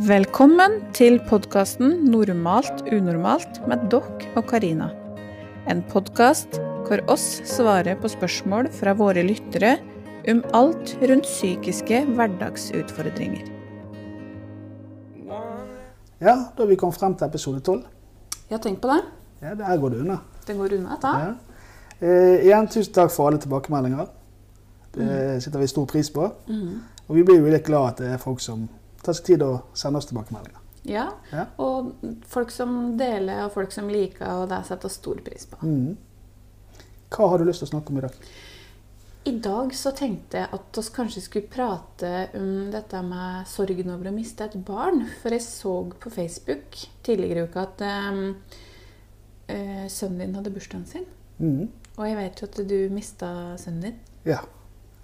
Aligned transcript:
Velkommen 0.00 0.78
til 0.96 1.18
podkasten 1.28 2.06
'Normalt 2.08 2.80
unormalt' 2.88 3.58
med 3.68 3.90
Dokk 3.90 4.24
og 4.36 4.46
Karina. 4.48 4.88
En 5.68 5.82
podkast 5.82 6.56
hvor 6.86 7.02
oss 7.12 7.42
svarer 7.44 8.00
på 8.00 8.08
spørsmål 8.08 8.70
fra 8.72 8.94
våre 8.96 9.20
lyttere 9.22 9.76
om 10.28 10.40
alt 10.54 10.96
rundt 11.02 11.28
psykiske 11.28 12.06
hverdagsutfordringer. 12.06 13.44
Ja, 16.20 16.36
da 16.56 16.62
har 16.62 16.66
vi 16.66 16.76
kommet 16.76 16.96
frem 16.96 17.14
til 17.14 17.26
episode 17.26 17.60
12. 17.60 17.84
Ja, 18.50 18.56
tenk 18.56 18.80
på 18.80 18.88
det. 18.88 19.04
Ja, 19.42 19.54
det 19.54 19.66
Her 19.66 19.76
går 19.76 19.88
det 19.88 20.00
unna. 20.00 20.18
Det 20.46 20.56
går 20.56 20.72
unna, 20.72 20.96
da. 21.02 21.08
Ja. 21.18 21.32
Eh, 22.00 22.44
igjen, 22.46 22.68
tusen 22.68 22.94
takk 22.94 23.10
for 23.10 23.26
alle 23.26 23.38
tilbakemeldinger. 23.38 24.06
Det 24.94 25.42
setter 25.42 25.58
vi 25.58 25.66
stor 25.66 25.84
pris 25.84 26.10
på. 26.10 26.32
Mm. 26.48 26.80
Og 27.08 27.16
vi 27.16 27.22
blir 27.22 27.40
jo 27.40 27.50
litt 27.52 27.64
glad 27.66 27.88
at 27.88 27.98
det 27.98 28.12
er 28.12 28.16
folk 28.16 28.40
som 28.40 28.68
tar 29.02 29.16
seg 29.18 29.24
tid 29.32 29.42
å 29.42 29.52
sende 29.74 29.98
oss 29.98 30.06
tilbakemeldinger. 30.10 30.58
Ja, 30.84 31.12
Ja. 31.30 31.44
og 31.62 31.92
folk 32.26 32.50
som 32.50 32.96
deler, 32.98 33.44
og 33.44 33.52
folk 33.52 33.72
som 33.72 33.88
liker, 33.88 34.26
og 34.42 34.48
det 34.50 34.64
setter 34.66 34.88
stor 34.90 35.20
pris 35.22 35.46
på. 35.46 35.60
Mm. 35.62 35.96
Hva 37.12 37.28
har 37.28 37.38
du 37.38 37.44
lyst 37.44 37.62
til 37.62 37.68
å 37.68 37.72
snakke 37.76 37.90
om 37.92 37.98
i 37.98 38.00
dag? 38.00 38.16
I 39.24 39.32
dag 39.38 39.70
så 39.78 39.92
tenkte 39.94 40.40
jeg 40.40 40.48
at 40.50 40.78
vi 40.80 40.82
kanskje 40.96 41.20
skulle 41.22 41.46
prate 41.52 42.28
om 42.34 42.70
dette 42.72 43.02
med 43.06 43.46
sorgen 43.46 43.90
over 43.94 44.10
å 44.10 44.14
miste 44.16 44.42
et 44.48 44.56
barn. 44.66 45.04
For 45.22 45.30
jeg 45.30 45.44
så 45.44 45.74
på 46.00 46.10
Facebook 46.10 46.80
tidligere 47.06 47.44
i 47.44 47.46
uka 47.46 47.62
at 47.62 47.84
um, 47.86 48.34
sønnen 49.92 50.18
din 50.24 50.34
hadde 50.34 50.50
bursdagen 50.50 50.86
sin. 50.90 51.06
Mm. 51.38 51.68
Og 51.98 52.08
jeg 52.08 52.16
vet 52.18 52.42
jo 52.42 52.48
at 52.48 52.60
du 52.72 52.76
mista 52.90 53.30
sønnen 53.60 53.86
din. 53.86 54.00
Ja. 54.26 54.40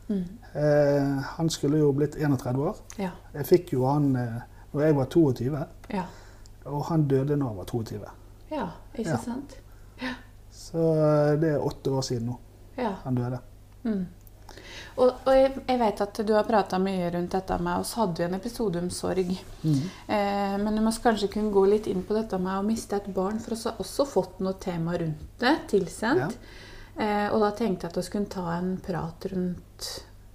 Mm. 0.08 0.24
Eh, 0.54 1.22
han 1.36 1.50
skulle 1.50 1.78
jo 1.78 1.92
blitt 1.92 2.16
31 2.16 2.58
år. 2.64 2.76
Ja. 2.98 3.10
Jeg 3.34 3.46
fikk 3.46 3.72
jo 3.72 3.84
han 3.86 4.14
eh, 4.16 4.38
når 4.72 4.82
jeg 4.86 4.96
var 4.96 5.06
22, 5.12 5.64
Ja. 5.94 6.04
og 6.66 6.84
han 6.90 7.06
døde 7.08 7.36
når 7.36 7.46
han 7.48 7.56
var 7.56 7.64
22. 7.64 8.00
ja, 8.50 8.68
ikke 8.94 9.10
Ja. 9.10 9.16
sant? 9.16 9.56
Så 10.52 10.78
eh, 10.94 11.36
det 11.40 11.54
er 11.54 11.64
åtte 11.64 11.90
år 11.90 12.02
siden 12.02 12.26
nå 12.32 12.38
Ja. 12.78 12.94
han 13.04 13.14
døde. 13.14 13.38
Mm. 13.84 14.06
Og, 14.98 15.12
og 15.26 15.28
jeg, 15.34 15.52
jeg 15.68 15.78
vet 15.78 16.00
at 16.00 16.20
du 16.26 16.32
har 16.34 16.42
prata 16.44 16.78
mye 16.82 17.10
rundt 17.14 17.30
dette 17.30 17.58
med 17.62 17.78
oss 17.78 17.92
hadde 17.94 18.18
jo 18.22 18.26
en 18.26 18.34
episode 18.34 18.80
om 18.82 18.88
sorg. 18.90 19.28
Mm. 19.62 19.76
Eh, 20.08 20.56
men 20.58 20.74
du 20.74 20.82
må 20.82 20.90
kanskje 21.02 21.28
kunne 21.30 21.52
gå 21.54 21.62
litt 21.70 21.86
inn 21.86 22.02
på 22.02 22.14
dette 22.16 22.38
med 22.42 22.58
å 22.58 22.64
miste 22.66 22.96
et 22.96 23.06
barn, 23.14 23.38
for 23.38 23.54
vi 23.54 23.62
har 23.68 23.78
også 23.78 24.06
fått 24.08 24.40
noe 24.40 24.54
tema 24.58 24.96
rundt 24.98 25.22
det 25.38 25.54
tilsendt. 25.70 26.34
Eh, 26.98 27.28
og 27.30 27.40
da 27.44 27.52
tenkte 27.54 27.86
jeg 27.86 27.92
at 27.92 27.96
vi 28.00 28.02
skulle 28.08 28.26
ta 28.32 28.56
en 28.56 28.72
prat 28.82 29.28
rundt 29.32 29.58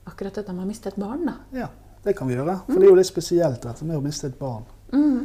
akkurat 0.09 0.35
dette 0.39 0.53
med 0.53 0.65
å 0.65 0.67
miste 0.69 0.89
et 0.91 0.99
barn. 0.99 1.25
da. 1.25 1.33
Ja, 1.55 1.69
det 2.03 2.13
kan 2.17 2.27
vi 2.27 2.35
gjøre. 2.35 2.57
For 2.67 2.79
det 2.79 2.87
er 2.87 2.91
jo 2.91 2.99
litt 2.99 3.09
spesielt 3.09 3.61
dette 3.63 3.85
med 3.87 3.97
å 3.97 4.03
miste 4.03 4.27
et 4.27 4.39
barn. 4.39 4.65
Mm. 4.93 5.19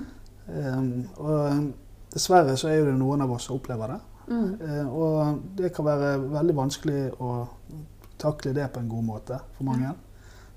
Um, 0.48 0.92
og 1.20 1.72
dessverre 2.14 2.56
så 2.56 2.70
er 2.70 2.78
jo 2.80 2.86
det 2.88 2.96
noen 2.98 3.20
av 3.24 3.32
oss 3.34 3.44
som 3.48 3.58
opplever 3.58 3.94
det. 3.94 4.00
Mm. 4.28 4.50
Uh, 4.60 4.86
og 4.88 5.42
det 5.58 5.72
kan 5.76 5.84
være 5.88 6.12
veldig 6.32 6.56
vanskelig 6.56 7.02
å 7.20 7.32
takle 8.18 8.52
det 8.56 8.68
på 8.74 8.80
en 8.82 8.88
god 8.90 9.04
måte 9.04 9.40
for 9.56 9.64
mange. 9.68 9.92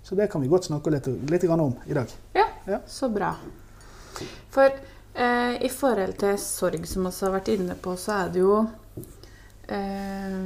Så 0.04 0.16
det 0.18 0.30
kan 0.32 0.42
vi 0.42 0.50
godt 0.50 0.66
snakke 0.70 0.90
litt, 0.94 1.08
litt 1.30 1.44
grann 1.46 1.60
om 1.68 1.76
i 1.86 1.94
dag. 1.94 2.10
Ja, 2.34 2.48
Ja. 2.68 2.80
så 2.88 3.10
bra. 3.10 3.36
For 4.54 4.70
uh, 4.70 5.56
i 5.62 5.70
forhold 5.70 6.18
til 6.22 6.38
sorg, 6.42 6.88
som 6.88 7.06
vi 7.06 7.12
har 7.26 7.32
vært 7.36 7.48
inne 7.54 7.76
på, 7.76 7.96
så 7.98 8.12
er 8.24 8.30
det 8.34 8.40
jo 8.42 8.58
uh, 9.72 10.42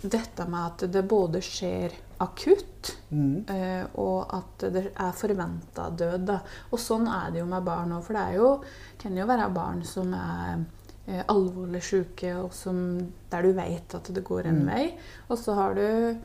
dette 0.00 0.46
med 0.48 0.60
at 0.66 0.86
det 0.92 1.02
både 1.08 1.40
skjer 1.44 1.92
akutt, 2.20 2.96
Mhm. 3.10 3.44
eh, 3.48 3.86
og 3.98 4.26
at 4.34 4.58
det 4.72 4.92
er 4.96 5.12
forventa 5.12 5.88
død. 5.96 6.26
Da. 6.26 6.40
Og 6.72 6.78
sånn 6.78 7.06
er 7.08 7.30
det 7.32 7.40
jo 7.40 7.46
med 7.46 7.64
barn 7.64 7.92
òg, 7.92 8.02
for 8.04 8.12
det 8.14 8.34
jo, 8.36 8.60
kan 8.98 9.16
jo 9.16 9.26
være 9.26 9.52
barn 9.54 9.82
som 9.84 10.12
er 10.14 10.64
eh, 11.08 11.22
alvorlig 11.28 11.80
syke, 11.82 12.34
og 12.36 12.52
som, 12.54 12.98
der 13.30 13.42
du 13.42 13.52
vet 13.52 13.94
at 13.94 14.04
det 14.14 14.22
går 14.24 14.46
en 14.46 14.60
Mm. 14.62 14.66
vei. 14.66 14.94
Og 15.30 15.38
så 15.38 15.54
har 15.54 15.74
du 15.74 16.16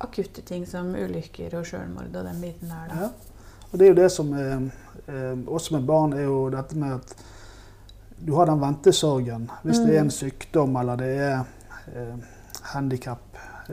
akutte 0.00 0.42
ting 0.42 0.64
som 0.66 0.94
ulykker 0.94 1.54
og 1.58 1.64
sjølmord 1.66 2.14
og 2.16 2.24
den 2.24 2.40
biten 2.40 2.68
der. 2.68 2.88
Da. 2.88 2.94
Ja. 3.00 3.08
Og 3.72 3.78
det 3.78 3.82
er 3.88 3.88
jo 3.94 4.02
det 4.02 4.10
som 4.12 4.32
er, 4.32 4.70
eh, 5.08 5.36
også 5.46 5.72
med 5.72 5.86
barn, 5.86 6.12
er 6.12 6.22
jo 6.24 6.48
dette 6.50 6.74
med 6.76 6.92
at 6.94 7.14
du 8.24 8.34
har 8.34 8.46
den 8.46 8.60
ventesorgen. 8.60 9.50
Hvis 9.64 9.78
det 9.84 9.96
er 9.96 10.00
en 10.00 10.10
sykdom 10.10 10.76
eller 10.76 10.96
det 10.96 11.18
er 11.18 11.44
eh, 11.94 12.16
handikap, 12.62 13.18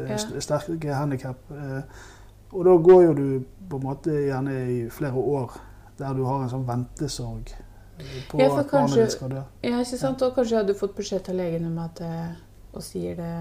Ja. 0.09 0.41
sterke 0.43 0.93
handikap. 0.93 1.51
Eh, 1.51 2.03
og 2.51 2.65
da 2.65 2.75
går 2.89 3.03
jo 3.03 3.13
du 3.13 3.29
på 3.69 3.79
en 3.79 3.83
måte 3.83 4.11
gjerne 4.11 4.57
i 4.71 4.77
flere 4.93 5.19
år 5.19 5.57
der 5.97 6.13
du 6.13 6.23
har 6.27 6.43
en 6.43 6.51
sånn 6.51 6.67
ventesorg 6.67 7.49
eh, 7.51 8.19
på 8.29 8.39
Ja, 8.39 8.51
at 8.53 8.71
barnet 8.71 9.01
ditt 9.01 9.15
skal 9.17 9.33
dø. 9.33 9.43
Ja, 9.65 9.81
ikke 9.81 9.99
sant? 9.99 10.23
Og 10.23 10.35
kanskje 10.37 10.61
hadde 10.61 10.75
du 10.75 10.79
fått 10.79 10.95
beskjed 10.97 11.25
til 11.27 11.39
legen 11.41 11.67
om 11.71 11.81
at 11.83 12.01
eh, 12.05 12.37
og 12.77 12.83
sier 12.85 13.17
det 13.17 13.33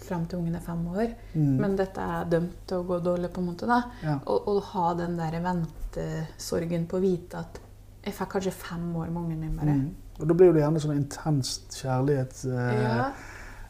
fram 0.00 0.24
til 0.26 0.40
ungen 0.40 0.56
er 0.56 0.64
fem 0.64 0.80
år. 0.88 1.10
Mm. 1.34 1.56
Men 1.60 1.74
dette 1.76 2.00
er 2.00 2.28
dømt 2.32 2.62
til 2.68 2.80
å 2.80 2.86
gå 2.88 3.00
dårlig, 3.04 3.28
på 3.34 3.42
en 3.42 3.50
måte. 3.50 3.68
da. 3.68 3.82
Ja. 4.02 4.14
Og, 4.24 4.48
og 4.48 4.62
ha 4.72 4.92
den 4.96 5.18
der 5.18 5.36
ventesorgen 5.44 6.86
på 6.88 6.96
å 6.96 7.04
vite 7.04 7.42
at 7.44 7.60
jeg 8.00 8.16
fikk 8.16 8.38
kanskje 8.38 8.54
fem 8.56 8.86
år 8.96 9.10
med 9.10 9.20
ungen 9.26 9.42
min 9.44 9.58
bare. 9.58 9.74
Mm. 9.76 9.90
Og 10.20 10.28
da 10.28 10.36
blir 10.36 10.54
det 10.56 10.62
gjerne 10.62 10.80
sånn 10.82 10.96
intenst 10.96 11.76
kjærlighet 11.80 12.40
Ja, 12.48 13.10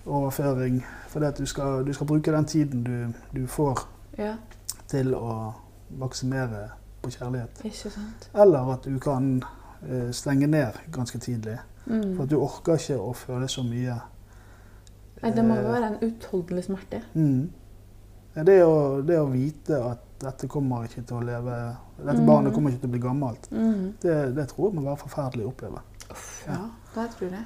kjærlighetsoverføring. 0.05 0.85
fordi 1.09 1.27
du 1.39 1.47
skal, 1.47 1.87
du 1.87 1.93
skal 1.93 2.07
bruke 2.07 2.33
den 2.33 2.45
tiden 2.45 2.85
du, 2.85 3.13
du 3.41 3.47
får 3.47 3.89
ja, 4.19 4.35
til 4.89 5.15
å 5.15 5.53
maksimere 5.99 6.69
på 7.03 7.11
kjærlighet. 7.11 7.61
ikke 7.65 7.91
sant. 7.91 8.31
Eller 8.35 8.73
at 8.73 8.85
du 8.85 8.99
kan 8.99 9.43
uh, 9.91 10.11
stenge 10.13 10.47
ned 10.47 10.73
ganske 10.93 11.19
tidlig. 11.19 11.59
For 11.85 11.91
Mm. 11.91 12.21
at 12.21 12.29
du 12.31 12.37
orker 12.39 12.75
ikke 12.77 12.99
å 13.01 13.13
føle 13.17 13.49
så 13.49 13.63
mye. 13.65 13.95
Nei, 15.23 15.31
det 15.33 15.45
må 15.45 15.55
jo 15.57 15.61
Eh, 15.67 15.73
være 15.73 15.87
en 15.87 16.11
utholdelig 16.11 16.65
smerte. 16.65 17.01
Mm. 17.15 17.51
Det, 18.47 18.63
å, 18.65 19.01
det 19.03 19.17
å 19.19 19.25
vite 19.33 19.81
at 19.91 19.99
dette 20.21 20.47
kommer 20.49 20.85
ikke 20.85 21.03
til 21.03 21.17
å 21.17 21.21
leve 21.25 21.77
Dette 22.05 22.21
Mm. 22.21 22.27
barnet 22.27 22.55
kommer 22.55 22.71
ikke 22.71 22.81
til 22.81 22.89
å 22.89 22.93
bli 22.93 23.01
gammelt, 23.01 23.49
Mm. 23.51 23.95
det, 24.03 24.35
det 24.37 24.49
tror 24.49 24.69
jeg 24.71 24.75
må 24.75 24.83
være 24.83 24.97
forferdelig 24.97 25.45
å 25.45 25.49
oppleve. 25.49 25.81
Uff, 26.11 26.45
Ja. 26.47 26.53
ja, 26.53 26.69
det 27.03 27.11
tror 27.17 27.31
jeg. 27.31 27.45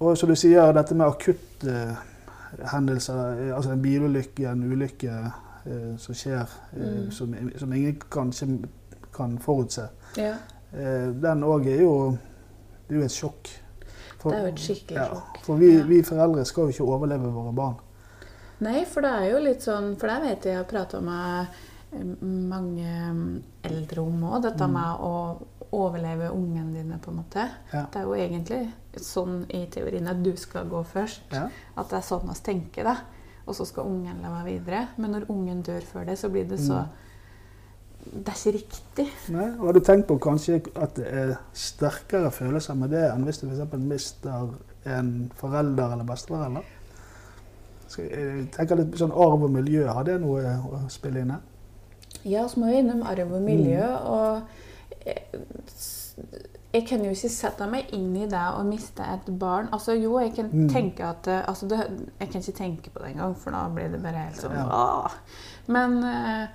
Og 0.00 0.16
som 0.18 0.28
du 0.28 0.34
sier, 0.38 0.72
dette 0.72 0.94
med 0.96 1.06
akutte 1.06 1.68
eh, 1.70 1.96
hendelser, 2.72 3.18
eh, 3.48 3.56
altså 3.56 3.74
en 3.74 3.82
bilulykke, 3.82 4.46
en 4.48 4.62
ulykke 4.72 5.16
eh, 5.66 5.96
som 6.00 6.14
skjer, 6.16 6.46
eh, 6.72 6.86
Mm. 7.04 7.10
som, 7.12 7.34
som 7.58 7.72
ingen 7.72 7.98
kanskje 8.10 8.46
kan 9.14 9.38
forutse, 9.38 9.88
Ja, 10.16 10.34
eh, 10.72 11.10
den 11.22 11.42
òg 11.44 11.66
er 11.68 11.82
jo 11.82 12.16
Det 12.88 12.96
er 12.96 13.00
jo 13.00 13.04
et 13.04 13.10
sjokk. 13.14 13.48
For- 14.18 14.30
Det 14.32 14.38
er 14.38 14.42
jo 14.42 14.48
et 14.52 14.58
skikkelig 14.60 14.96
ja, 14.98 15.04
sjokk. 15.08 15.36
For 15.44 15.54
vi, 15.56 15.68
Ja. 15.76 15.84
vi 15.86 16.02
foreldre 16.02 16.44
skal 16.44 16.62
jo 16.64 16.68
ikke 16.68 16.84
overleve 16.84 17.30
våre 17.32 17.52
barn. 17.54 17.74
Nei, 18.60 18.84
for 18.84 19.00
det 19.00 19.10
er 19.10 19.30
jo 19.30 19.38
litt 19.38 19.62
sånn 19.62 19.96
For 19.96 20.06
det 20.08 20.22
vet 20.22 20.44
jeg 20.44 20.52
jeg 20.52 20.56
har 20.56 20.64
prata 20.64 21.00
med 21.00 21.46
eh, 21.92 22.04
mange 22.24 23.12
mm, 23.12 23.42
eldre 23.64 23.98
om 24.02 24.22
òg. 24.24 24.42
Dette 24.42 24.66
Mm. 24.66 24.72
med 24.72 24.98
å 25.00 25.42
overleve 25.72 26.30
ungene 26.34 26.74
dine, 26.74 26.98
på 27.02 27.12
en 27.12 27.20
måte. 27.20 27.46
Ja. 27.72 27.84
Det 27.92 28.00
er 28.00 28.08
jo 28.08 28.16
egentlig 28.18 28.60
sånn 29.06 29.44
i 29.54 29.64
teorien 29.70 30.08
at 30.10 30.22
du 30.24 30.32
skal 30.38 30.68
gå 30.70 30.82
først. 30.86 31.30
Ja. 31.34 31.46
At 31.78 31.92
det 31.92 32.00
er 32.00 32.06
sånn 32.06 32.26
vi 32.28 32.38
tenker, 32.46 32.88
da. 32.90 32.96
Og 33.46 33.56
så 33.56 33.66
skal 33.66 33.88
ungen 33.90 34.22
leve 34.22 34.42
videre. 34.46 34.88
Men 34.96 35.14
når 35.16 35.30
ungen 35.30 35.62
dør 35.66 35.86
før 35.86 36.10
det, 36.10 36.18
så 36.18 36.32
blir 36.32 36.48
det 36.48 36.60
så 36.62 36.84
Mm. 36.86 37.06
Det 38.00 38.32
er 38.32 38.38
ikke 38.38 38.52
riktig. 38.56 39.04
Nei, 39.28 39.50
og 39.58 39.66
Har 39.66 39.72
du 39.72 39.80
tenkt 39.80 40.06
på 40.08 40.16
kanskje 40.18 40.62
at 40.74 40.94
det 40.96 41.06
er 41.06 41.34
sterkere 41.52 42.30
følelser 42.32 42.74
med 42.74 42.90
det 42.90 43.02
enn 43.10 43.26
hvis 43.28 43.42
du 43.42 43.46
f.eks. 43.46 43.76
mister 43.76 44.54
en 44.88 45.30
forelder 45.36 45.92
eller 45.92 46.08
besteforelder? 46.08 46.64
Jeg 47.98 48.48
tenker 48.54 48.80
litt 48.80 48.96
sånn 48.96 49.12
Arv 49.12 49.44
og 49.44 49.52
miljø, 49.52 49.84
har 49.92 50.06
det 50.08 50.16
noe 50.22 50.40
å 50.40 50.80
spille 50.88 51.20
inn 51.20 51.34
her? 51.34 51.44
Ja, 52.24 52.48
så 52.48 52.60
må 52.60 52.70
vi 52.70 52.80
innom 52.80 53.02
arv 53.06 53.32
og 53.32 53.42
miljø. 53.42 53.84
Mm. 53.84 54.06
Og 54.06 54.42
jeg, 55.06 55.16
jeg 56.72 56.84
kan 56.86 57.04
jo 57.04 57.10
ikke 57.10 57.28
sette 57.32 57.66
meg 57.70 57.90
inn 57.96 58.12
i 58.16 58.26
det 58.30 58.40
å 58.54 58.62
miste 58.66 59.02
et 59.02 59.26
barn. 59.40 59.68
Altså 59.74 59.94
Jo, 59.98 60.18
jeg 60.20 60.34
kan 60.36 60.50
Mm. 60.52 60.68
tenke 60.70 61.04
at 61.08 61.26
eh, 61.28 61.42
altså, 61.48 61.66
det, 61.68 61.78
Jeg 62.20 62.30
kan 62.30 62.40
ikke 62.40 62.58
tenke 62.58 62.90
på 62.90 62.98
det 63.02 63.12
engang, 63.14 63.34
for 63.36 63.50
da 63.50 63.68
blir 63.68 63.88
det 63.90 64.02
bare 64.02 64.26
helt 64.28 64.36
sånn 64.36 64.54
Ja. 64.54 65.10
Men 65.66 65.96
eh, 66.04 66.46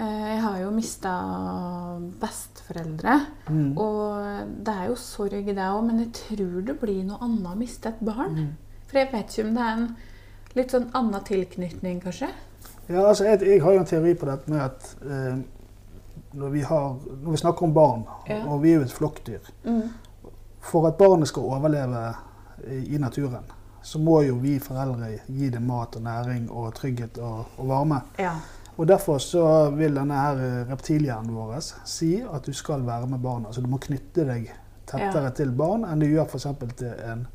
eh, 0.00 0.34
jeg 0.34 0.40
har 0.42 0.58
jo 0.60 0.70
mista 0.70 1.14
besteforeldre. 2.20 3.16
Mm. 3.48 3.78
Og 3.78 4.46
det 4.66 4.74
er 4.74 4.86
jo 4.90 4.96
sorg, 5.00 5.46
det 5.46 5.56
òg, 5.56 5.84
men 5.86 5.98
jeg 6.04 6.12
tror 6.20 6.60
det 6.66 6.78
blir 6.80 7.02
noe 7.04 7.18
annet 7.24 7.50
å 7.52 7.56
miste 7.58 7.88
et 7.92 8.00
barn. 8.04 8.36
Mm. 8.36 8.52
For 8.90 8.98
jeg 8.98 9.12
vet 9.12 9.30
ikke 9.34 9.46
om 9.48 9.54
det 9.54 9.64
er 9.66 9.72
en 9.78 9.96
litt 10.58 10.72
sånn 10.74 10.88
annen 10.98 11.24
tilknytning, 11.24 12.00
kanskje. 12.02 12.28
Ja, 12.90 13.04
altså 13.06 13.24
jeg, 13.28 13.40
jeg 13.46 13.60
har 13.62 13.72
jo 13.76 13.82
en 13.84 13.86
teori 13.86 14.14
på 14.18 14.26
dette 14.26 14.50
med 14.50 14.60
at 14.64 14.88
eh, 15.06 15.36
når, 16.32 16.48
vi 16.50 16.60
har, 16.60 16.96
når 17.22 17.30
vi 17.30 17.36
snakker 17.36 17.62
om 17.66 17.74
barn, 17.74 18.04
Ja. 18.28 18.44
og 18.46 18.62
vi 18.62 18.70
er 18.72 18.74
jo 18.76 18.82
et 18.82 18.92
flokkdyr 18.92 19.50
Mm. 19.64 19.82
For 20.60 20.86
at 20.88 20.94
barnet 20.98 21.28
skal 21.28 21.42
overleve 21.42 22.14
i, 22.70 22.94
i 22.94 22.98
naturen, 22.98 23.44
så 23.82 23.98
må 23.98 24.20
jo 24.22 24.34
vi 24.36 24.58
foreldre 24.58 25.06
gi 25.26 25.48
det 25.50 25.62
mat 25.62 25.96
og 25.96 26.02
næring 26.02 26.50
og 26.50 26.74
trygghet 26.74 27.18
og, 27.18 27.44
og 27.58 27.68
varme. 27.68 28.00
Ja. 28.18 28.34
Og 28.76 28.86
Derfor 28.88 29.18
så 29.18 29.70
vil 29.70 29.94
denne 29.96 30.14
her 30.14 30.66
reptilhjernen 30.70 31.34
vår 31.34 31.56
si 31.84 32.20
at 32.32 32.46
du 32.46 32.52
skal 32.52 32.84
være 32.86 33.06
med 33.06 33.18
barna. 33.20 33.46
Altså 33.48 33.60
du 33.60 33.66
må 33.68 33.78
knytte 33.78 34.24
deg 34.28 34.50
tettere 34.86 35.22
Ja. 35.24 35.30
til 35.30 35.50
barn 35.52 35.84
enn 35.84 36.00
du 36.00 36.06
gjør 36.06 36.24
f.eks. 36.28 36.46
til 36.76 36.92
en 37.12 37.26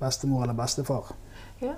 bestemor 0.00 0.42
eller 0.42 0.54
bestefar. 0.54 1.12
Ja. 1.62 1.72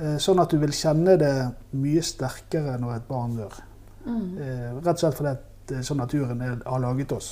Eh, 0.00 0.16
Sånn 0.18 0.40
at 0.40 0.50
du 0.50 0.58
vil 0.58 0.72
kjenne 0.72 1.16
det 1.18 1.32
mye 1.72 2.02
sterkere 2.02 2.78
når 2.80 2.96
et 2.96 3.08
barn 3.08 3.36
dør. 3.36 3.60
Mm. 4.06 4.38
Eh, 4.40 4.74
Rett 4.80 4.96
og 4.96 4.98
slett 4.98 5.14
fordi 5.18 5.30
at 5.36 5.42
det 5.70 5.78
er 5.80 5.86
sånn 5.86 6.02
naturen 6.02 6.42
er, 6.44 6.58
har 6.66 6.82
laget 6.82 7.12
oss. 7.16 7.30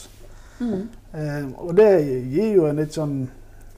Mm. 0.60 0.88
Eh, 1.12 1.44
og 1.62 1.74
det 1.78 1.90
gir 2.32 2.54
jo 2.56 2.66
en 2.70 2.80
litt 2.80 2.96
sånn 2.96 3.18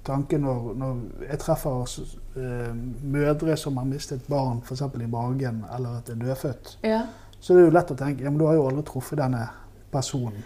tanke 0.06 0.38
når, 0.40 0.70
når 0.80 1.00
jeg 1.28 1.40
treffer 1.42 1.82
oss, 1.84 1.98
eh, 2.36 2.70
mødre 3.02 3.56
som 3.60 3.76
har 3.80 3.88
mistet 3.88 4.24
barn 4.30 4.62
f.eks. 4.64 4.82
i 4.96 5.10
magen, 5.10 5.64
eller 5.76 5.98
at 6.00 6.08
det 6.08 6.16
er 6.16 6.22
dødfødt. 6.24 6.72
Ja. 6.86 7.02
Så 7.40 7.54
det 7.54 7.62
er 7.62 7.68
jo 7.68 7.76
lett 7.76 7.92
å 7.92 7.98
tenke 8.00 8.24
ja, 8.24 8.30
men 8.32 8.40
du 8.40 8.46
har 8.48 8.56
jo 8.58 8.66
aldri 8.68 8.84
truffet 8.88 9.20
denne 9.20 9.46
personen. 9.92 10.42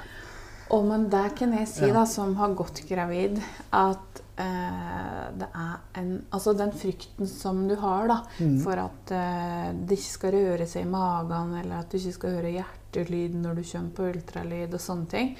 Og 0.75 0.85
men 0.89 1.09
der 1.13 1.31
kan 1.37 1.53
jeg 1.59 1.69
si, 1.69 1.87
Ja. 1.87 1.93
da, 2.01 2.05
som 2.09 2.35
har 2.37 2.55
gått 2.57 2.83
gravid, 2.89 3.41
at 3.71 4.21
eh, 4.21 4.24
det 4.37 5.49
er 5.55 6.01
en 6.01 6.25
Altså 6.33 6.53
den 6.59 6.73
frykten 6.73 7.27
som 7.31 7.69
du 7.69 7.77
har, 7.77 8.09
da, 8.09 8.17
Mm. 8.41 8.59
for 8.65 8.73
at 8.73 9.13
eh, 9.15 9.73
det 9.87 9.99
ikke 9.99 10.13
skal 10.19 10.33
røre 10.33 10.67
seg 10.67 10.83
i 10.87 10.91
magen, 10.91 11.55
eller 11.61 11.79
at 11.79 11.91
du 11.91 11.97
ikke 11.99 12.13
skal 12.17 12.31
høre 12.41 12.53
hjertelyd 12.57 13.35
når 13.35 13.55
du 13.55 13.63
kommer 13.73 13.91
på 13.95 14.09
ultralyd 14.11 14.75
og 14.75 14.81
sånne 14.81 15.07
ting, 15.09 15.37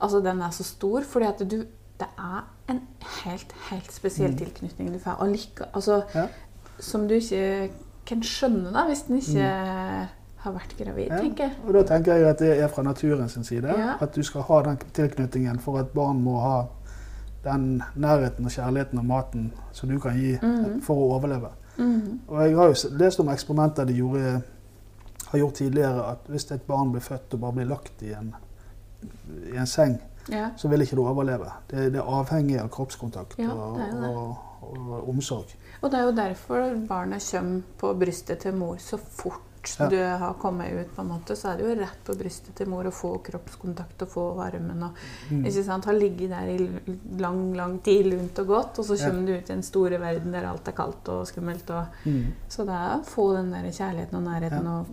altså 0.00 0.20
den 0.22 0.42
er 0.42 0.50
så 0.50 0.64
stor, 0.64 1.00
fordi 1.02 1.26
at 1.26 1.48
du 1.50 1.64
Det 1.96 2.08
er 2.18 2.40
en 2.68 2.80
helt, 3.24 3.52
helt 3.70 3.92
spesiell 3.92 4.32
Mm. 4.32 4.36
tilknytning 4.38 4.92
du 4.92 4.98
får. 4.98 5.24
Like, 5.30 5.64
altså, 5.74 6.02
Ja. 6.14 6.26
Som 6.80 7.06
du 7.06 7.14
ikke 7.14 7.70
kan 8.04 8.20
skjønne 8.20 8.72
da, 8.72 8.84
hvis 8.88 9.02
den 9.06 9.18
ikke 9.18 10.08
har 10.38 10.52
vært 10.52 10.76
gravid, 10.76 11.08
Mm. 11.08 11.14
Ja. 11.16 11.20
tenker 11.22 11.44
jeg. 11.44 11.52
Og 11.68 11.72
da 11.72 11.82
tenker 11.84 12.14
jeg 12.16 12.24
at 12.26 12.38
det 12.38 12.58
er 12.60 12.66
fra 12.68 12.82
naturens 12.82 13.38
side. 13.46 13.62
Ja. 13.78 13.94
At 14.00 14.12
du 14.12 14.22
skal 14.22 14.42
ha 14.42 14.62
den 14.62 14.76
tilknytningen 14.92 15.60
for 15.60 15.78
at 15.78 15.94
barn 15.94 16.20
må 16.24 16.40
ha 16.40 16.66
den 17.44 17.82
nærheten 17.94 18.46
og 18.48 18.52
kjærligheten 18.54 18.98
og 18.98 19.04
maten 19.08 19.52
som 19.72 19.90
du 19.90 19.98
kan 20.00 20.16
gi 20.18 20.34
mm. 20.42 20.80
for 20.84 21.00
å 21.00 21.12
overleve. 21.18 21.50
Mm. 21.76 22.20
Og 22.28 22.40
jeg 22.42 22.56
har 22.56 22.72
jo 22.72 22.90
lest 23.00 23.20
om 23.20 23.30
eksperimenter 23.32 23.88
de 23.88 23.98
gjorde, 23.98 24.32
har 25.28 25.38
gjort 25.38 25.60
tidligere, 25.60 26.08
at 26.12 26.26
hvis 26.30 26.50
et 26.54 26.66
barn 26.66 26.92
blir 26.94 27.04
født 27.04 27.34
og 27.34 27.40
bare 27.46 27.58
blir 27.58 27.70
lagt 27.70 28.02
i 28.06 28.12
en, 28.14 28.34
i 29.52 29.56
en 29.58 29.70
seng, 29.70 30.00
Ja. 30.32 30.46
så 30.56 30.68
vil 30.72 30.80
ikke 30.80 30.96
det 30.96 31.02
overleve. 31.04 31.50
Det, 31.68 31.90
det 31.92 31.98
er 32.00 32.06
avhengig 32.08 32.54
av 32.56 32.70
kroppskontakt 32.72 33.34
Ja, 33.38 33.52
og, 33.52 33.74
jo 33.76 34.08
og, 34.08 34.38
og 34.64 35.08
omsorg. 35.12 35.50
Og 35.82 35.90
det 35.92 35.98
er 35.98 36.06
jo 36.06 36.14
derfor 36.16 36.78
barnet 36.88 37.26
kommer 37.28 37.60
på 37.78 37.90
brystet 38.00 38.38
til 38.46 38.56
mor 38.56 38.78
så 38.80 38.96
fort 38.96 39.42
Ja. 39.80 39.88
du 39.88 39.96
har 40.24 40.34
kommet 40.34 40.72
ut. 40.72 40.94
på 40.96 41.00
en 41.02 41.08
måte, 41.08 41.34
Så 41.36 41.48
er 41.52 41.56
det 41.56 41.64
jo 41.66 41.80
rett 41.80 42.04
på 42.04 42.14
brystet 42.18 42.54
til 42.54 42.66
mor 42.68 42.84
å 42.84 42.90
få 42.92 43.18
kroppskontakt 43.22 44.02
og 44.02 44.08
få 44.08 44.34
varmen. 44.36 44.82
og 44.82 44.90
Mm. 45.30 45.44
ikke 45.46 45.64
sant, 45.64 45.84
Har 45.84 45.94
ligget 45.94 46.28
der 46.30 46.46
i 46.48 47.18
lang 47.18 47.54
lang 47.54 47.78
tid, 47.82 48.06
lunt 48.06 48.38
og 48.38 48.46
godt, 48.46 48.78
og 48.78 48.84
så 48.84 48.96
kommer 48.96 49.26
du 49.26 49.32
ut 49.32 49.50
i 49.50 49.52
den 49.54 49.62
store 49.62 49.98
verden 49.98 50.32
der 50.32 50.44
alt 50.46 50.68
er 50.68 50.72
kaldt 50.72 51.08
og 51.08 51.26
skummelt. 51.26 51.70
Og, 51.70 51.86
Mm. 52.04 52.32
så 52.48 52.64
det 52.64 52.74
er 52.74 52.98
å 53.00 53.04
få 53.04 53.34
den 53.36 53.50
der 53.50 53.62
kjærligheten 53.70 54.14
og 54.14 54.22
nærheten 54.22 54.66
og 54.66 54.86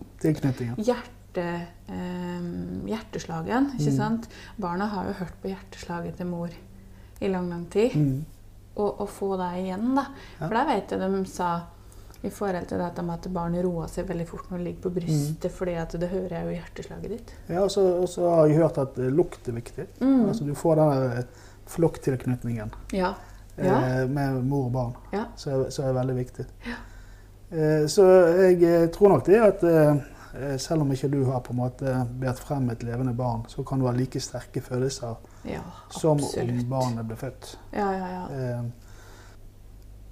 hjerte, 0.77 1.67
eh, 1.89 2.41
hjerteslagen. 2.88 3.71
ikke 3.79 3.91
Mm. 3.91 3.97
sant? 3.97 4.27
Barna 4.59 4.85
har 4.88 5.06
jo 5.07 5.13
hørt 5.13 5.41
på 5.41 5.50
hjerteslaget 5.56 6.17
til 6.17 6.25
mor 6.27 6.50
i 7.21 7.27
lang, 7.27 7.50
lang 7.50 7.65
tid 7.69 7.91
Mm. 7.95 8.25
og, 8.77 8.97
å 9.00 9.07
få 9.07 9.38
det 9.38 9.63
igjen. 9.65 9.95
da. 9.95 10.06
Ja. 10.39 10.47
For 10.47 10.56
der 10.56 10.65
vet 10.65 10.89
jeg 10.89 11.00
de 11.00 11.25
sa 11.25 11.62
i 12.23 12.29
forhold 12.29 12.68
til 12.69 12.77
dette 12.77 13.01
med 13.01 13.13
at 13.18 13.27
barnet 13.33 13.63
roer 13.65 13.88
seg 13.89 14.06
veldig 14.07 14.27
fort 14.29 14.50
når 14.51 14.57
det 14.59 14.65
ligger 14.68 14.81
på 14.83 14.91
brystet, 15.00 15.51
fordi 15.51 15.73
at 15.81 15.95
det 16.00 16.09
hører 16.12 16.35
jeg 16.35 16.45
jo 16.45 16.51
i 16.51 16.57
hjerteslaget 16.59 17.09
ditt. 17.15 17.33
Ja, 17.50 17.63
og 17.63 17.71
så 18.09 18.27
har 18.29 18.47
jeg 18.47 18.59
hørt 18.62 18.77
at 18.77 19.00
eh, 19.01 19.09
lukt 19.09 19.47
er 19.50 19.57
viktig. 19.57 19.88
Mm. 20.01 20.27
Altså 20.29 20.45
Du 20.45 20.53
får 20.56 20.75
den 20.81 21.18
eh, 21.18 21.23
flokktilknytningen 21.71 22.71
Ja. 22.94 23.13
eh, 23.57 24.07
med 24.09 24.44
mor 24.45 24.65
og 24.65 24.71
barn, 24.71 24.94
Ja. 25.13 25.25
som 25.35 25.53
er, 25.65 25.65
er 25.89 25.94
veldig 25.94 26.15
viktig. 26.15 26.45
Eh, 27.51 27.85
så 27.88 28.06
jeg 28.38 28.63
eh, 28.63 28.88
tror 28.94 29.09
nok 29.15 29.25
det 29.25 29.39
at 29.44 29.63
eh, 29.63 29.95
eh, 30.35 30.57
selv 30.62 30.81
om 30.85 30.91
ikke 30.94 31.09
du 31.12 31.24
har 31.25 31.41
på 31.44 31.51
en 31.56 31.59
måte 31.63 31.95
båret 32.21 32.39
frem 32.39 32.69
et 32.71 32.83
levende 32.83 33.13
barn, 33.17 33.44
så 33.51 33.63
kan 33.67 33.79
du 33.81 33.88
ha 33.89 33.91
like 33.97 34.19
sterke 34.24 34.62
følelser 34.62 35.17
ja 35.50 35.59
som 35.89 36.21
om 36.21 36.62
barnet 36.69 37.06
ble 37.09 37.17
født. 37.17 37.56
Ja, 37.74 37.89
ja, 37.97 38.07
ja. 38.13 38.24
Eh, 38.29 38.63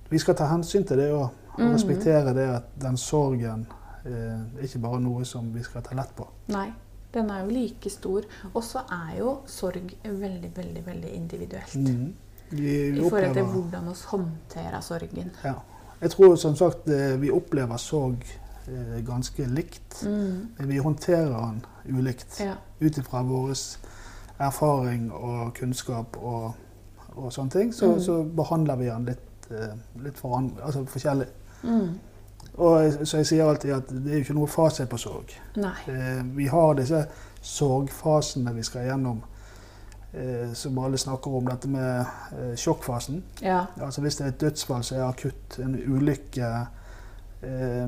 vi 0.09 0.17
skal 0.19 0.33
ta 0.35 0.47
hensyn 0.49 0.83
til 0.89 0.97
det 0.97 1.11
og, 1.13 1.29
og 1.59 1.65
Mhm. 1.65 1.73
respektere 1.73 2.33
det 2.33 2.47
at 2.55 2.63
den 2.81 2.97
sorgen 2.97 3.67
eh, 4.05 4.11
er 4.11 4.63
ikke 4.63 4.79
bare 4.79 4.99
noe 5.01 5.25
som 5.25 5.53
vi 5.53 5.63
skal 5.63 5.81
ta 5.81 5.95
lett 5.95 6.15
på. 6.15 6.27
Nei. 6.47 6.71
Den 7.13 7.29
er 7.29 7.39
jo 7.43 7.49
like 7.49 7.89
stor. 7.89 8.21
Og 8.53 8.63
så 8.63 8.79
er 8.91 9.17
jo 9.19 9.37
sorg 9.45 9.93
veldig, 10.05 10.51
veldig 10.57 10.85
veldig 10.85 11.09
individuelt. 11.15 11.75
Mm. 11.75 12.13
Vi, 12.51 12.91
vi 12.91 12.99
I 12.99 13.09
forhold 13.09 13.33
til 13.33 13.43
hvordan 13.43 13.83
vi 13.89 13.95
håndterer 14.05 14.81
sorgen. 14.81 15.31
Ja. 15.43 15.53
Jeg 16.01 16.11
tror 16.11 16.35
som 16.35 16.55
sagt 16.55 16.87
eh, 16.87 17.17
vi 17.21 17.29
opplever 17.31 17.77
sorg 17.77 18.23
eh, 18.67 19.05
ganske 19.05 19.45
likt. 19.47 20.03
Mm. 20.05 20.47
Men 20.59 20.67
vi 20.69 20.77
håndterer 20.77 21.37
den 21.51 21.65
ulikt 21.97 22.39
Ja. 22.39 22.53
ut 22.81 22.97
ifra 22.97 23.21
vår 23.23 23.53
erfaring 24.39 25.11
og 25.13 25.53
kunnskap 25.53 26.17
og, 26.21 26.53
og 27.15 27.31
sånne 27.33 27.49
ting. 27.51 27.73
Så, 27.73 27.85
Mm. 27.93 27.99
så 27.99 28.23
behandler 28.35 28.75
vi 28.75 28.85
den 28.85 29.05
litt, 29.05 29.51
eh, 29.51 29.75
litt 30.03 30.17
foran, 30.17 30.51
altså 30.63 30.85
forskjellig. 30.85 31.27
Mm. 31.63 31.97
Og 32.59 33.07
så 33.07 33.17
jeg 33.21 33.25
sier 33.29 33.45
alltid 33.47 33.71
at 33.73 33.89
det 33.93 34.11
er 34.11 34.17
jo 34.19 34.23
ikke 34.25 34.35
noe 34.35 34.47
fasit 34.51 34.89
på 34.91 34.97
sorg. 34.99 35.31
Eh, 35.87 36.21
vi 36.35 36.47
har 36.51 36.73
disse 36.75 37.05
sorgfasene 37.41 38.51
vi 38.57 38.63
skal 38.67 38.85
gjennom, 38.89 39.21
eh, 40.13 40.51
som 40.53 40.77
alle 40.83 40.97
snakker 40.97 41.35
om, 41.39 41.45
dette 41.47 41.67
med 41.71 41.99
eh, 42.35 42.55
sjokkfasen. 42.59 43.21
Ja. 43.41 43.65
Altså 43.81 44.01
Hvis 44.01 44.17
det 44.19 44.25
er 44.25 44.33
et 44.33 44.41
dødsfall 44.41 44.83
som 44.83 44.97
er 44.99 45.07
akutt, 45.07 45.59
en 45.63 45.75
ulykke, 45.87 46.49
eh, 47.41 47.87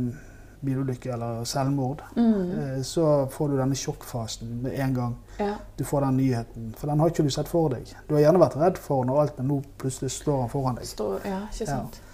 bilulykke 0.62 1.10
eller 1.14 1.44
selvmord, 1.44 2.02
Mm. 2.16 2.52
eh, 2.60 2.82
så 2.84 3.28
får 3.32 3.48
du 3.50 3.58
denne 3.58 3.76
sjokkfasen 3.76 4.62
med 4.62 4.80
en 4.80 4.94
gang 4.94 5.16
ja. 5.40 5.56
du 5.78 5.84
får 5.84 6.02
den 6.06 6.18
nyheten. 6.18 6.74
For 6.78 6.88
den 6.88 7.00
har 7.00 7.10
ikke 7.10 7.24
du 7.24 7.30
sett 7.30 7.48
for 7.48 7.70
deg. 7.70 7.90
Du 8.08 8.14
har 8.16 8.22
gjerne 8.22 8.40
vært 8.40 8.56
redd 8.62 8.78
for 8.78 9.04
når 9.06 9.22
alt, 9.22 9.38
men 9.38 9.48
nå 9.48 9.62
plutselig 9.78 10.12
står 10.12 10.42
den 10.46 10.50
foran 10.50 10.76
deg. 10.78 10.86
Står, 10.86 11.20
ja, 11.26 11.42
ikke 11.52 11.66
sant? 11.68 11.96
Eh, 12.00 12.08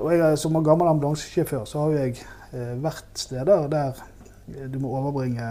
og 0.00 0.10
jeg, 0.14 0.38
som 0.38 0.56
gammel 0.64 0.88
ambulansesjåfør 0.90 1.64
så 1.68 1.84
har 1.84 1.92
jeg 1.98 2.16
eh, 2.52 2.72
vært 2.82 3.20
steder 3.20 3.68
der 3.72 4.00
eh, 4.48 4.66
du 4.72 4.78
må 4.82 4.90
overbringe 4.98 5.46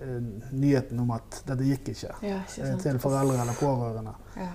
eh, 0.00 0.18
nyheten 0.52 1.00
om 1.02 1.10
at 1.16 1.42
dette 1.48 1.66
gikk 1.68 1.92
ikke. 1.94 2.12
Ja, 2.26 2.40
ikke 2.48 2.66
eh, 2.72 2.76
til 2.82 2.98
foreldre 3.02 3.38
eller 3.44 3.58
pårørende. 3.60 4.14
Ja. 4.40 4.50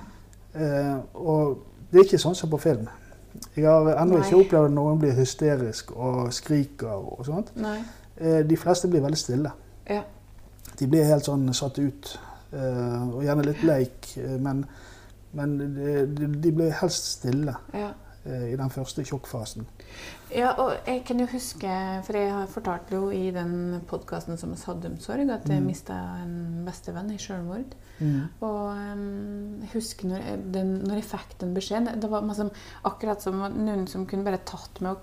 Eh, 0.56 0.98
og 1.14 1.64
det 1.92 2.00
er 2.02 2.08
ikke 2.10 2.22
sånn 2.26 2.36
som 2.36 2.52
på 2.52 2.60
film. 2.64 2.88
Jeg 3.56 3.66
har 3.68 3.90
ennå 4.00 4.22
ikke 4.24 4.38
opplevd 4.40 4.70
at 4.70 4.76
noen 4.76 5.00
blir 5.02 5.16
hysterisk 5.18 5.92
og 5.96 6.30
skriker 6.34 6.94
og 6.96 7.26
sånt. 7.28 7.52
Nei. 7.60 7.78
Eh, 8.18 8.42
de 8.48 8.58
fleste 8.58 8.88
blir 8.92 9.04
veldig 9.04 9.20
stille. 9.20 9.52
Ja. 9.92 10.02
De 10.80 10.88
blir 10.92 11.08
helt 11.08 11.28
sånn 11.28 11.48
satt 11.56 11.80
ut. 11.80 12.18
eh, 12.56 13.02
og 13.12 13.24
gjerne 13.26 13.44
litt 13.44 13.64
leik, 13.68 14.08
eh, 14.22 14.38
men, 14.40 14.62
men 15.36 15.58
de, 15.76 16.06
de, 16.16 16.28
de 16.40 16.52
blir 16.56 16.72
helst 16.80 17.10
stille 17.18 17.56
Ja. 17.74 17.90
Eh, 18.26 18.54
i 18.54 18.56
den 18.58 18.70
første 18.70 19.04
sjokkfasen. 19.06 19.66
Ja, 20.36 20.52
og 20.60 20.74
jeg 20.88 21.04
kan 21.06 21.20
jo 21.20 21.28
huske, 21.32 21.70
for 22.04 22.18
jeg 22.18 22.32
har 22.34 22.48
fortalt 22.48 22.92
jo 22.92 23.10
i 23.14 23.32
den 23.32 23.82
podkasten 23.88 24.38
som 24.38 24.52
vi 24.54 24.62
hadde 24.66 24.92
om 24.92 24.98
sorg, 25.00 25.30
at 25.30 25.48
jeg 25.48 25.62
Mm. 25.62 25.66
mista 25.68 25.94
en 26.24 26.66
bestevenn 26.66 27.12
i 27.14 27.18
selvmord. 27.18 27.76
Mm. 28.00 28.30
Og 28.42 28.76
em, 28.76 29.62
jeg 29.62 29.70
husker 29.74 30.08
når 30.08 30.18
jeg, 30.26 30.40
den, 30.52 30.74
når 30.84 30.96
jeg 30.96 31.04
fikk 31.06 31.38
den 31.40 31.54
beskjeden 31.56 32.00
Det 32.02 32.10
var 32.12 32.22
liksom, 32.28 32.50
akkurat 32.84 33.22
som 33.22 33.40
noen 33.40 33.88
som 33.88 34.06
kunne 34.06 34.26
bare 34.26 34.42
tatt 34.44 34.82
meg 34.82 34.92
og 34.98 35.00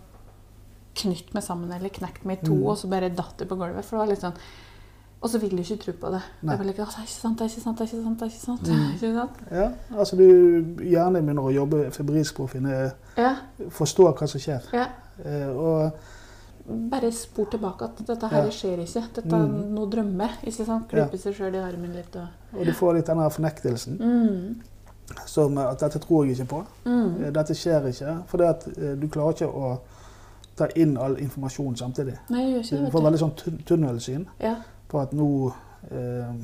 knytt 0.95 1.33
meg 1.33 1.43
sammen 1.43 1.73
eller 1.73 1.89
knekt 1.89 2.25
meg 2.29 2.43
i 2.43 2.47
to, 2.47 2.53
Mm. 2.55 2.67
og 2.67 2.77
så 2.77 2.89
bare 2.91 3.09
datt 3.09 3.39
det 3.39 3.49
på 3.49 3.57
gulvet. 3.57 3.85
For 3.85 3.97
det 3.97 4.03
var 4.03 4.07
litt 4.13 4.21
sånn 4.21 4.37
Og 5.23 5.31
så 5.31 5.39
vil 5.39 5.51
du 5.51 5.63
ikke 5.63 5.77
tro 5.85 5.93
på 5.93 6.11
det. 6.11 6.21
Nei. 6.43 6.53
Det 6.53 6.59
var 6.59 6.67
like, 6.67 6.83
«Å, 6.83 6.87
det 6.87 6.99
er 6.99 7.03
ikke 7.07 7.21
sant, 7.21 7.39
det 7.39 7.45
er 7.45 7.51
ikke 7.53 7.63
sant, 7.63 7.79
det 7.79 7.85
er 7.85 7.91
ikke 7.93 8.03
sant. 8.05 8.19
det 8.19 8.25
er 8.27 8.31
ikke 8.33 8.47
sant, 8.47 8.63
Mm. 8.69 8.95
ikke 8.95 9.15
sant? 9.15 9.37
Ja, 9.53 9.69
altså 9.99 10.17
du 10.17 10.83
gjerne 10.83 11.23
begynner 11.23 11.43
å 11.47 11.53
jobbe 11.55 11.91
febrilsk 11.95 12.35
på 12.37 12.45
å 12.45 12.49
finne, 12.51 12.93
Ja, 13.17 13.37
forstå 13.71 14.09
hva 14.19 14.27
som 14.29 14.41
skjer. 14.41 14.63
ja. 14.73 14.87
Eh, 15.25 15.49
og 15.49 15.93
Bare 16.91 17.11
spor 17.13 17.45
tilbake 17.51 17.83
at 17.85 17.97
dette 18.07 18.29
her 18.29 18.45
Ja. 18.45 18.51
skjer 18.51 18.79
ikke. 18.79 19.03
Dette 19.15 19.35
er 19.35 19.47
Mm. 19.47 19.75
noe 19.75 19.87
drømme. 19.91 20.29
Ikke 20.45 20.65
sant? 20.65 20.93
Ja. 20.93 21.07
Seg 21.09 21.35
sjøl 21.35 21.55
i 21.55 21.59
armen 21.59 21.93
litt 21.93 22.17
og 22.17 22.27
Og 22.59 22.65
du 22.67 22.73
får 22.73 22.95
litt 22.95 23.07
den 23.07 23.19
her 23.19 23.29
fornektelsen. 23.29 23.99
mm. 23.99 24.61
Som 25.27 25.59
at 25.59 25.79
dette 25.81 25.99
tror 25.99 26.25
jeg 26.27 26.37
ikke 26.39 26.49
på. 26.49 26.65
Mm. 26.87 27.25
Eh, 27.25 27.31
Dette 27.31 27.55
skjer 27.55 27.83
ikke. 27.89 28.23
For 28.27 28.39
du 28.39 29.09
klarer 29.09 29.33
ikke 29.33 29.53
å 29.55 29.79
ta 30.57 30.67
inn 30.77 30.97
all 30.97 31.17
informasjon 31.17 31.77
samtidig. 31.77 32.17
Nei, 32.31 32.41
jeg 32.41 32.53
gjør 32.55 32.63
ikke 32.65 32.71
det. 32.71 32.85
Du 32.93 32.99
får 32.99 33.03
veldig 33.03 33.19
sånn 33.19 33.65
tunnelsyn. 33.67 34.27
Ja. 34.41 34.55
På 34.93 35.01
at 35.03 35.15
nå 35.17 35.29
eh, 35.91 36.35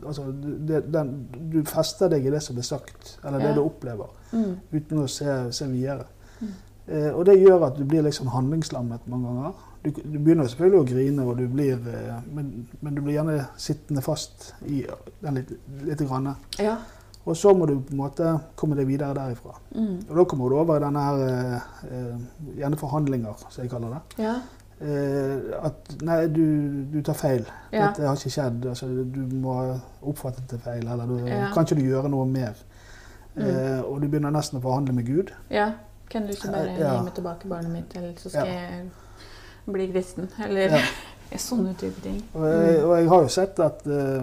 Altså, 0.00 0.22
det, 0.66 0.78
den, 0.94 1.10
du 1.52 1.58
fester 1.68 2.08
deg 2.08 2.24
i 2.26 2.30
det 2.32 2.38
som 2.42 2.56
blir 2.56 2.64
sagt, 2.64 3.18
eller 3.22 3.38
det 3.38 3.50
Ja. 3.50 3.54
du 3.54 3.60
opplever, 3.66 4.08
Mm. 4.32 4.54
uten 4.72 4.98
å 5.02 5.06
se, 5.06 5.52
se 5.52 5.66
videre. 5.68 6.06
Mm. 6.40 6.48
Eh, 6.88 7.10
og 7.14 7.26
det 7.28 7.34
gjør 7.38 7.66
at 7.66 7.76
du 7.76 7.84
blir 7.84 8.02
liksom 8.02 8.26
handlingslammet 8.32 9.04
mange 9.12 9.28
ganger. 9.28 9.52
Du, 9.84 9.90
du 9.90 10.18
begynner 10.18 10.48
selvfølgelig 10.48 10.80
å 10.80 10.88
grine, 10.88 11.26
og 11.28 11.36
du 11.36 11.46
blir, 11.52 11.76
eh, 11.92 12.16
men, 12.32 12.66
men, 12.80 12.94
du 12.96 13.02
blir 13.02 13.18
gjerne 13.18 13.46
sittende 13.60 14.02
fast 14.02 14.54
i 14.66 14.86
den 15.22 15.34
litt, 15.34 15.52
litt 15.84 16.02
grann. 16.08 16.32
Ja. 16.58 16.78
Og 17.26 17.36
så 17.36 17.52
må 17.56 17.66
du 17.68 17.76
på 17.80 17.92
en 17.92 18.00
måte 18.00 18.40
komme 18.56 18.76
deg 18.76 18.88
videre 18.88 19.14
derifra. 19.14 19.52
Mm. 19.76 20.00
Og 20.08 20.16
da 20.16 20.24
kommer 20.24 20.48
du 20.48 20.56
over 20.56 20.76
i 20.80 20.84
denne 20.88 21.04
her, 21.04 21.24
eh, 21.28 21.60
eh, 21.92 22.18
gjerne 22.56 22.80
forhandlinger, 22.80 23.36
som 23.50 23.62
jeg 23.62 23.70
kaller 23.70 23.98
det. 23.98 24.24
Ja. 24.24 24.34
Eh, 24.80 25.64
at 25.64 25.94
nei, 26.02 26.26
du, 26.26 26.84
du 26.92 27.00
tar 27.06 27.14
feil. 27.14 27.44
Ja. 27.72 27.86
Dette 27.88 28.06
har 28.08 28.16
ikke 28.18 28.30
skjedd. 28.34 28.66
Altså, 28.66 28.86
du 29.14 29.20
må 29.40 29.54
ha 29.60 29.76
oppfattet 30.02 30.50
det 30.50 30.60
feil. 30.64 30.86
Eller 30.88 31.06
du, 31.06 31.16
Ja. 31.26 31.48
kan 31.54 31.64
ikke 31.64 31.78
du 31.78 31.84
gjøre 31.86 32.10
noe 32.10 32.26
mer? 32.26 32.54
Mm. 33.36 33.42
Eh, 33.46 33.80
og 33.84 34.00
du 34.02 34.08
begynner 34.08 34.30
nesten 34.34 34.58
å 34.58 34.62
forhandle 34.62 34.92
med 34.94 35.06
Gud. 35.06 35.32
ja. 35.50 35.72
Kan 36.10 36.26
du 36.26 36.28
ikke 36.34 36.50
bare 36.52 36.74
Ja. 36.78 36.90
gi 36.98 37.04
meg 37.04 37.14
tilbake 37.14 37.48
barnet 37.48 37.70
mitt, 37.72 37.94
eller 37.96 38.12
så 38.20 38.28
skal 38.28 38.46
Ja. 38.46 38.52
jeg 38.54 38.90
bli 39.72 39.86
kristen? 39.90 40.28
Eller 40.44 40.68
sånne 41.36 41.72
type 41.78 42.00
ting. 42.02 42.22
Og 42.34 42.44
jeg, 42.44 42.84
og 42.84 42.92
jeg 42.98 43.08
har 43.08 43.22
jo 43.22 43.28
sett 43.28 43.58
at 43.58 43.86
uh, 43.86 44.22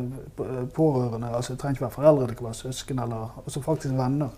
pårørende, 0.74 1.28
altså 1.36 1.54
det 1.54 1.60
trenger 1.60 1.74
ikke 1.76 1.82
være 1.88 1.92
foreldre, 1.98 2.28
det 2.28 2.38
kan 2.38 2.46
være 2.46 2.54
søsken 2.54 3.00
eller 3.00 3.42
også 3.46 3.62
faktisk 3.66 3.94
venner, 3.98 4.30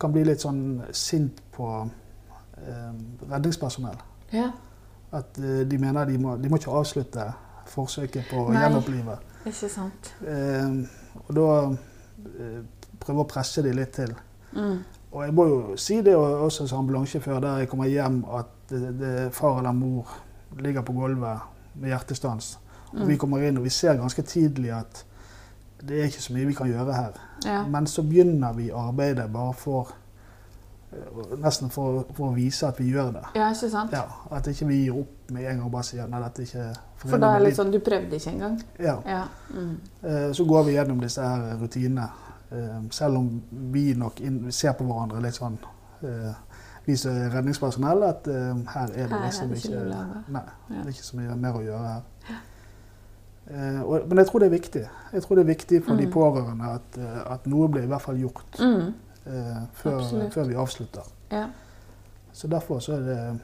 kan 0.00 0.12
bli 0.12 0.24
litt 0.24 0.40
sånn 0.40 0.82
sint 0.92 1.42
på 1.52 1.68
uh, 1.84 2.92
redningspersonell. 3.30 4.00
Ja. 4.32 4.50
At 5.12 5.38
eh, 5.38 5.62
de 5.68 5.78
mener 5.78 6.04
de 6.04 6.18
må, 6.20 6.36
de 6.36 6.48
må 6.48 6.58
ikke 6.60 6.74
avslutte 6.76 7.24
forsøket 7.68 8.28
på 8.30 8.46
å 8.46 8.52
gjenopplive. 8.52 9.18
Ikke 9.48 9.68
sant. 9.72 10.12
Eh, 10.26 10.78
og 11.26 11.34
da 11.36 11.48
eh, 11.68 12.60
prøve 13.00 13.24
å 13.24 13.28
presse 13.28 13.64
de 13.64 13.72
litt 13.76 13.94
til. 13.96 14.14
Mm. 14.52 14.78
Og 15.12 15.24
jeg 15.24 15.34
må 15.36 15.44
jo 15.48 15.58
si 15.80 16.00
det 16.04 16.14
også 16.16 16.66
som 16.68 16.82
ambulansesjåfør 16.82 17.40
der 17.40 17.62
jeg 17.62 17.70
kommer 17.72 17.88
hjem, 17.88 18.22
at 18.36 18.54
det, 18.68 18.92
det, 19.00 19.12
far 19.32 19.60
eller 19.62 19.72
mor 19.76 20.10
ligger 20.60 20.84
på 20.84 20.92
gulvet 20.96 21.46
med 21.78 21.92
hjertestans. 21.94 22.58
Og 22.92 23.00
Mm. 23.02 23.08
vi 23.08 23.16
kommer 23.20 23.42
inn 23.44 23.58
og 23.60 23.64
vi 23.64 23.70
ser 23.70 23.96
ganske 24.00 24.22
tidlig 24.22 24.70
at 24.72 25.04
det 25.84 25.98
er 26.00 26.06
ikke 26.08 26.22
så 26.24 26.32
mye 26.32 26.46
vi 26.48 26.54
kan 26.56 26.68
gjøre 26.68 26.92
her. 26.96 27.18
Ja. 27.44 27.62
Men 27.68 27.86
så 27.86 28.02
begynner 28.02 28.52
vi 28.56 28.70
arbeidet 28.70 29.32
bare 29.32 29.52
for 29.54 29.92
Nesten 31.38 31.68
for, 31.70 32.06
for 32.16 32.30
å 32.30 32.34
vise 32.34 32.66
at 32.66 32.78
vi 32.80 32.86
gjør 32.92 33.10
det. 33.12 33.24
ja, 33.34 33.50
ikke 33.52 33.68
sant. 33.70 33.92
Ja, 33.92 34.04
At 34.30 34.46
ikke 34.48 34.66
vi 34.70 34.84
gir 34.86 34.94
opp 35.02 35.30
med 35.30 35.44
en 35.44 35.56
gang 35.58 35.66
og 35.66 35.72
bare 35.72 35.84
sier 35.84 36.06
nei, 36.08 36.20
dette 36.22 36.42
er 36.42 36.46
ikke 36.46 36.68
For 36.96 37.18
da 37.18 37.34
er 37.34 37.38
det 37.38 37.46
litt 37.48 37.56
sånn 37.58 37.70
du 37.74 37.78
prøvde 37.84 38.16
ikke 38.16 38.30
engang. 38.32 38.56
Ja. 38.80 38.94
Ja. 39.06 39.24
Mm. 39.52 39.74
Eh, 40.02 40.32
Så 40.32 40.44
går 40.48 40.64
vi 40.64 40.72
gjennom 40.78 41.00
disse 41.00 41.20
her 41.22 41.56
rutinene. 41.60 42.08
Eh, 42.50 42.80
Selv 42.90 43.16
om 43.18 43.42
vi 43.72 43.92
nok 43.94 44.20
ser 44.50 44.72
på 44.72 44.84
hverandre 44.88 45.20
litt 45.22 45.34
sånn 45.36 45.58
eh, 46.02 46.34
Vi 46.86 46.96
som 46.96 47.12
er 47.12 47.28
redningspersonell, 47.36 48.02
at 48.08 48.26
eh, 48.28 48.54
her 48.72 48.88
er 48.96 49.08
det 49.12 49.20
nesten 49.20 49.50
liksom 49.52 49.74
ikke 49.74 49.88
ikke. 49.92 50.22
Nei, 50.32 50.44
det 50.70 50.78
er 50.86 50.88
ikke 50.94 51.04
så 51.10 51.16
mye 51.20 51.36
mer 51.36 51.52
å 51.52 51.60
gjøre 51.66 51.88
her. 51.92 52.02
Eh, 53.50 54.04
men 54.08 54.18
jeg 54.18 54.26
tror 54.28 54.38
det 54.40 54.46
er 54.48 54.54
viktig. 54.56 54.82
Jeg 55.12 55.22
tror 55.24 55.36
det 55.36 55.42
er 55.44 55.52
viktig 55.52 55.82
for 55.84 55.96
de 55.96 56.06
Mm. 56.06 56.12
pårørende 56.12 56.64
at, 56.74 56.98
eh, 56.98 57.32
at 57.32 57.46
noe 57.46 57.68
blir 57.68 57.82
i 57.82 57.86
hvert 57.86 58.02
fall 58.02 58.16
gjort 58.16 58.58
Mm. 58.60 58.94
Eh, 59.28 59.62
før, 59.74 60.00
før 60.30 60.44
vi 60.48 60.54
avslutter. 60.54 61.02
Ja. 61.30 61.46
Så 62.32 62.48
derfor 62.48 62.80
så 62.80 62.92
er 62.96 63.00
det, 63.06 63.40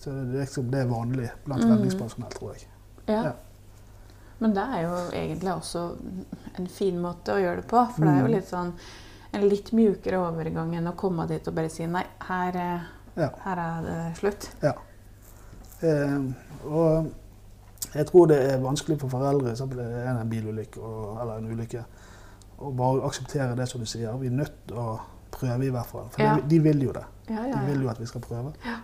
så 0.00 0.10
er 0.10 0.14
det 0.24 0.40
liksom 0.44 0.70
det 0.70 0.80
er 0.80 0.86
vanlig 0.90 1.30
blant 1.44 1.64
Mm. 1.64 1.70
redningspersonell, 1.72 2.30
tror 2.30 2.52
jeg. 2.54 2.66
Ja. 3.08 3.22
Ja. 3.24 3.32
Men 4.40 4.54
det 4.54 4.62
er 4.62 4.80
jo 4.82 4.94
egentlig 5.12 5.52
også 5.54 5.96
en 6.58 6.66
fin 6.66 6.98
måte 7.02 7.32
å 7.34 7.40
gjøre 7.42 7.56
det 7.62 7.66
på. 7.66 7.86
For 7.96 8.04
det 8.04 8.08
er 8.14 8.20
jo 8.20 8.26
Mm. 8.26 8.32
litt 8.34 8.48
sånn 8.48 8.72
en 9.34 9.48
litt 9.48 9.72
mjukere 9.72 10.18
overgang 10.18 10.74
enn 10.76 10.86
å 10.88 10.96
komme 10.96 11.26
dit 11.28 11.46
og 11.48 11.54
bare 11.54 11.68
si 11.68 11.86
nei, 11.86 12.04
her, 12.20 12.48
eh, 12.56 12.80
Ja. 13.16 13.28
her 13.44 13.56
er 13.58 13.82
det 13.82 14.16
slutt. 14.18 14.50
Eh, 15.82 16.20
og 16.66 17.12
jeg 17.94 18.06
tror 18.06 18.26
det 18.26 18.38
er 18.52 18.58
vanskelig 18.58 18.98
for 19.00 19.08
foreldre, 19.08 19.52
f.eks. 19.52 19.70
det 19.76 19.84
er 20.06 20.08
en 20.20 20.28
bilulykke 20.30 20.80
eller 21.20 21.36
en 21.38 21.50
ulykke, 21.52 21.84
å 22.60 22.72
bare 22.76 23.02
akseptere 23.06 23.54
det 23.56 23.68
som 23.68 23.80
du 23.80 23.86
sier. 23.86 24.12
Vi 24.18 24.26
er 24.26 24.30
nødt 24.30 24.52
til 24.66 24.76
å 24.76 25.00
prøve 25.30 25.66
i 25.66 25.70
hvert 25.70 25.86
fall. 25.86 26.08
For 26.10 26.22
Ja. 26.22 26.34
de, 26.36 26.42
de 26.48 26.58
vil 26.58 26.82
jo 26.82 26.92
det. 26.92 27.04
Ja, 27.30 27.42
De 27.42 27.48
ja, 27.48 27.64
vil 27.66 27.82
jo 27.82 27.88
at 27.88 27.98
vi 28.00 28.06
skal 28.06 28.20
prøve. 28.20 28.52
Ja. 28.64 28.76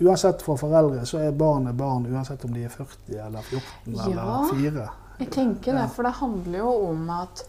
Uansett 0.00 0.42
for 0.42 0.56
foreldre 0.56 1.06
så 1.06 1.18
er 1.18 1.30
barnet 1.32 1.76
barn 1.76 2.06
uansett 2.06 2.44
om 2.44 2.52
de 2.52 2.64
er 2.64 2.68
40 2.68 3.18
eller 3.26 3.42
14 3.42 3.94
Ja. 3.94 4.04
eller 4.06 4.54
4. 4.54 4.88
Jeg 5.18 5.30
tenker 5.30 5.72
det, 5.72 5.90
for 5.90 6.02
det 6.02 6.12
handler 6.12 6.58
jo 6.58 6.72
om 6.90 7.10
at 7.10 7.42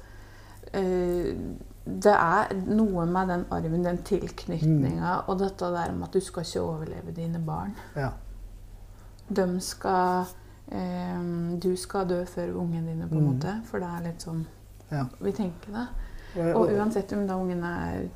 eh, 0.73 1.33
det 1.87 2.13
er 2.13 2.53
noe 2.67 3.05
med 3.05 3.27
den 3.27 3.45
arven, 3.51 3.83
den 3.83 3.97
tilknytninga, 4.03 5.23
og 5.27 5.39
dette 5.39 5.65
der 5.71 5.91
med 5.93 6.07
at 6.07 6.13
du 6.13 6.19
skal 6.19 6.43
ikke 6.43 6.61
overleve 6.61 7.11
dine 7.15 7.39
barn. 7.39 7.75
Ja. 7.95 8.09
De 9.29 9.59
skal 9.61 10.25
eh, 10.71 11.21
Du 11.59 11.75
skal 11.75 12.07
dø 12.07 12.25
før 12.25 12.53
ungene 12.61 12.87
dine, 12.93 13.07
på 13.09 13.15
en 13.15 13.21
Mm. 13.27 13.33
måte. 13.33 13.61
For 13.65 13.79
det 13.79 13.87
er 13.87 14.03
litt 14.03 14.21
sånn 14.23 14.45
Ja. 14.91 15.05
vi 15.19 15.31
tenker 15.31 15.71
det. 15.73 15.87
Og, 16.55 16.69
uansett 16.77 17.11
om 17.13 17.25
da 17.27 17.35
ungen 17.35 17.63
er 17.63 18.07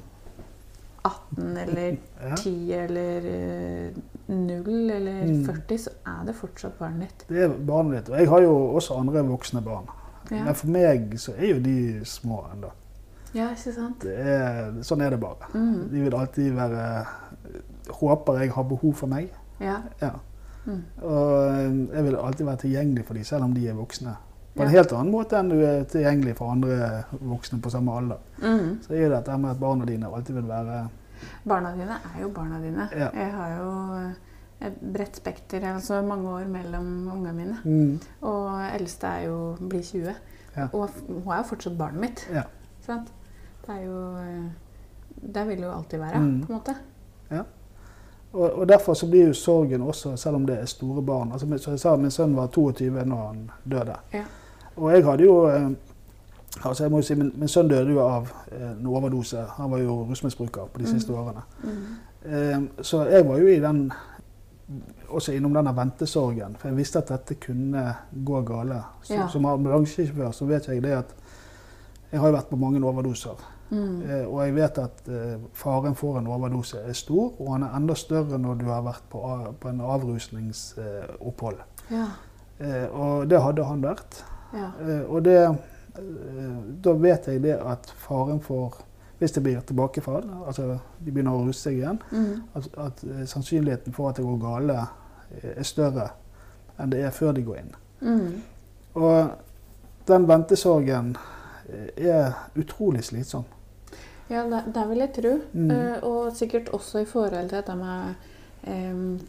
18 1.04 1.58
eller 1.58 1.98
ja, 2.22 2.36
10 2.36 2.74
eller 2.74 3.26
eh, 3.26 3.96
0 4.28 4.92
eller 4.92 5.24
Mm. 5.26 5.46
40, 5.46 5.78
så 5.78 5.90
er 6.06 6.26
det 6.26 6.36
fortsatt 6.36 6.78
barnet 6.80 7.10
ditt. 7.10 7.26
det 7.30 7.44
er 7.44 7.50
barnet 7.68 7.98
ditt. 8.06 8.10
Og 8.14 8.20
jeg 8.20 8.30
har 8.30 8.42
jo 8.42 8.54
også 8.76 9.00
andre 9.00 9.24
voksne 9.26 9.62
barn. 9.66 9.88
Ja, 10.32 10.44
Men 10.46 10.56
for 10.56 10.68
meg 10.68 11.14
så 11.20 11.34
er 11.38 11.48
jo 11.56 11.60
de 11.60 12.06
små 12.06 12.46
ennå. 12.54 12.70
ja 13.34 13.50
ikke 13.50 13.74
sant? 13.74 14.02
Det 14.02 14.14
er, 14.20 14.72
sånn 14.84 15.02
er 15.02 15.10
det 15.10 15.20
bare. 15.20 15.50
Mm. 15.54 15.90
De 15.92 16.02
vil 16.02 16.16
alltid 16.16 16.52
være 16.54 17.06
Håper 17.90 18.38
jeg 18.40 18.52
har 18.52 18.64
behov 18.64 18.94
for 18.94 19.08
meg. 19.08 19.32
Ja. 19.60 19.80
Ja. 20.02 20.12
Mm. 20.66 20.84
Og 21.02 21.48
eh, 21.50 21.96
jeg 21.96 22.04
vil 22.06 22.16
alltid 22.16 22.46
være 22.46 22.58
tilgjengelig 22.58 23.06
for 23.06 23.14
dem, 23.14 23.24
selv 23.24 23.44
om 23.44 23.54
de 23.54 23.68
er 23.68 23.74
voksne. 23.74 24.14
På 24.56 24.64
en 24.64 24.68
Ja. 24.70 24.78
helt 24.78 24.92
annen 24.94 25.12
måte 25.14 25.38
enn 25.40 25.50
du 25.50 25.62
er 25.66 25.84
tilgjengelig 25.84 26.36
for 26.38 26.52
andre 26.52 27.04
voksne 27.22 27.62
på 27.62 27.70
samme 27.72 27.92
alder. 27.98 28.18
Mm. 28.42 28.80
Så 28.84 28.94
er 28.94 29.10
det 29.10 29.12
dette 29.12 29.38
med 29.38 29.52
at 29.52 29.60
barna 29.60 29.86
dine 29.86 30.06
alltid 30.08 30.36
vil 30.36 30.48
være 30.48 30.88
Barna 31.48 31.72
dine 31.76 31.92
er 32.16 32.22
jo 32.22 32.30
barna 32.30 32.60
dine. 32.62 32.90
Ja. 32.98 33.10
Jeg 33.14 33.32
har 33.32 33.50
jo 33.62 33.96
eh, 33.96 34.68
et 34.68 34.74
bredt 34.94 35.16
spekter, 35.16 35.62
altså 35.74 36.02
mange 36.02 36.30
år 36.30 36.48
mellom 36.48 37.08
ungene 37.14 37.34
mine. 37.34 37.58
mm, 37.64 38.00
Og 38.22 38.62
eldste 38.76 39.08
er 39.08 39.26
jo 39.28 39.56
blir 39.70 39.82
20. 39.84 40.16
Ja. 40.58 40.68
Og 40.74 40.90
hun 41.08 41.32
er 41.34 41.38
jo 41.38 41.44
fortsatt 41.44 41.78
barnet 41.78 42.02
mitt. 42.02 42.28
Ja. 42.34 42.44
Sant? 42.86 43.08
Det 43.68 43.76
er 43.76 43.86
jo 43.86 44.18
eh, 44.18 44.50
Det 45.34 45.48
vil 45.48 45.58
det 45.58 45.64
jo 45.66 45.72
alltid 45.72 46.00
være, 46.00 46.20
Mm. 46.20 46.42
på 46.46 46.54
en 46.54 46.60
måte. 46.60 46.76
og, 48.34 48.54
og 48.60 48.68
derfor 48.70 48.94
så 48.94 49.10
blir 49.10 49.28
jo 49.28 49.34
sorgen 49.34 49.82
også, 49.82 50.16
selv 50.18 50.36
om 50.36 50.46
det 50.46 50.60
er 50.60 50.66
store 50.66 51.02
barn. 51.04 51.32
Altså, 51.32 51.58
som 51.58 51.72
jeg 51.74 51.80
sa, 51.80 51.96
min 51.96 52.12
sønn 52.12 52.36
var 52.36 52.48
22 52.48 53.06
når 53.06 53.28
han 53.28 53.52
døde. 53.72 53.96
Ja. 54.14 54.24
Og 54.76 54.92
jeg 54.94 55.04
hadde 55.06 55.24
jo 55.24 55.36
eh, 55.50 55.70
altså 56.66 56.84
jeg 56.84 56.92
må 56.92 56.98
jo 56.98 57.04
si, 57.08 57.16
min, 57.16 57.32
min 57.36 57.48
sønn 57.52 57.68
døde 57.70 57.92
jo 57.92 58.00
av 58.06 58.30
eh, 58.52 58.72
en 58.72 58.88
overdose. 58.88 59.46
Han 59.58 59.72
var 59.72 59.78
jo 59.84 60.02
rusmisbruker 60.10 60.66
på 60.74 60.80
de 60.80 60.84
Mm. 60.88 60.92
siste 60.94 61.14
årene. 61.14 61.42
Mm. 61.64 61.86
Eh, 62.26 62.84
så 62.84 63.04
jeg 63.10 63.28
var 63.28 63.38
jo 63.38 63.48
i 63.48 63.60
den 63.60 63.92
også 65.10 65.34
innom 65.36 65.54
denne 65.54 65.74
ventesorgen, 65.76 66.56
for 66.60 66.70
jeg 66.70 66.78
visste 66.78 67.00
at 67.02 67.10
dette 67.12 67.36
kunne 67.36 67.96
gå 68.26 68.42
gale. 68.48 68.84
Så, 69.04 69.14
Ja. 69.14 69.28
Som 69.28 69.46
ambulansesjåfør 69.46 70.32
så 70.32 70.46
vet 70.46 70.68
jeg 70.68 70.84
det 70.84 70.92
at 70.92 71.16
jeg 72.12 72.20
har 72.20 72.28
jo 72.28 72.36
vært 72.36 72.50
på 72.50 72.56
mange 72.60 72.80
overdoser. 72.86 73.36
Mm. 73.72 74.02
Eh, 74.04 74.26
og 74.28 74.46
jeg 74.46 74.56
vet 74.56 74.78
at 74.78 75.08
eh, 75.08 75.38
faren 75.54 75.96
for 75.96 76.18
en 76.20 76.28
overdose 76.28 76.78
er 76.88 76.94
stor, 76.94 77.34
og 77.40 77.52
han 77.54 77.64
er 77.64 77.76
enda 77.78 77.94
større 77.96 78.38
når 78.38 78.54
du 78.60 78.66
har 78.66 78.82
vært 78.82 79.04
på, 79.10 79.22
på 79.60 79.70
en 79.70 79.82
avrusningsopphold. 79.82 81.56
Ja. 81.92 82.06
Eh, 82.60 82.88
og 82.92 83.30
det 83.30 83.42
hadde 83.42 83.64
han 83.66 83.82
vært. 83.84 84.24
Ja. 84.54 84.70
Eh, 84.82 85.04
og 85.08 85.24
det, 85.26 85.38
eh, 85.44 86.56
da 86.84 86.94
vet 86.94 87.28
jeg 87.28 87.44
det 87.44 87.58
at 87.60 87.94
faren 87.98 88.42
for 88.42 88.82
Hvis 89.22 89.36
det 89.36 89.44
blir 89.44 89.60
tilbakefall, 89.62 90.24
altså 90.48 90.80
de 90.98 91.12
begynner 91.12 91.36
å 91.38 91.44
ruse 91.46 91.60
seg 91.62 91.76
igjen, 91.78 92.00
Mm. 92.12 92.40
at, 92.56 92.68
at 92.78 93.04
eh, 93.04 93.26
sannsynligheten 93.30 93.94
for 93.94 94.10
at 94.10 94.18
det 94.18 94.26
går 94.26 94.40
gale, 94.42 94.88
er 95.44 95.64
større 95.64 96.08
enn 96.80 96.90
det 96.90 97.04
er 97.06 97.14
før 97.14 97.36
de 97.38 97.44
går 97.46 97.60
inn. 97.60 97.76
Mm. 98.02 98.42
Og 98.96 99.30
den 100.08 100.26
ventesorgen 100.28 101.16
er 101.98 102.34
utrolig 102.58 103.04
slitsom. 103.04 103.46
Ja, 104.32 104.46
det, 104.50 104.64
det 104.74 104.90
vil 104.90 105.04
jeg 105.04 105.14
tro. 105.16 105.32
Mm. 105.54 105.72
Uh, 105.72 106.04
og 106.08 106.36
sikkert 106.36 106.70
også 106.74 107.04
i 107.04 107.06
forhold 107.06 107.50
til 107.50 107.58
dette 107.58 107.76
med 107.76 108.14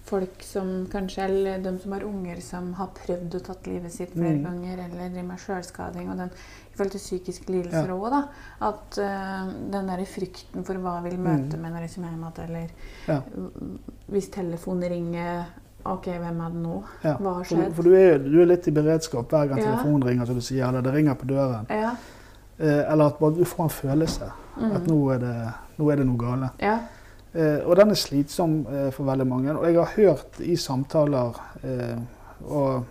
folk 0.05 0.43
som 0.45 0.87
kanskje, 0.93 1.25
eller 1.25 1.59
de 1.65 1.79
som 1.81 1.93
har 1.93 2.03
unger 2.05 2.41
som 2.45 2.73
har 2.75 2.91
prøvd 2.99 3.35
å 3.39 3.41
tatt 3.47 3.67
livet 3.67 3.93
sitt 3.93 4.13
flere 4.13 4.37
Mm. 4.37 4.45
ganger, 4.45 4.73
eller 4.85 5.09
driver 5.09 5.29
med 5.29 5.39
selvskading, 5.41 6.11
og 6.11 6.17
den 6.19 6.29
i 6.29 6.77
forhold 6.77 6.93
til 6.93 7.01
psykiske 7.01 7.47
lidelser 7.53 7.89
Ja. 7.89 8.11
da. 8.11 8.23
At 8.61 8.99
uh, 8.99 9.53
den 9.71 9.87
derre 9.89 10.07
frykten 10.07 10.65
for 10.65 10.75
hva 10.75 11.03
vil 11.03 11.19
møte 11.19 11.57
Mm. 11.57 11.61
med 11.63 11.73
når 11.73 11.81
jeg 11.81 11.91
kommer 11.95 12.11
hjem 12.11 12.25
igjen, 12.25 12.45
eller 12.49 12.69
Ja. 13.09 13.21
hvis 14.11 14.29
telefonen 14.31 14.91
ringer 14.91 15.45
OK, 15.85 16.05
hvem 16.07 16.41
er 16.41 16.51
det 16.51 16.63
nå? 16.63 16.85
Ja. 17.03 17.17
Hva 17.17 17.35
har 17.35 17.45
skjedd? 17.45 17.73
for 17.75 17.83
du, 17.83 17.95
er, 17.95 18.19
du 18.19 18.41
er 18.43 18.47
litt 18.47 18.69
i 18.69 18.71
beredskap 18.71 19.29
hver 19.29 19.49
gang 19.49 19.59
telefonen 19.59 20.03
ringer, 20.07 20.27
som 20.27 20.35
du 20.37 20.41
sier, 20.41 20.69
eller 20.69 20.81
det 20.83 20.95
ringer 20.95 21.15
på 21.15 21.27
døren. 21.27 21.67
Ja. 21.71 21.97
Eh, 22.61 22.93
eller 22.93 23.07
at 23.07 23.19
du 23.19 23.45
får 23.45 23.65
en 23.65 23.69
følelse. 23.71 24.33
Mm. 24.61 24.73
At 24.77 24.87
nå 24.87 25.11
er, 25.15 25.19
det, 25.19 25.53
nå 25.79 25.91
er 25.91 25.97
det 25.97 26.07
noe 26.07 26.17
gale. 26.19 26.51
Eh, 27.35 27.61
og 27.65 27.77
den 27.77 27.91
er 27.91 27.97
slitsom 27.97 28.59
eh, 28.69 28.91
for 28.93 29.09
veldig 29.09 29.27
mange. 29.27 29.55
Og 29.57 29.65
jeg 29.67 29.79
har 29.79 29.95
hørt 29.97 30.41
i 30.45 30.57
samtaler 30.57 31.39
eh, 31.65 31.97
og, 32.45 32.85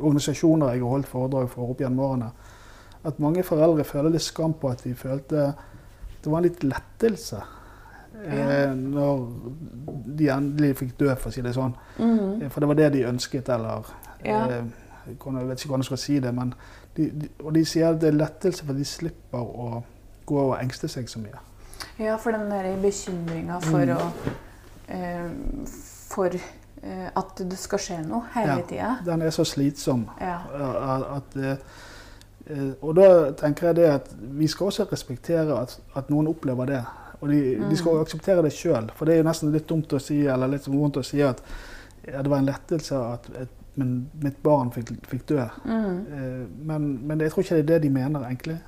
organisasjoner 0.00 0.74
jeg 0.74 0.82
har 0.82 0.90
holdt 0.90 1.08
foredrag 1.08 1.46
for 1.52 1.70
opp 1.70 1.80
gjennom 1.80 2.02
årene, 2.04 2.30
at 3.06 3.20
mange 3.22 3.44
foreldre 3.46 3.84
føler 3.88 4.12
litt 4.12 4.24
skam 4.24 4.52
på 4.58 4.68
at 4.68 4.82
de 4.84 4.92
følte 4.98 5.46
det 6.20 6.28
var 6.28 6.40
en 6.40 6.48
litt 6.48 6.64
lettelse 6.66 7.40
Ja. 8.20 8.74
når 8.74 9.22
de 10.18 10.26
endelig 10.28 10.74
fikk 10.76 10.90
dø, 10.98 11.14
for 11.14 11.30
å 11.30 11.32
si 11.32 11.40
det 11.40 11.54
sånn. 11.54 11.72
Mm 11.98 12.18
-hmm. 12.18 12.48
For 12.50 12.60
det 12.60 12.68
var 12.68 12.74
det 12.74 12.92
de 12.92 13.06
ønsket, 13.08 13.48
eller 13.48 13.86
Ja. 14.24 14.46
Jeg 14.46 15.48
vet 15.48 15.60
ikke 15.60 15.68
hvordan 15.68 15.80
jeg 15.80 15.84
skal 15.84 15.98
si 15.98 16.18
det, 16.18 16.34
men 16.34 16.54
de, 16.96 17.10
de, 17.10 17.28
og 17.44 17.54
de 17.54 17.64
sier 17.64 17.88
at 17.88 18.00
det 18.00 18.08
er 18.08 18.18
lettelse 18.18 18.64
for 18.64 18.72
de 18.72 18.84
slipper 18.84 19.38
å 19.38 19.82
gå 20.26 20.38
og 20.38 20.62
engste 20.62 20.88
seg 20.88 21.08
så 21.08 21.18
mye. 21.18 21.49
Ja, 21.98 22.16
for 22.16 22.32
den 22.32 22.50
der 22.50 22.76
bekymringa 22.82 23.60
for 23.62 23.78
Mm. 23.78 23.96
å 23.96 24.12
eh, 24.88 25.30
For 26.10 26.26
eh, 26.82 27.08
at 27.16 27.36
det 27.50 27.58
skal 27.58 27.78
skje 27.78 27.98
noe 28.08 28.22
hele 28.34 28.56
Ja. 28.56 28.62
tida. 28.68 28.96
Den 29.04 29.22
er 29.22 29.30
så 29.30 29.44
slitsom. 29.44 30.06
Ja. 30.20 30.38
eh, 30.54 31.16
At, 31.16 31.36
eh, 31.36 31.56
eh, 32.50 32.72
og 32.82 32.94
da 32.96 33.30
tenker 33.32 33.66
jeg 33.66 33.76
det 33.76 33.90
at 33.90 34.08
vi 34.20 34.46
skal 34.46 34.66
også 34.66 34.84
respektere 34.92 35.60
at, 35.60 35.78
at 35.96 36.10
noen 36.10 36.26
opplever 36.28 36.66
det. 36.66 36.84
Og 37.20 37.28
de, 37.28 37.56
Mm. 37.56 37.68
de 37.70 37.76
skal 37.76 38.00
akseptere 38.00 38.42
det 38.42 38.52
sjøl. 38.52 38.90
For 38.96 39.04
det 39.04 39.14
er 39.14 39.22
jo 39.22 39.28
nesten 39.28 39.52
litt 39.52 39.66
dumt 39.68 39.92
å 39.92 40.00
si, 40.00 40.26
eller 40.26 40.48
litt 40.48 40.66
vondt 40.66 40.96
å 40.96 41.04
si 41.04 41.20
at 41.22 41.40
ja, 42.08 42.22
det 42.22 42.30
var 42.30 42.38
en 42.38 42.46
lettelse 42.46 42.96
at 43.12 43.28
et, 43.42 43.48
men 43.76 44.10
mitt 44.22 44.42
barn 44.42 44.70
fikk, 44.72 44.88
fikk 45.06 45.26
dø. 45.26 45.44
Mm. 45.64 46.06
Eh, 46.12 46.46
Men, 46.66 47.06
men 47.06 47.18
jeg 47.20 47.30
tror 47.30 47.42
ikke 47.44 47.54
det 47.56 47.58
er 47.70 47.78
det 47.78 47.82
de 47.82 47.90
mener, 47.90 48.20
egentlig. 48.24 48.58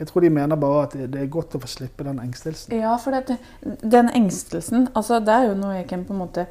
Jeg 0.00 0.08
tror 0.08 0.24
de 0.24 0.30
mener 0.32 0.56
bare 0.56 0.82
at 0.86 0.94
det 1.12 1.20
er 1.20 1.26
godt 1.28 1.54
å 1.54 1.60
få 1.60 1.68
slippe 1.68 2.04
den 2.06 2.18
engstelsen. 2.22 2.72
Ja, 2.80 2.94
for 2.96 3.12
det, 3.12 3.36
den 3.84 4.08
engstelsen 4.16 4.88
altså 4.96 5.20
Det 5.20 5.34
er 5.34 5.48
jo 5.50 5.58
noe 5.60 5.74
jeg 5.76 5.88
kan 5.90 6.04
på 6.08 6.14
en 6.16 6.22
måte 6.24 6.46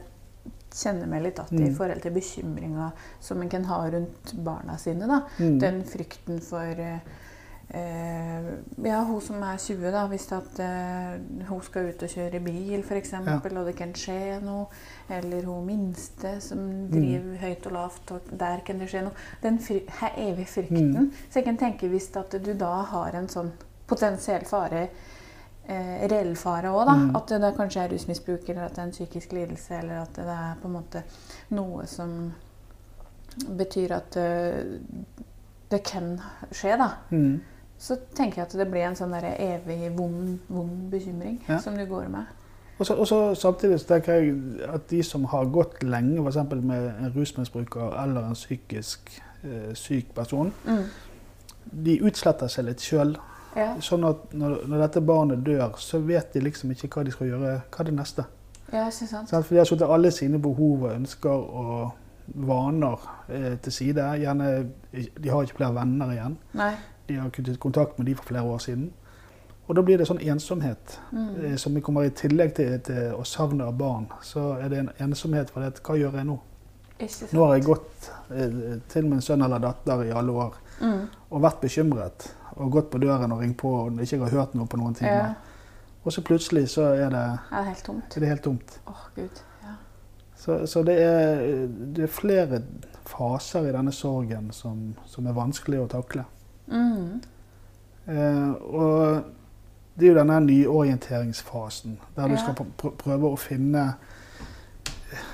kjenne 0.69 1.07
meg 1.09 1.23
litt 1.23 1.39
att 1.39 1.51
i 1.51 1.55
Mm. 1.63 1.75
forhold 1.75 2.01
til 2.01 2.11
bekymringa 2.13 2.91
som 3.19 3.41
en 3.41 3.49
kan 3.49 3.63
ha 3.65 3.89
rundt 3.89 4.33
barna 4.33 4.77
sine. 4.77 5.07
da. 5.07 5.21
Mm. 5.39 5.59
Den 5.59 5.83
frykten 5.83 6.39
for 6.41 6.61
eh, 6.79 6.99
Ja, 7.73 9.03
hun 9.05 9.21
som 9.21 9.43
er 9.45 9.57
20, 9.61 9.91
da, 9.93 10.05
hvis 10.09 10.31
at 10.33 10.59
uh, 10.63 11.45
hun 11.49 11.61
skal 11.61 11.89
ut 11.91 12.03
og 12.03 12.09
kjøre 12.09 12.39
bil 12.41 12.79
f.eks., 12.81 13.11
Ja. 13.13 13.35
og 13.43 13.65
det 13.67 13.75
kan 13.77 13.93
skje 13.93 14.39
noe. 14.41 14.65
Eller 15.09 15.45
hun 15.45 15.65
minste 15.65 16.41
som 16.41 16.57
Mm. 16.57 16.91
driver 16.91 17.37
høyt 17.43 17.65
og 17.65 17.71
lavt, 17.71 18.11
og 18.11 18.21
der 18.39 18.59
kan 18.65 18.79
det 18.79 18.89
skje 18.89 19.03
noe. 19.03 19.13
Den 19.43 19.59
fry 19.59 19.79
her 19.99 20.11
evige 20.17 20.45
frykten. 20.47 20.91
Mm. 20.97 21.11
Så 21.29 21.39
jeg 21.39 21.43
kan 21.43 21.57
tenke 21.57 21.87
hvis 21.87 22.09
at 22.15 22.31
du 22.45 22.53
da 22.53 22.81
har 22.89 23.15
en 23.15 23.27
sånn 23.27 23.51
potensiell 23.87 24.45
fare 24.45 24.89
eh, 25.67 26.07
reell 26.09 26.35
fare 26.35 26.69
òg, 26.73 26.85
da. 26.87 26.95
Mm. 26.95 27.15
At 27.15 27.27
det 27.27 27.55
kanskje 27.57 27.83
er 27.83 27.89
rusmisbruk, 27.93 28.49
eller 28.49 28.65
at 28.65 28.75
det 28.75 28.79
er 28.81 28.87
en 28.87 28.91
psykisk 28.91 29.31
lidelse, 29.31 29.77
eller 29.79 30.01
at 30.01 30.15
det 30.15 30.25
er 30.25 30.55
på 30.61 30.67
en 30.67 30.73
måte 30.73 31.03
noe 31.51 31.85
som 31.87 32.33
betyr 33.57 33.91
at 33.93 34.17
uh, 34.17 34.79
det 35.71 35.83
kan 35.85 36.19
skje, 36.51 36.77
da. 36.77 36.89
Så 37.79 37.95
tenker 38.15 38.41
jeg 38.41 38.47
at 38.49 38.53
det 38.59 38.65
blir 38.71 38.83
en 38.89 38.95
sånn 38.99 39.13
der 39.15 39.29
evig 39.39 39.91
vond, 39.95 40.39
vond 40.51 40.89
bekymring 40.91 41.37
Ja. 41.47 41.59
som 41.63 41.77
du 41.77 41.85
går 41.87 42.09
med. 42.11 42.25
Og 42.79 42.85
så, 42.85 42.95
og 42.95 43.07
så 43.07 43.19
samtidig 43.35 43.79
så 43.79 43.87
tenker 43.93 44.13
jeg 44.13 44.35
at 44.73 44.89
de 44.89 45.03
som 45.03 45.23
har 45.31 45.45
gått 45.51 45.81
lenge 45.83 46.19
f.eks. 46.23 46.35
med 46.61 46.89
en 46.99 47.13
rusmisbruker 47.15 47.95
eller 48.03 48.27
en 48.29 48.33
psykisk 48.35 49.21
eh, 49.43 49.73
syk 49.73 50.13
person, 50.15 50.53
Mm. 50.65 50.83
de 51.85 51.97
utsletter 52.03 52.47
seg 52.47 52.65
litt 52.65 52.81
sjøl. 52.83 53.15
Ja. 53.55 53.73
Sånn 53.81 54.03
at 54.07 54.33
når, 54.33 54.59
når 54.67 54.77
dette 54.83 55.01
barnet 55.01 55.43
dør, 55.45 55.73
så 55.81 55.99
vet 55.99 56.33
de 56.33 56.39
liksom 56.39 56.71
ikke 56.71 56.87
hva 56.93 57.03
de 57.05 57.11
skal 57.11 57.27
gjøre. 57.27 57.55
Hva 57.71 57.79
er 57.79 57.83
det 57.89 57.93
neste? 57.97 58.25
ja, 58.73 58.85
ikke? 58.87 59.07
Sant? 59.07 59.29
For 59.29 59.49
de 59.55 59.57
har 59.57 59.65
satt 59.65 59.81
alle 59.81 60.11
sine 60.11 60.39
behov 60.39 60.83
og 60.83 60.91
ønsker 60.93 61.29
og 61.29 61.91
vaner 62.35 62.99
eh, 63.29 63.55
til 63.63 63.71
side. 63.73 64.03
Gjerne, 64.21 64.69
de 65.23 65.29
har 65.29 65.41
ikke 65.47 65.55
flere 65.57 65.75
venner 65.75 66.11
igjen. 66.13 66.37
Nei. 66.53 66.73
De 67.09 67.17
har 67.19 67.29
kuttet 67.35 67.59
kontakt 67.59 67.97
med 67.99 68.05
de 68.07 68.15
for 68.15 68.23
flere 68.29 68.43
år 68.47 68.61
siden. 68.63 68.89
Og 69.69 69.75
da 69.77 69.81
blir 69.85 69.97
det 70.01 70.07
sånn 70.09 70.21
ensomhet 70.21 70.95
Mm. 71.11 71.45
eh, 71.45 71.55
som 71.61 71.73
vi 71.75 71.81
kommer 71.81 72.05
i 72.07 72.09
tillegg 72.09 72.55
til, 72.57 72.79
til 72.85 73.13
å 73.17 73.23
savne 73.25 73.65
av 73.67 73.75
barn. 73.77 74.07
Så 74.25 74.55
er 74.61 74.69
det 74.69 74.79
en 74.79 74.89
ensomhet 75.09 75.49
for 75.53 75.61
det. 75.61 75.81
Hva 75.85 75.97
gjør 75.97 76.15
jeg 76.17 76.25
nå? 76.25 76.39
Nå 77.33 77.45
har 77.45 77.53
jeg 77.55 77.63
gått 77.65 78.09
eh, 78.31 78.79
til 78.91 79.05
min 79.07 79.21
sønn 79.21 79.41
eller 79.45 79.59
datter 79.63 80.01
i 80.03 80.11
alle 80.11 80.31
år 80.31 80.53
Mm. 80.81 81.07
og 81.31 81.41
vært 81.43 81.61
bekymret. 81.61 82.29
Og 82.57 82.71
gått 82.71 82.89
på 82.91 82.99
døren 82.99 83.31
og 83.31 83.39
ringt 83.41 83.57
på 83.57 83.69
og 83.85 83.99
ikke 84.01 84.19
har 84.19 84.29
hørt 84.29 84.55
noe 84.55 84.65
på 84.67 84.77
noen 84.77 84.95
timer. 84.95 85.11
Ja. 85.29 85.33
Og 86.05 86.11
så 86.13 86.21
plutselig 86.23 86.69
så 86.69 86.81
er 86.95 87.09
det, 87.09 87.39
Det 87.49 87.57
er 87.59 87.63
helt 87.63 87.83
tomt. 87.85 88.15
det 88.15 88.27
helt 88.27 88.41
tomt. 88.43 88.79
Oh, 88.87 89.05
gud. 89.15 89.41
Ja. 89.63 89.73
Så, 90.35 90.65
så 90.67 90.83
det, 90.83 90.95
er, 91.03 91.67
det 91.95 92.03
er 92.03 92.07
flere 92.07 92.61
faser 93.05 93.67
i 93.67 93.71
denne 93.71 93.91
sorgen 93.91 94.51
som, 94.51 94.95
som 95.05 95.27
er 95.27 95.33
vanskelig 95.33 95.79
å 95.83 95.87
takle. 95.91 96.25
Mm. 96.69 97.21
Eh, 98.07 98.51
og 98.73 99.23
det 99.97 100.07
er 100.07 100.13
jo 100.13 100.17
denne 100.19 100.39
nyorienteringsfasen, 100.45 101.97
der 102.15 102.27
du 102.27 102.33
Ja. 102.33 102.37
skal 102.43 102.53
pr- 102.55 102.71
pr- 102.77 102.95
prøve 102.97 103.31
å 103.33 103.37
finne, 103.37 103.95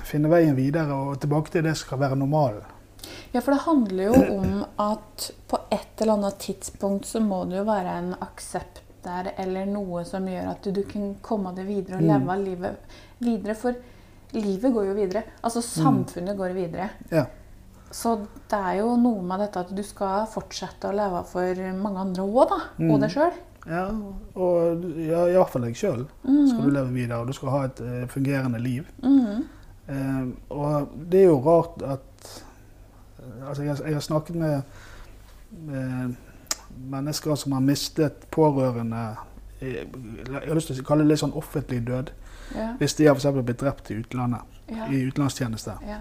finne 0.04 0.30
veien 0.32 0.56
videre 0.56 0.94
og 0.94 1.20
tilbake 1.20 1.52
til 1.52 1.64
det 1.64 1.76
som 1.78 1.88
skal 1.88 2.00
være 2.00 2.16
normalen. 2.20 2.64
Ja, 3.34 3.42
for 3.42 3.52
det 3.52 3.62
handler 3.66 4.04
jo 4.04 4.38
om 4.40 4.66
at 4.80 5.32
på 5.48 5.58
et 5.72 6.02
eller 6.02 6.14
annet 6.14 6.38
tidspunkt 6.40 7.06
så 7.06 7.20
må 7.20 7.44
det 7.50 7.58
jo 7.60 7.66
være 7.68 7.98
en 8.00 8.14
aksept 8.22 8.82
der, 9.04 9.34
eller 9.38 9.66
noe 9.70 10.04
som 10.08 10.26
gjør 10.26 10.48
at 10.52 10.64
du, 10.64 10.72
du 10.72 10.84
kan 10.84 11.16
komme 11.22 11.52
deg 11.56 11.68
videre 11.68 11.98
og 11.98 12.02
Mm. 12.02 12.08
leve 12.08 12.38
livet 12.44 12.78
videre. 13.20 13.56
For 13.56 13.76
livet 14.34 14.74
går 14.74 14.86
jo 14.88 14.94
videre. 14.94 15.24
Altså 15.44 15.62
samfunnet 15.62 16.38
går 16.38 16.54
videre. 16.56 16.90
Ja. 17.12 17.26
Så 17.96 18.16
det 18.52 18.58
er 18.60 18.80
jo 18.82 18.96
noe 19.00 19.22
med 19.24 19.40
dette 19.46 19.62
at 19.64 19.70
du 19.76 19.84
skal 19.88 20.26
fortsette 20.28 20.90
å 20.90 20.96
leve 20.96 21.22
for 21.30 21.62
mange 21.80 22.02
andre 22.04 22.26
òg, 22.26 22.50
da. 22.52 22.58
Mm. 22.82 22.90
Og 22.92 22.98
deg 23.06 23.14
sjøl. 23.14 23.38
Ja, 23.66 23.86
og 24.36 24.84
ja, 25.02 25.44
fall 25.50 25.64
deg 25.66 25.78
sjøl 25.80 26.04
Mm. 26.26 26.48
skal 26.52 26.66
du 26.68 26.74
leve 26.76 26.92
videre, 26.94 27.22
og 27.24 27.28
du 27.32 27.34
skal 27.34 27.50
ha 27.54 27.62
et 27.66 27.80
uh, 27.82 28.04
fungerende 28.12 28.60
liv. 28.62 28.86
Mm. 29.02 29.46
Uh, 29.88 30.28
og 30.50 30.92
det 31.10 31.24
er 31.24 31.32
jo 31.32 31.40
rart 31.46 31.82
at 31.86 32.02
Altså, 33.46 33.64
jeg, 33.64 33.78
jeg 33.82 33.94
har 33.94 34.02
snakket 34.06 34.36
med, 34.38 34.62
med 35.66 36.14
mennesker 36.92 37.36
som 37.36 37.56
har 37.58 37.64
mistet 37.66 38.28
pårørende 38.32 39.16
jeg, 39.62 39.88
Jeg 40.30 40.48
har 40.48 40.56
lyst 40.56 40.70
til 40.70 40.82
å 40.84 40.86
kalle 40.86 41.06
det 41.06 41.14
litt 41.16 41.22
sånn 41.24 41.34
offentlig 41.34 41.80
død. 41.88 42.12
Ja. 42.56 42.68
Hvis 42.78 42.94
de 43.00 43.08
har 43.10 43.18
for 43.18 43.42
blitt 43.42 43.64
drept 43.64 43.90
i 43.92 43.98
utlandet, 44.02 44.42
Ja. 44.70 44.88
i 44.90 45.02
utenlandstjeneste, 45.08 45.78
ja. 45.88 46.00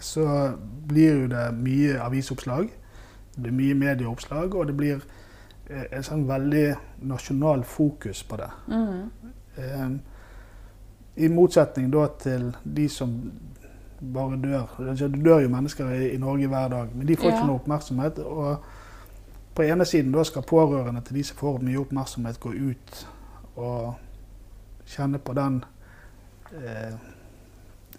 Så 0.00 0.52
blir 0.88 1.20
jo 1.22 1.26
det 1.28 1.54
mye 1.54 2.00
avisoppslag. 2.00 2.68
Det 3.34 3.42
blir 3.42 3.52
mye 3.52 3.74
medieoppslag, 3.74 4.54
og 4.54 4.66
det 4.66 4.76
blir 4.76 5.00
eh, 5.70 5.84
et 5.90 6.04
sånn 6.04 6.26
veldig 6.28 6.66
nasjonal 7.08 7.64
fokus 7.64 8.22
på 8.24 8.36
det. 8.36 8.50
Mm. 8.68 9.10
Um, 9.56 10.00
I 11.16 11.28
motsetning 11.32 11.90
da 11.92 12.06
til 12.20 12.50
de 12.64 12.88
som 12.88 13.12
bare 14.00 14.36
dør. 14.36 14.66
Altså, 14.88 15.08
Det 15.08 15.24
dør 15.24 15.38
jo 15.40 15.48
mennesker 15.48 15.90
i, 15.90 16.10
i 16.14 16.18
Norge 16.18 16.46
hver 16.46 16.68
dag, 16.68 16.88
men 16.94 17.06
de 17.08 17.16
får 17.16 17.30
Ja. 17.30 17.36
ikke 17.36 17.46
noe 17.46 17.60
oppmerksomhet. 17.60 18.18
Og 18.18 18.56
på 19.54 19.62
ene 19.62 19.84
siden 19.84 20.12
da 20.12 20.24
skal 20.24 20.42
pårørende 20.42 21.00
til 21.00 21.16
de 21.16 21.24
som 21.24 21.36
får 21.36 21.58
mye 21.64 21.78
oppmerksomhet, 21.80 22.40
gå 22.40 22.52
ut 22.52 23.06
og 23.56 23.94
kjenne 24.86 25.18
på 25.18 25.32
den 25.32 25.64
eh, 26.52 26.92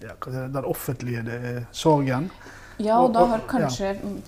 ja, 0.02 0.48
den 0.48 0.66
offentlige 0.66 1.66
sorgen. 1.72 2.32
ja, 2.80 3.00
og 3.02 3.14
da 3.14 3.26
har 3.26 3.40
kanskje 3.48 3.94
kanskje 3.96 4.22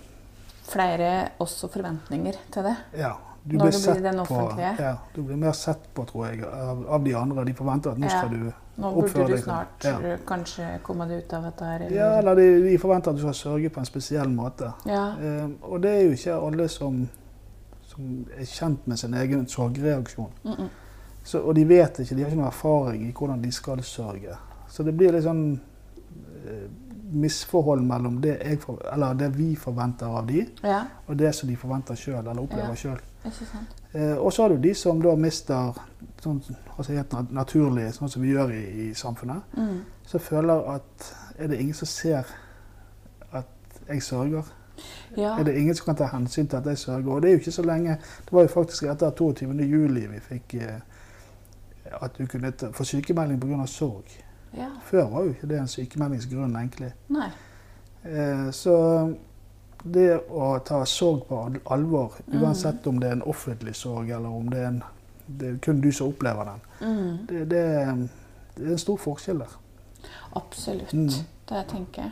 flere 0.70 1.30
også 1.40 1.68
forventninger 1.68 2.34
til 2.54 2.64
det. 2.64 2.76
Ja, 2.98 3.12
du 3.44 3.56
Når 3.58 3.66
blir 3.66 3.72
det 3.72 3.94
blir 3.94 4.12
den 4.12 4.20
offentlige. 4.20 4.74
på, 4.78 4.84
ja, 4.84 4.96
du 5.16 5.22
blir 5.24 5.36
mer 5.36 5.52
sett 5.52 5.94
på, 5.94 6.06
tror 6.06 6.26
jeg, 6.28 6.44
av, 6.46 6.86
av 6.90 7.04
de 7.06 7.16
andre. 7.16 7.46
De 7.46 7.54
forventer 7.54 7.92
at 7.92 7.98
nå 7.98 8.06
Ja. 8.06 8.10
skal 8.20 8.30
du 8.30 8.52
Nå 8.80 8.92
burde 8.96 9.28
du 9.28 9.34
sånn. 9.38 9.44
snart 9.44 9.84
Ja. 9.84 10.00
eh, 10.00 10.20
kanskje 10.28 10.80
komme 10.84 11.08
deg 11.08 11.24
ut 11.24 11.34
av 11.34 11.44
dette 11.44 11.66
her. 11.66 11.80
Eller? 11.82 11.98
Ja, 11.98 12.18
eller 12.20 12.36
de, 12.36 12.64
de 12.70 12.78
forventer 12.78 13.10
at 13.10 13.16
du 13.16 13.22
skal 13.22 13.34
sørge 13.34 13.70
på 13.70 13.80
en 13.80 13.86
spesiell 13.86 14.30
måte. 14.30 14.74
Ja. 14.86 15.16
Eh, 15.22 15.48
og 15.62 15.82
det 15.82 15.92
er 15.92 16.04
jo 16.04 16.12
ikke 16.12 16.48
alle 16.48 16.68
som, 16.70 17.10
som 17.88 18.26
er 18.38 18.46
kjent 18.46 18.88
med 18.88 18.98
sin 19.00 19.14
egen 19.14 19.48
sorgreaksjon. 19.48 20.32
Mm 20.44 20.54
-mm. 20.54 20.70
Så, 21.24 21.40
og 21.40 21.56
de 21.56 21.64
vet 21.68 22.00
ikke, 22.00 22.16
de 22.16 22.22
har 22.22 22.30
ikke 22.30 22.38
noen 22.38 22.48
erfaring 22.48 23.10
i 23.10 23.12
hvordan 23.12 23.42
de 23.42 23.52
skal 23.52 23.84
sørge. 23.84 24.38
Så 24.70 24.84
det 24.84 24.94
blir 24.98 25.12
litt 25.12 25.24
sånn 25.26 25.60
eh, 26.46 26.68
misforhold 27.12 27.82
mellom 27.84 28.20
det, 28.22 28.36
jeg 28.46 28.60
det 29.18 29.30
vi 29.36 29.56
forventer 29.58 30.06
av 30.20 30.28
de, 30.28 30.44
ja. 30.64 30.84
og 31.08 31.18
det 31.18 31.32
som 31.36 31.50
de 31.50 31.56
forventer 31.58 31.98
sjøl, 31.98 32.20
eller 32.22 32.42
opplever 32.44 32.70
Ja. 32.70 32.76
sant. 33.52 33.76
Eh, 33.94 34.14
og 34.18 34.32
så 34.34 34.44
har 34.44 34.50
du 34.50 34.58
de 34.58 34.74
som 34.78 35.02
da 35.02 35.16
mister 35.16 35.74
sånn, 36.22 36.42
altså 36.78 36.94
helt 36.94 37.32
naturlig, 37.32 37.88
sånn 37.94 38.10
som 38.10 38.22
vi 38.22 38.30
gjør 38.36 38.54
i, 38.54 38.64
i 38.90 38.94
samfunnet, 38.94 39.42
Mm. 39.58 39.82
som 40.06 40.20
føler 40.20 40.70
at 40.76 41.14
er 41.40 41.48
det 41.48 41.60
ingen 41.60 41.74
som 41.74 41.88
ser 41.88 42.26
at 43.34 43.48
jeg 43.90 44.04
sørger? 44.04 44.44
Ja. 45.18 45.40
Er 45.40 45.44
det 45.44 45.58
ingen 45.58 45.76
som 45.76 45.86
kan 45.86 45.96
ta 45.96 46.06
hensyn 46.08 46.48
til 46.48 46.58
at 46.58 46.66
jeg 46.66 46.78
sørger? 46.78 47.10
Og 47.12 47.22
det 47.22 47.30
er 47.30 47.34
jo 47.34 47.40
ikke 47.40 47.52
så 47.52 47.64
lenge 47.66 47.98
Det 48.26 48.32
var 48.32 48.42
jo 48.42 48.48
faktisk 48.48 48.84
etter 48.84 49.10
22. 49.12 49.66
juli 49.66 50.06
vi 50.08 50.20
fikk 50.20 50.54
eh, 50.54 50.80
at 52.02 52.18
du 52.18 52.26
kunne 52.28 52.54
få 52.74 52.84
sykemelding 52.84 53.40
pga. 53.42 53.66
sorg. 53.66 54.06
Ja. 54.58 54.70
Før 54.90 55.10
var 55.10 55.24
jo 55.24 55.30
ikke 55.34 55.48
det 55.48 55.60
en 55.60 55.68
sykemeldingsgrunn, 55.68 56.56
egentlig. 56.56 56.94
Nei. 57.10 57.30
Eh, 58.06 58.50
Så 58.52 59.16
det 59.84 60.22
å 60.30 60.60
ta 60.66 60.84
sorg 60.86 61.28
på 61.28 61.46
al- 61.46 61.62
alvor, 61.66 62.12
Mm. 62.28 62.42
uansett 62.44 62.88
om 62.88 63.00
det 63.00 63.08
er 63.10 63.12
en 63.14 63.22
offentlig 63.22 63.76
sorg 63.76 64.10
eller 64.10 64.30
om 64.30 64.50
det 64.50 64.60
er, 64.60 64.68
en, 64.68 64.84
det 65.38 65.50
er 65.54 65.58
kun 65.62 65.82
du 65.82 65.92
som 65.92 66.08
opplever 66.08 66.46
den, 66.46 66.62
Mm. 66.82 67.26
det, 67.28 67.50
det, 67.50 68.10
det 68.56 68.66
er 68.68 68.72
en 68.72 68.78
stor 68.78 68.98
forskjell 68.98 69.38
der. 69.40 69.54
Absolutt. 70.36 70.94
Mm. 70.94 71.10
Det 71.48 71.68
tenker 71.68 72.02
jeg. 72.04 72.12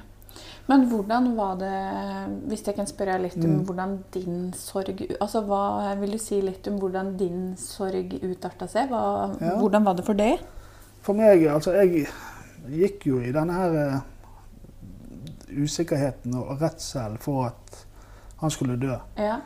Men 0.67 0.89
hvordan 0.89 1.35
var 1.37 1.55
det, 1.55 2.47
hvis 2.49 2.65
jeg 2.67 2.75
kan 2.75 2.85
spørre 2.87 3.21
litt 3.21 3.35
om 3.37 3.49
Mm. 3.59 3.65
hvordan 3.65 3.97
din 4.13 4.53
sorg 4.53 5.15
Altså, 5.21 5.41
hva 5.45 5.95
vil 5.99 6.11
du 6.11 6.17
si 6.17 6.41
litt 6.41 6.67
om 6.67 6.79
hvordan 6.79 7.17
din 7.17 7.55
sorg 7.57 8.19
utarta 8.21 8.67
seg? 8.67 8.89
Hva, 8.89 9.35
Ja. 9.41 9.57
Hvordan 9.59 9.83
var 9.85 9.93
det 9.95 10.05
for 10.05 10.13
deg? 10.13 10.39
For 11.07 11.15
meg, 11.15 11.45
altså 11.47 11.71
jeg 11.77 12.07
gikk 12.67 13.05
jo 13.07 13.21
i 13.23 13.31
denne 13.31 13.55
her 13.55 13.75
eh, 13.79 13.99
usikkerheten 15.63 16.35
og 16.35 16.57
redselen 16.59 17.21
for 17.23 17.45
at 17.47 17.77
han 18.41 18.51
skulle 18.51 18.75
dø. 18.81 18.97
Ja. 19.15 19.37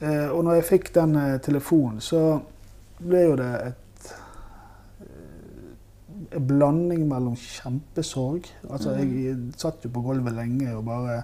Eh, 0.00 0.28
og 0.28 0.44
når 0.44 0.58
jeg 0.60 0.66
fikk 0.68 0.90
den 0.94 1.16
eh, 1.16 1.38
telefonen, 1.42 2.02
så 2.04 2.20
ble 3.00 3.22
jo 3.24 3.38
det 3.40 3.48
et 3.70 4.10
eh, 5.06 6.36
en 6.36 6.46
blanding 6.46 7.06
mellom 7.08 7.38
kjempesorg 7.40 8.50
Altså, 8.68 8.92
jeg 9.00 9.36
satt 9.56 9.86
jo 9.86 9.90
på 9.94 10.02
gulvet 10.04 10.36
lenge 10.36 10.74
og 10.76 10.84
bare 10.90 11.22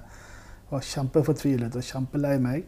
var 0.71 0.81
kjempefortvilet 0.81 1.77
og 1.77 1.85
kjempelei 1.85 2.39
meg. 2.41 2.65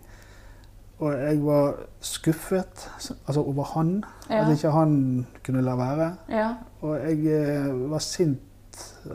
Og 0.98 1.12
jeg 1.12 1.40
var 1.44 1.74
skuffet 2.00 2.86
altså 3.26 3.40
over 3.42 3.64
han, 3.74 4.04
Ja. 4.30 4.44
at 4.44 4.52
ikke 4.56 4.70
han 4.72 5.26
kunne 5.44 5.60
la 5.62 5.74
være. 5.76 6.16
ja. 6.28 6.54
Og 6.82 6.96
jeg 6.96 7.26
eh, 7.26 7.90
var 7.90 7.98
sint 7.98 8.40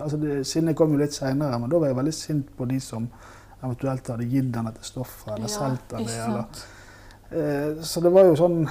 altså 0.02 0.18
det, 0.18 0.48
Sinnet 0.48 0.76
kom 0.76 0.92
jo 0.92 0.98
litt 0.98 1.14
seinere, 1.14 1.60
men 1.60 1.70
da 1.70 1.78
var 1.80 1.88
jeg 1.88 1.96
veldig 1.96 2.14
sint 2.14 2.48
på 2.58 2.66
de 2.66 2.80
som 2.80 3.08
eventuelt 3.64 4.08
hadde 4.10 4.26
gitt 4.30 4.56
han 4.56 4.66
dette 4.66 4.84
stoffet, 4.84 5.28
eller 5.36 5.48
ja, 5.48 5.54
solgt 5.54 5.90
den. 5.92 6.06
det, 6.06 6.16
Eller, 6.26 6.46
eh, 7.32 7.84
så 7.84 8.02
det 8.02 8.12
var 8.14 8.26
jo 8.26 8.36
sånn 8.36 8.68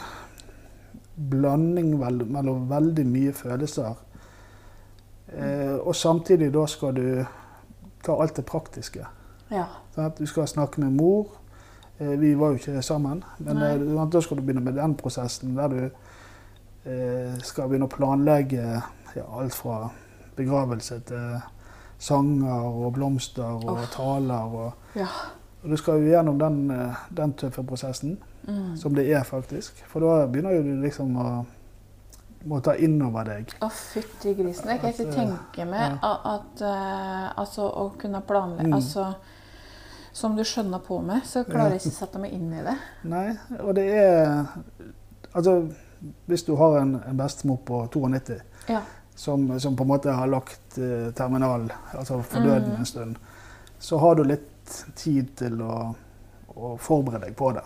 blanding 1.31 1.93
vel, 2.01 2.25
mellom 2.27 2.69
veldig 2.71 3.05
mye 3.07 3.33
følelser. 3.37 3.95
Eh, 5.33 5.77
og 5.79 5.95
samtidig 5.97 6.51
da 6.55 6.67
skal 6.67 6.95
du 6.97 7.25
ta 8.05 8.17
alt 8.23 8.37
det 8.37 8.47
praktiske. 8.49 9.07
Ja. 9.51 9.67
Sant? 9.95 10.19
Du 10.19 10.27
skal 10.27 10.49
snakke 10.49 10.81
med 10.81 10.93
mor. 10.99 11.37
Eh, 12.01 12.15
vi 12.21 12.35
var 12.35 12.55
jo 12.55 12.61
ikke 12.61 12.83
sammen. 12.83 13.25
Men 13.39 13.57
Nei. 13.61 13.73
eh, 13.77 14.07
da 14.13 14.21
skal 14.21 14.41
du 14.41 14.43
begynne 14.43 14.65
med 14.65 14.79
den 14.81 14.95
prosessen 14.97 15.55
der 15.57 15.69
du 15.69 15.81
eh, 15.85 17.37
skal 17.45 17.69
begynne 17.69 17.89
å 17.89 17.93
planlegge 17.93 18.65
ja, 19.17 19.27
alt 19.27 19.55
fra 19.55 19.91
begravelse 20.37 21.01
til 21.11 21.39
sanger 22.01 22.65
og 22.65 22.95
blomster 22.97 23.45
og 23.61 23.75
oh. 23.75 23.87
taler. 23.93 24.57
Og, 24.57 24.97
ja. 24.97 25.09
og 25.63 25.71
du 25.71 25.77
skal 25.77 26.01
jo 26.01 26.09
gjennom 26.15 26.39
den, 26.41 26.63
den 27.17 27.37
tøffe 27.39 27.63
prosessen, 27.67 28.19
Mm. 28.49 28.77
som 28.77 28.95
det 28.97 29.03
er 29.13 29.21
faktisk. 29.23 29.83
For 29.87 30.01
da 30.01 30.27
begynner 30.27 30.55
jo 30.57 30.63
du 30.65 30.71
liksom 30.81 31.11
å 31.21 31.25
må 32.49 32.61
ta 32.65 32.73
inn 32.81 32.95
over 33.05 33.27
deg. 33.29 33.53
Å, 33.61 33.69
fytti 33.69 34.33
grisen. 34.39 34.71
Jeg 34.73 34.81
kan 34.81 34.95
ikke 34.95 35.13
tenke 35.13 35.67
meg 35.69 35.99
at, 36.01 36.25
at 36.25 36.63
eh, 36.65 37.27
altså, 37.37 37.69
å 37.69 37.91
kunne 38.01 38.23
planlegge 38.25 38.71
Mm. 38.71 38.79
altså, 38.79 39.05
Som 40.13 40.37
du 40.37 40.43
skjønner 40.45 40.79
på 40.83 41.01
med, 41.03 41.23
så 41.25 41.45
klarer 41.45 41.71
jeg 41.77 41.81
ikke 41.85 41.93
å 41.95 41.99
sette 42.01 42.19
meg 42.19 42.33
inn 42.33 42.53
i 42.53 42.63
det. 42.67 42.77
Nei, 43.05 43.37
og 43.61 43.75
det 43.75 43.85
er 43.95 44.47
Altså, 45.35 45.69
hvis 46.27 46.43
du 46.43 46.57
har 46.57 46.81
en, 46.81 46.97
en 47.07 47.17
bestemor 47.17 47.59
på 47.65 47.85
92 47.93 48.41
Ja. 48.69 48.81
som, 49.15 49.45
som 49.61 49.77
på 49.77 49.85
en 49.85 49.89
måte 49.93 50.11
har 50.11 50.27
lagt 50.27 50.79
eh, 50.79 51.13
terminal, 51.15 51.69
altså 51.95 52.23
for 52.23 52.41
Mm. 52.41 52.47
døden 52.49 52.77
en 52.79 52.85
stund, 52.87 53.17
så 53.79 53.99
har 53.99 54.15
du 54.15 54.25
litt 54.25 54.85
tid 54.97 55.37
til 55.37 55.61
å, 55.63 55.95
å 56.57 56.77
forberede 56.79 57.27
deg 57.29 57.37
på 57.37 57.53
det. 57.55 57.63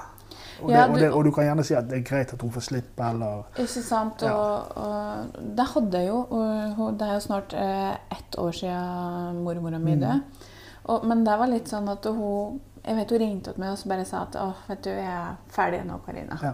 Og, 0.63 0.71
Ja, 0.71 0.85
det, 0.87 0.91
og, 0.91 0.95
du- 0.95 1.01
det. 1.01 1.13
og 1.13 1.25
du 1.25 1.31
kan 1.33 1.45
gjerne 1.45 1.65
si 1.65 1.75
at 1.75 1.89
det 1.89 1.99
er 1.99 2.05
greit 2.11 2.33
at 2.35 2.43
hun 2.43 2.51
får 2.51 2.61
slippe, 2.69 3.03
eller 3.11 3.45
Ikke 3.59 3.83
sant? 3.83 4.23
Ja. 4.23 4.35
Og, 4.35 4.77
og 4.77 5.55
det 5.57 5.67
hadde 5.75 5.99
jeg 5.99 6.09
jo. 6.09 6.21
Og 6.31 6.99
det 6.99 7.09
er 7.09 7.15
jo 7.15 7.21
snart 7.21 7.55
eh, 7.55 7.97
ett 8.13 8.37
år 8.39 8.53
siden 8.53 9.41
mormora 9.45 9.79
mi 9.79 9.97
Mm. 9.97 10.23
Og, 10.85 11.05
men 11.09 11.25
det 11.25 11.39
var 11.41 11.49
litt 11.49 11.69
sånn 11.71 11.89
at 11.89 12.05
hun 12.05 12.61
Jeg 12.85 12.97
vet 12.99 13.11
hun 13.15 13.19
ringte 13.23 13.51
opp 13.55 13.59
meg 13.63 13.71
og 13.73 13.79
så 13.81 13.89
bare 13.89 14.05
sa 14.05 14.23
at 14.27 14.35
å, 14.37 14.51
vet 14.69 14.83
du, 14.85 14.91
jeg 14.91 15.09
er 15.09 15.37
ferdig 15.49 15.79
nå, 15.89 15.99
Karina. 16.05 16.37
Ja. 16.43 16.51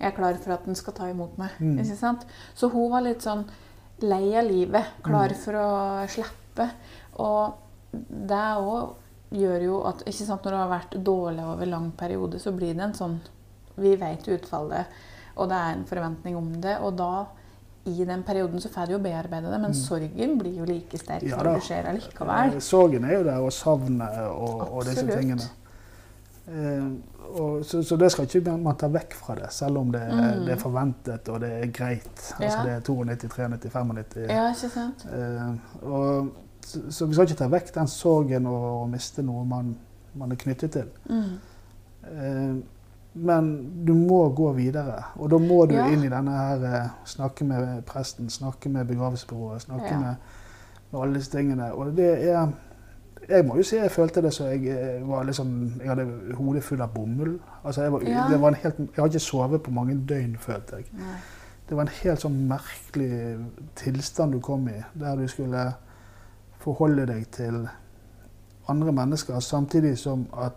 Jeg 0.00 0.10
er 0.10 0.16
klar 0.16 0.34
for 0.42 0.52
at 0.52 0.64
den 0.68 0.76
skal 0.76 0.92
ta 0.96 1.08
imot 1.08 1.38
meg. 1.40 1.54
Mm. 1.60 1.78
Ikke 1.80 1.96
sant? 1.96 2.26
Så 2.54 2.68
hun 2.72 2.90
var 2.92 3.00
litt 3.04 3.24
sånn 3.24 3.46
lei 4.04 4.34
av 4.36 4.44
livet. 4.44 4.84
Klar 5.04 5.32
Mm. 5.32 5.40
for 5.40 5.52
å 5.60 5.70
slippe. 6.08 6.66
Og 7.16 7.54
det 7.92 8.42
òg 8.60 8.94
gjør 9.32 9.62
jo 9.64 9.80
at 9.88 10.02
ikke 10.04 10.26
sant, 10.26 10.44
Når 10.44 10.50
det 10.50 10.58
har 10.60 10.70
vært 10.74 11.04
dårlig 11.04 11.44
over 11.44 11.66
lang 11.66 11.90
periode, 11.92 12.38
så 12.38 12.52
blir 12.52 12.74
det 12.74 12.82
en 12.84 12.92
sånn 12.94 13.20
Vi 13.78 13.96
vet 13.96 14.28
utfallet, 14.28 14.86
og 15.36 15.48
det 15.48 15.56
er 15.56 15.72
en 15.72 15.84
forventning 15.86 16.36
om 16.36 16.52
det. 16.60 16.76
Og 16.80 16.96
da, 16.96 17.26
i 17.86 18.04
den 18.04 18.22
perioden, 18.22 18.60
så 18.60 18.68
får 18.68 18.86
du 18.86 18.92
jo 18.92 18.98
bearbeide 18.98 19.50
det, 19.52 19.60
men 19.60 19.74
sorgen 19.74 20.38
blir 20.38 20.58
jo 20.58 20.64
like 20.68 20.98
sterk 20.98 21.22
Mm. 21.22 21.28
Ja 21.30 21.36
når 21.42 21.54
det 21.54 21.62
skjer 21.62 21.86
allikevel. 21.88 22.52
Eh, 22.54 22.60
Sorgen 22.60 23.04
er 23.04 23.14
jo 23.18 23.24
der, 23.24 23.38
og 23.40 23.52
savnet 23.52 24.18
og, 24.30 24.60
og 24.76 24.84
disse 24.84 25.06
tingene. 25.06 25.42
Eh, 26.48 26.90
og, 27.40 27.64
så, 27.64 27.82
så 27.82 27.96
det 27.96 28.10
skal 28.12 28.24
ikke 28.26 28.56
man 28.58 28.76
ta 28.76 28.88
vekk 28.90 29.14
fra 29.14 29.34
det, 29.38 29.52
selv 29.54 29.78
om 29.78 29.92
det, 29.92 30.00
Mm. 30.10 30.44
det 30.46 30.52
er 30.52 30.58
forventet 30.58 31.28
og 31.28 31.40
det 31.40 31.50
er 31.62 31.66
greit. 31.72 32.34
Altså 32.40 32.58
Ja. 32.58 32.64
det 32.64 32.72
er 32.72 32.80
92, 32.80 33.28
93, 33.28 33.70
95. 33.72 34.26
Ja, 34.28 34.48
ikke 34.50 34.68
sant? 34.74 35.06
Eh, 35.12 35.84
og, 35.86 36.32
så, 36.66 36.80
så 36.90 37.06
vi 37.06 37.14
skal 37.14 37.24
ikke 37.28 37.38
ta 37.38 37.48
vekk 37.48 37.74
den 37.74 37.86
sorgen 37.88 38.46
og, 38.46 38.82
og 38.82 38.88
miste 38.90 39.22
noe 39.22 39.44
man, 39.44 39.76
man 40.14 40.32
er 40.32 40.36
knyttet 40.36 40.70
til. 40.72 40.90
Mm. 41.08 41.38
Eh, 42.04 42.56
men 43.14 43.70
du 43.86 43.92
må 43.94 44.28
gå 44.34 44.52
videre, 44.52 45.02
og 45.16 45.30
da 45.30 45.38
må 45.38 45.64
du 45.68 45.74
Ja. 45.74 45.86
inn 45.90 46.04
i 46.04 46.08
denne 46.08 46.30
her 46.30 46.64
eh, 46.64 46.88
Snakke 47.04 47.44
med 47.44 47.82
presten, 47.86 48.30
snakke 48.30 48.68
med 48.68 48.84
begravelsesbyrået, 48.86 49.62
snakke 49.62 49.88
Ja. 49.90 49.98
med, 49.98 50.14
med 50.92 51.00
alle 51.00 51.14
disse 51.14 51.30
tingene. 51.38 51.72
Og 51.74 51.96
det 51.96 52.28
er 52.30 52.48
Jeg 53.28 53.44
må 53.46 53.56
jo 53.56 53.62
si 53.62 53.76
jeg 53.76 53.90
følte 53.90 54.22
det 54.22 54.32
så 54.34 54.44
jeg 54.46 54.66
eh, 54.66 55.08
var 55.08 55.22
liksom 55.24 55.72
Jeg 55.80 55.88
hadde 55.88 56.34
hodet 56.34 56.62
full 56.64 56.80
av 56.80 56.88
bomull. 56.94 57.38
Altså 57.64 57.82
jeg, 57.82 57.92
var, 57.92 58.00
Ja. 58.06 58.26
det 58.30 58.40
var 58.40 58.48
en 58.48 58.54
helt, 58.54 58.78
jeg 58.78 58.88
hadde 58.96 59.08
ikke 59.08 59.18
sovet 59.18 59.62
på 59.62 59.70
mange 59.70 59.94
døgn, 60.08 60.36
følte 60.38 60.76
jeg. 60.76 60.84
Nei. 60.92 61.04
Det 61.68 61.76
var 61.76 61.82
en 61.82 61.88
helt 62.02 62.20
sånn 62.20 62.48
merkelig 62.48 63.38
tilstand 63.76 64.32
du 64.32 64.40
kom 64.40 64.68
i, 64.68 64.82
der 65.00 65.16
du 65.16 65.26
skulle 65.28 65.74
forholde 66.58 67.06
deg 67.06 67.26
til 67.30 67.68
andre 68.68 68.92
mennesker, 68.92 69.38
samtidig 69.40 69.98
som 69.98 70.26
at 70.42 70.52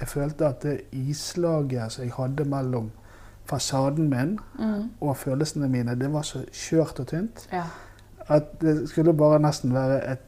jeg 0.00 0.08
følte 0.08 0.46
at 0.46 0.62
det 0.62 0.80
islaget 0.92 1.92
som 1.92 2.04
jeg 2.04 2.12
hadde 2.16 2.44
mellom 2.44 2.90
fasaden 3.46 4.08
min 4.10 4.38
Mm. 4.58 4.90
og 5.00 5.16
følelsene 5.16 5.68
mine, 5.68 5.94
det 6.00 6.12
var 6.12 6.22
så 6.22 6.44
skjørt 6.52 7.00
og 7.00 7.06
tynt 7.06 7.48
Ja. 7.52 7.62
at 8.28 8.60
det 8.60 8.88
skulle 8.88 9.12
bare 9.14 9.38
nesten 9.38 9.74
være 9.74 10.10
et, 10.12 10.18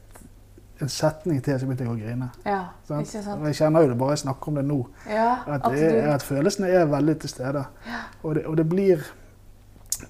en 0.81 0.89
setning 0.89 1.43
til 1.43 1.59
så 1.59 1.65
begynte 1.65 1.83
jeg 1.83 1.91
å 1.91 1.95
grine. 2.07 2.29
ja. 2.45 2.61
Sant? 2.87 3.01
Ikke 3.07 3.23
sant? 3.23 3.41
Og 3.41 3.45
jeg 3.47 3.55
kjenner 3.55 3.81
jo 3.81 3.89
det 3.89 3.97
bare 3.97 4.09
jeg 4.09 4.17
snakker 4.19 4.47
om 4.47 4.55
det 4.55 4.65
nå. 4.65 4.87
Ja, 5.09 5.35
At, 5.47 5.61
det 5.71 5.81
at 5.91 6.23
følelsene 6.23 6.67
er 6.67 6.85
veldig 6.85 7.19
til 7.19 7.29
stede. 7.29 7.65
Ja. 7.87 7.99
Og, 8.23 8.35
det, 8.35 8.45
og 8.45 8.57
det, 8.57 8.69
blir, 8.69 8.97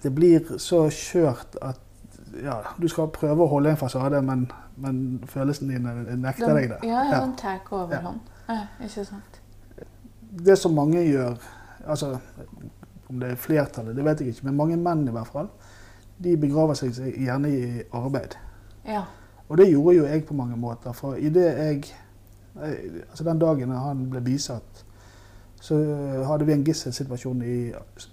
det 0.04 0.16
blir 0.16 0.58
så 0.58 0.90
skjørt 0.90 1.58
at 1.62 1.80
ja, 2.44 2.54
du 2.82 2.88
skal 2.88 3.08
prøve 3.08 3.44
å 3.44 3.48
holde 3.50 3.70
en 3.72 3.78
fasade, 3.78 4.22
men, 4.22 4.52
men 4.78 5.24
følelsene 5.26 5.74
dine 5.74 6.16
nekter 6.22 6.54
deg 6.54 6.70
det. 6.70 6.78
Ja, 6.84 6.90
ja, 6.90 7.04
Ja. 7.16 7.20
den 7.26 7.36
tar 7.36 7.60
overhånd. 7.72 8.20
Ja, 8.50 8.68
ikke 8.84 9.06
sant? 9.06 9.39
Det 10.30 10.58
som 10.58 10.74
mange 10.74 11.02
gjør, 11.08 11.36
altså 11.88 12.18
om 13.10 13.20
det 13.20 13.32
er 13.32 13.36
flertallet, 13.36 13.96
det 13.96 14.06
vet 14.06 14.20
jeg 14.22 14.28
ikke, 14.28 14.46
men 14.46 14.56
mange 14.58 14.78
menn 14.78 15.08
i 15.08 15.12
hvert 15.12 15.28
fall, 15.28 15.48
de 16.24 16.36
begraver 16.38 16.74
seg 16.78 16.94
gjerne 17.18 17.50
i 17.50 17.82
arbeid. 17.96 18.36
Ja. 18.86 19.04
Og 19.50 19.58
det 19.58 19.70
gjorde 19.72 19.96
jo 19.98 20.06
jeg 20.06 20.26
på 20.26 20.34
mange 20.38 20.58
måter. 20.58 20.92
For 20.94 21.16
i 21.16 21.30
det 21.30 21.48
jeg 21.58 21.84
Altså 23.10 23.24
den 23.24 23.40
dagen 23.40 23.72
han 23.72 24.10
ble 24.12 24.20
bisatt, 24.22 24.84
så 25.62 25.76
hadde 26.28 26.46
vi 26.46 26.54
en 26.54 26.64
gisselsituasjon 26.66 27.42
i, 27.42 27.70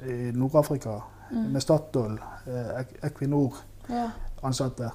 i 0.06 0.30
Nord-Afrika 0.36 1.00
Mm. 1.30 1.52
med 1.52 1.60
Statoil, 1.60 2.18
eh, 2.46 2.84
Equinor 3.02 3.54
Ja. 3.88 4.10
ansatte. 4.42 4.90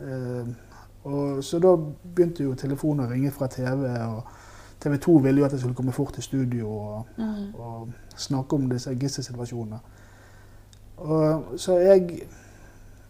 Eh, 0.00 0.46
og 1.04 1.44
så 1.44 1.58
da 1.58 1.76
begynte 2.14 2.42
jo 2.42 2.54
telefonen 2.54 3.06
å 3.06 3.10
ringe 3.10 3.30
fra 3.30 3.46
TV, 3.46 3.84
og 4.06 4.22
TV 4.84 4.98
2 5.00 5.16
ville 5.24 5.40
jo 5.40 5.44
at 5.46 5.52
jeg 5.52 5.60
skulle 5.60 5.74
komme 5.74 5.92
fort 5.92 6.12
til 6.14 6.22
studio 6.22 6.68
og, 6.70 7.06
Mm. 7.18 7.54
og 7.54 7.88
snakke 8.16 8.56
om 8.56 8.68
disse 8.70 8.94
gisselsituasjonene. 8.94 9.78
Så 11.56 11.78
jeg 11.78 12.20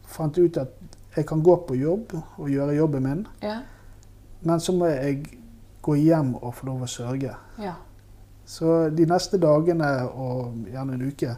fant 0.06 0.38
ut 0.38 0.56
at 0.56 0.68
jeg 1.16 1.26
kan 1.26 1.42
gå 1.42 1.56
på 1.68 1.74
jobb 1.78 2.14
og 2.38 2.48
gjøre 2.50 2.74
jobben 2.76 3.02
min, 3.02 3.26
Ja. 3.42 3.58
men 4.42 4.60
så 4.60 4.72
må 4.72 4.86
jeg 4.86 5.24
gå 5.82 5.94
hjem 5.94 6.34
og 6.34 6.54
få 6.54 6.66
lov 6.66 6.82
å 6.82 6.86
sørge. 6.86 7.34
Ja. 7.58 7.72
Så 8.46 8.90
de 8.90 9.06
neste 9.06 9.38
dagene 9.38 10.08
og 10.10 10.54
gjerne 10.72 10.94
en 10.94 11.08
uke 11.08 11.36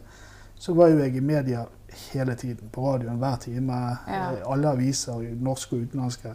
så 0.54 0.74
var 0.74 0.88
jo 0.88 0.98
jeg 0.98 1.16
i 1.16 1.20
media 1.20 1.64
hele 2.12 2.34
tiden. 2.34 2.68
På 2.72 2.92
radioen 2.94 3.18
hver 3.18 3.36
time. 3.36 3.72
Ja. 4.08 4.32
eh, 4.32 4.42
Alle 4.52 4.68
aviser, 4.70 5.34
norske 5.40 5.76
og 5.76 5.82
utenlandske. 5.82 6.34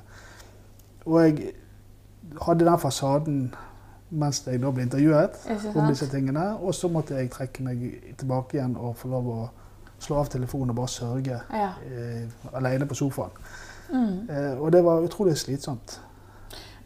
Og 1.06 1.22
jeg 1.24 1.52
hadde 2.42 2.66
den 2.66 2.80
fasaden 2.80 3.54
mens 4.12 4.44
jeg 4.48 4.62
da 4.62 4.72
ble 4.72 4.84
intervjuet 4.84 5.38
om 5.76 5.88
disse 5.88 6.08
tingene. 6.12 6.58
Og 6.60 6.74
så 6.76 6.88
måtte 6.92 7.16
jeg 7.16 7.30
trekke 7.32 7.64
meg 7.64 7.84
tilbake 8.18 8.58
igjen 8.58 8.76
og 8.78 8.96
få 9.00 9.08
lov 9.10 9.28
å 9.32 9.50
slå 10.02 10.18
av 10.20 10.30
telefonen 10.34 10.70
og 10.70 10.76
bare 10.76 10.88
sørge 10.88 11.42
Ja. 11.54 11.70
eh, 11.86 12.28
alene 12.54 12.86
på 12.86 12.96
sofaen. 12.96 13.32
Mm. 13.92 14.30
Eh, 14.30 14.62
og 14.62 14.72
det 14.72 14.84
var 14.84 15.02
utrolig 15.06 15.38
slitsomt. 15.38 16.00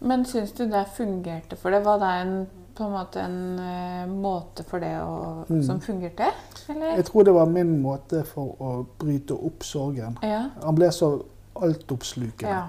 Men 0.02 0.26
syns 0.26 0.52
du 0.52 0.66
det 0.70 0.86
fungerte 0.98 1.56
for 1.56 1.70
det? 1.72 1.84
Var 1.86 1.98
det 2.00 2.10
en, 2.22 2.48
på 2.76 2.84
en 2.84 2.92
måte 2.92 3.22
en 3.24 3.60
uh, 3.60 4.10
måte 4.12 4.64
for 4.68 4.80
det 4.80 4.92
å, 5.02 5.46
Mm. 5.50 5.64
som 5.64 5.80
fungerte? 5.82 6.28
Eller? 6.70 6.96
Jeg 6.98 7.06
tror 7.06 7.24
det 7.24 7.34
var 7.34 7.46
min 7.46 7.82
måte 7.82 8.24
for 8.26 8.56
å 8.60 8.86
bryte 9.00 9.32
opp 9.34 9.64
sorgen. 9.64 10.18
Ja. 10.22 10.50
Han 10.64 10.76
ble 10.76 10.92
så 10.92 11.24
altoppslukende. 11.56 12.50
ja. 12.52 12.66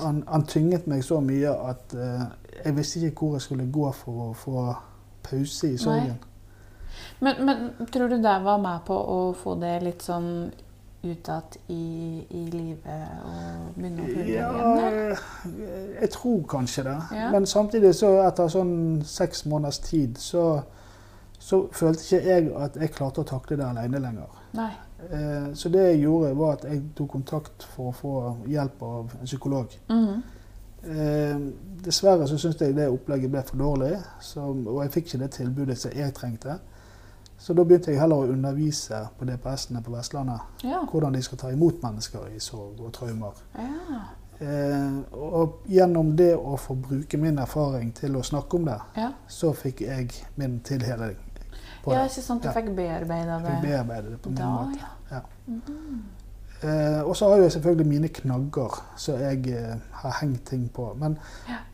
Han, 0.00 0.22
han 0.28 0.46
tynget 0.48 0.86
meg 0.90 1.04
så 1.04 1.20
mye 1.20 1.50
at 1.70 1.94
uh, 1.96 2.22
jeg 2.64 2.76
visste 2.76 3.00
ikke 3.06 3.26
hvor 3.26 3.34
jeg 3.38 3.44
skulle 3.44 3.66
gå 3.72 3.90
for 3.92 4.28
å 4.28 4.34
få 4.38 4.66
pause 5.24 5.72
i 5.74 5.78
sorgen. 5.80 6.18
Men, 7.20 7.40
men 7.46 7.88
tror 7.92 8.08
du 8.08 8.16
det 8.22 8.36
var 8.44 8.60
med 8.62 8.84
på 8.86 8.94
å 8.96 9.18
få 9.36 9.56
det 9.60 9.78
litt 9.82 10.04
sånn 10.04 10.30
utad 11.04 11.56
i, 11.68 12.24
i 12.30 12.42
livet 12.48 13.24
og 13.28 13.74
begynne 13.76 14.04
å 14.04 14.08
føle 14.08 14.28
Ja, 14.30 14.50
igjen? 14.54 15.10
eh, 15.12 15.98
jeg 16.00 16.10
tror 16.14 16.38
kanskje 16.48 16.84
det. 16.86 16.94
Ja. 17.12 17.26
Men 17.34 17.46
samtidig, 17.50 17.90
så 17.98 18.14
etter 18.24 18.48
sånn 18.52 19.02
seks 19.04 19.44
måneders 19.50 19.82
tid, 19.84 20.16
så, 20.20 20.62
så 21.44 21.58
følte 21.76 22.00
ikke 22.06 22.26
jeg 22.30 22.46
at 22.56 22.76
jeg 22.80 22.92
klarte 22.94 23.20
å 23.20 23.26
takle 23.28 23.56
det 23.60 23.66
alene 23.66 24.00
lenger. 24.00 24.38
Nei. 24.56 24.70
Eh, 25.10 25.50
Så 25.54 25.68
det 25.68 25.82
jeg 25.90 26.00
gjorde, 26.06 26.30
var 26.38 26.52
at 26.56 26.64
jeg 26.64 26.82
tok 26.96 27.10
kontakt 27.18 27.66
for 27.74 27.90
å 27.90 27.94
få 27.98 28.12
hjelp 28.48 28.82
av 28.82 29.10
en 29.20 29.26
psykolog. 29.28 29.68
Eh, 30.84 31.36
dessverre 31.84 32.26
så 32.28 32.36
syntes 32.38 32.60
jeg 32.60 32.74
det 32.76 32.88
opplegget 32.92 33.30
ble 33.32 33.42
for 33.48 33.56
dårlig, 33.60 33.94
så, 34.20 34.50
og 34.52 34.82
jeg 34.84 34.92
fikk 34.92 35.06
ikke 35.08 35.20
det 35.22 35.30
tilbudet 35.38 35.78
som 35.80 35.94
jeg 35.96 36.12
trengte. 36.16 36.58
Så 37.40 37.52
da 37.56 37.64
begynte 37.66 37.90
jeg 37.92 38.00
heller 38.00 38.22
å 38.24 38.32
undervise 38.32 39.00
på 39.18 39.26
DPS-ene 39.28 39.82
på 39.84 39.92
Vestlandet 39.92 40.64
Ja. 40.64 40.82
hvordan 40.90 41.12
de 41.16 41.22
skal 41.22 41.38
ta 41.38 41.50
imot 41.52 41.80
mennesker 41.82 42.28
i 42.36 42.40
sorg 42.40 42.80
og 42.80 42.92
traumer. 42.92 43.40
Ja. 43.58 44.04
Eh, 44.40 45.00
og 45.12 45.60
gjennom 45.70 46.16
det 46.16 46.32
å 46.36 46.56
få 46.58 46.74
bruke 46.76 47.18
min 47.18 47.38
erfaring 47.38 47.92
til 47.94 48.16
å 48.16 48.22
snakke 48.24 48.54
om 48.56 48.64
det, 48.64 48.78
Ja. 48.96 49.12
så 49.28 49.52
fikk 49.54 49.80
jeg 49.80 50.10
min 50.36 50.60
tilheling 50.60 51.16
på 51.84 51.92
ja, 51.94 52.02
ikke 52.08 52.24
sant? 52.24 52.42
Du 52.42 52.50
fikk 52.56 52.72
bearbeida 52.76 53.38
Jeg 53.38 53.46
fikk 53.46 53.62
det 53.62 53.70
bearbeide 53.70 54.10
det 54.14 54.20
på 54.24 54.32
min 54.32 54.38
da, 54.42 54.50
måte. 54.50 54.92
ja. 55.12 55.24
Mhm. 55.46 56.04
Eh, 56.64 57.00
og 57.04 57.16
så 57.16 57.28
har 57.28 57.42
jeg 57.42 57.52
selvfølgelig 57.52 57.86
mine 57.86 58.08
knagger 58.08 58.76
som 58.96 59.18
jeg 59.20 59.48
eh, 59.52 59.74
har 59.92 60.14
hengt 60.20 60.46
ting 60.48 60.70
på. 60.72 60.86
Men, 60.96 61.18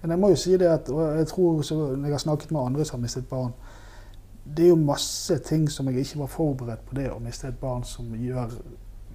men 0.03 0.11
jeg 0.11 0.19
må 0.19 0.31
jo 0.33 0.39
si 0.41 0.57
det 0.59 0.67
at 0.67 0.89
og 0.91 1.19
jeg 1.19 1.27
tror 1.31 1.61
så, 1.63 1.75
når 1.95 2.09
jeg 2.09 2.17
har 2.17 2.19
snakket 2.25 2.51
med 2.51 2.61
andre 2.61 2.85
som 2.85 2.99
har 2.99 3.03
mistet 3.05 3.29
barn, 3.31 3.53
det 4.57 4.65
er 4.65 4.69
jo 4.73 4.77
masse 4.81 5.37
ting 5.47 5.69
som 5.71 5.87
jeg 5.89 6.03
ikke 6.03 6.19
var 6.25 6.33
forberedt 6.33 6.83
på 6.89 6.97
det 6.99 7.07
å 7.13 7.21
miste 7.23 7.49
et 7.53 7.61
barn, 7.61 7.85
som 7.87 8.09
gjør, 8.19 8.51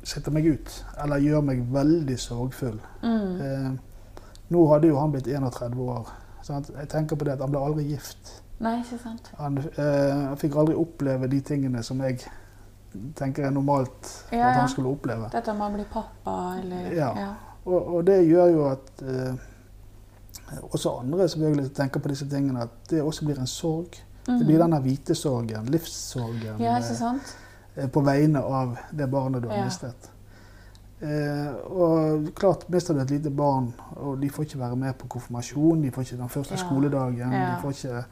setter 0.04 0.32
meg 0.32 0.48
ut. 0.48 0.78
Eller 1.04 1.26
gjør 1.26 1.44
meg 1.50 1.66
veldig 1.74 2.18
sorgfull. 2.24 2.80
Mm. 3.04 3.42
Eh, 3.42 3.68
nå 4.56 4.64
hadde 4.72 4.94
jo 4.94 5.00
han 5.02 5.12
blitt 5.12 5.28
31 5.28 5.76
år. 5.90 6.14
Sant? 6.46 6.70
Jeg 6.78 6.88
tenker 6.94 7.20
på 7.20 7.26
det 7.28 7.36
at 7.36 7.44
han 7.44 7.52
ble 7.52 7.60
aldri 7.66 7.90
gift. 7.90 8.38
Nei, 8.60 8.78
ikke 8.80 8.98
sant? 9.04 9.32
Han, 9.38 9.58
eh, 9.58 10.36
fikk 10.40 10.56
aldri 10.56 10.76
oppleve 10.80 11.28
de 11.30 11.42
tingene 11.42 11.84
som 11.84 12.00
jeg 12.02 12.22
tenker 13.16 13.46
er 13.46 13.52
normalt 13.52 14.12
Ja, 14.32 14.48
at 14.50 14.56
han 14.56 14.70
skulle 14.72 14.90
oppleve. 14.96 15.30
Dette 15.34 15.54
med 15.54 15.68
å 15.68 15.74
bli 15.76 15.84
pappa, 15.92 16.36
eller 16.62 16.94
Ja. 16.96 17.34
Og, 17.66 17.96
og 17.96 18.06
det 18.06 18.22
gjør 18.30 18.52
jo 18.54 18.66
at 18.70 19.02
eh, 19.02 19.36
også 20.72 21.00
andre 21.02 21.28
selvfølgelig 21.28 21.74
tenker 21.76 22.00
på 22.00 22.08
disse 22.14 22.28
tingene, 22.30 22.62
at 22.62 22.70
det 22.90 23.02
også 23.04 23.26
blir 23.26 23.40
en 23.40 23.48
sorg. 23.48 23.98
Det 24.26 24.46
blir 24.46 24.58
Mhm. 24.58 24.62
denne 24.72 24.82
hvite 24.82 25.16
sorgen, 25.16 25.66
livssorgen, 25.66 26.60
Ja, 26.60 26.76
eh, 26.78 26.82
ikke 26.82 26.96
sant? 26.98 27.36
eh, 27.76 27.88
på 27.88 28.02
vegne 28.04 28.42
av 28.44 28.78
det 28.92 29.10
barnet 29.12 29.42
du 29.44 29.50
har 29.50 29.58
Ja. 29.58 29.66
mistet. 29.66 30.10
Eh, 31.02 31.54
og 31.72 32.30
klart, 32.36 32.70
mister 32.70 32.94
du 32.94 33.02
et 33.02 33.10
lite 33.12 33.30
barn, 33.30 33.74
og 33.96 34.22
de 34.22 34.30
får 34.30 34.44
ikke 34.46 34.60
være 34.60 34.76
med 34.76 34.94
på 34.98 35.08
konfirmasjon, 35.08 35.82
de 35.82 35.92
får 35.92 36.02
ikke 36.02 36.18
den 36.18 36.30
første 36.30 36.52
Ja. 36.56 36.58
skoledagen, 36.58 37.32
Ja. 37.34 37.56
de 37.56 37.62
får 37.62 37.70
ikke, 37.72 38.06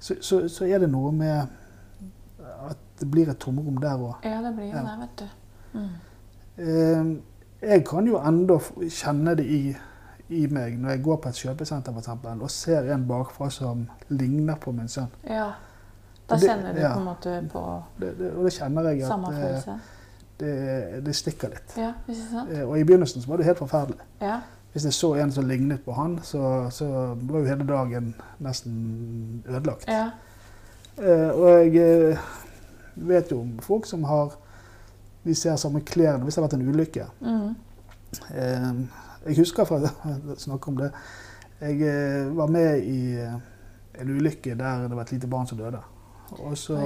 så, 0.00 0.14
så, 0.20 0.40
så 0.48 0.64
er 0.66 0.78
det 0.82 0.88
noe 0.90 1.12
med 1.12 1.46
at 2.70 2.78
det 3.00 3.08
blir 3.10 3.28
et 3.32 3.38
tomrom 3.40 3.76
der 3.80 3.96
òg. 4.00 4.24
Ja, 4.24 4.40
det 4.44 4.54
blir 4.56 4.70
jo 4.72 4.82
det, 4.84 4.96
vet 5.00 5.20
du. 5.20 5.78
Mm. 5.78 5.88
Eh, 6.56 7.70
jeg 7.70 7.84
kan 7.88 8.06
jo 8.08 8.18
enda 8.18 8.56
kjenne 8.88 9.34
det 9.38 9.44
i, 9.46 9.60
i 10.30 10.46
meg 10.52 10.76
når 10.80 10.90
jeg 10.94 11.02
går 11.04 11.16
på 11.24 11.28
et 11.32 11.40
kjøpesenter 11.44 11.92
for 11.92 12.00
eksempel, 12.02 12.42
og 12.44 12.50
ser 12.50 12.88
en 12.94 13.06
bakfra 13.08 13.50
som 13.52 13.86
ligner 14.08 14.56
på 14.60 14.72
min 14.76 14.88
sønn. 14.88 15.08
Ja. 15.28 15.50
Da 16.28 16.34
Og 16.36 16.40
det- 16.40 16.48
kjenner 16.48 16.72
du 16.76 16.80
på 16.80 16.98
en 17.00 17.04
måte 17.04 17.48
på 17.52 17.62
Det, 18.00 18.12
det, 18.18 18.32
og 18.36 18.44
da 18.44 18.50
kjenner 18.54 18.88
jeg 18.90 19.02
at 19.02 19.66
eh, 19.66 19.78
det, 20.40 21.04
det 21.06 21.14
stikker 21.16 21.48
litt. 21.52 21.76
Ja? 21.76 21.92
Eh, 22.08 22.62
Og 22.68 22.78
i 22.78 22.84
begynnelsen 22.84 23.22
så 23.22 23.28
var 23.28 23.36
det 23.36 23.46
helt 23.46 23.58
forferdelig. 23.58 23.98
Ja. 24.22 24.40
Hvis 24.72 24.84
jeg 24.86 24.92
så 24.94 25.14
en 25.18 25.32
som 25.34 25.46
lignet 25.48 25.80
på 25.84 25.92
han, 25.92 26.18
så, 26.22 26.68
så 26.70 26.86
var 27.18 27.38
jo 27.40 27.46
hele 27.48 27.66
dagen 27.66 28.12
nesten 28.38 29.42
ødelagt. 29.48 29.88
Ja. 29.88 30.10
Eh, 30.98 31.30
og 31.30 31.48
jeg 31.74 31.76
eh, 32.12 32.18
vet 32.94 33.32
jo 33.32 33.40
om 33.40 33.56
folk 33.64 33.86
som 33.86 34.04
har 34.04 34.36
De 35.24 35.34
ser 35.36 35.56
samme 35.60 35.80
klærne 35.84 36.24
hvis 36.24 36.34
det 36.34 36.40
har 36.40 36.46
vært 36.48 36.54
en 36.60 36.68
ulykke. 36.68 37.06
Mm. 37.20 37.54
Eh, 38.30 38.68
jeg 39.26 39.36
husker 39.36 39.64
fra 39.68 39.80
snakke 40.46 40.68
om 40.68 40.76
det 40.80 40.90
Jeg 41.60 41.82
eh, 41.84 42.30
var 42.36 42.46
med 42.48 42.78
i 42.88 43.16
eh, 43.20 43.34
en 44.00 44.10
ulykke 44.16 44.54
der 44.56 44.86
det 44.88 44.96
var 44.96 45.02
et 45.02 45.12
lite 45.12 45.26
barn 45.28 45.46
som 45.46 45.58
døde. 45.58 45.80
Og 46.38 46.54
så 46.58 46.76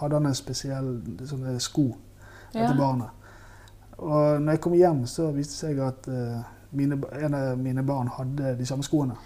hadde 0.00 0.18
han 0.18 0.26
en 0.26 0.34
spesiell 0.34 0.96
sånne 1.24 1.54
sko 1.62 1.92
Ja. 2.54 2.64
etter 2.64 2.76
barnet. 2.78 3.08
Og 3.98 4.42
når 4.42 4.52
jeg 4.52 4.60
kom 4.60 4.74
hjem, 4.74 5.06
så 5.06 5.30
viste 5.32 5.54
det 5.54 5.60
seg 5.62 5.80
at 5.82 6.08
eh, 6.10 6.42
mine, 6.74 6.98
en 7.20 7.34
av 7.34 7.58
mine 7.58 7.82
barn 7.82 8.08
hadde 8.08 8.54
de 8.58 8.66
samme 8.66 8.82
skoene. 8.86 9.16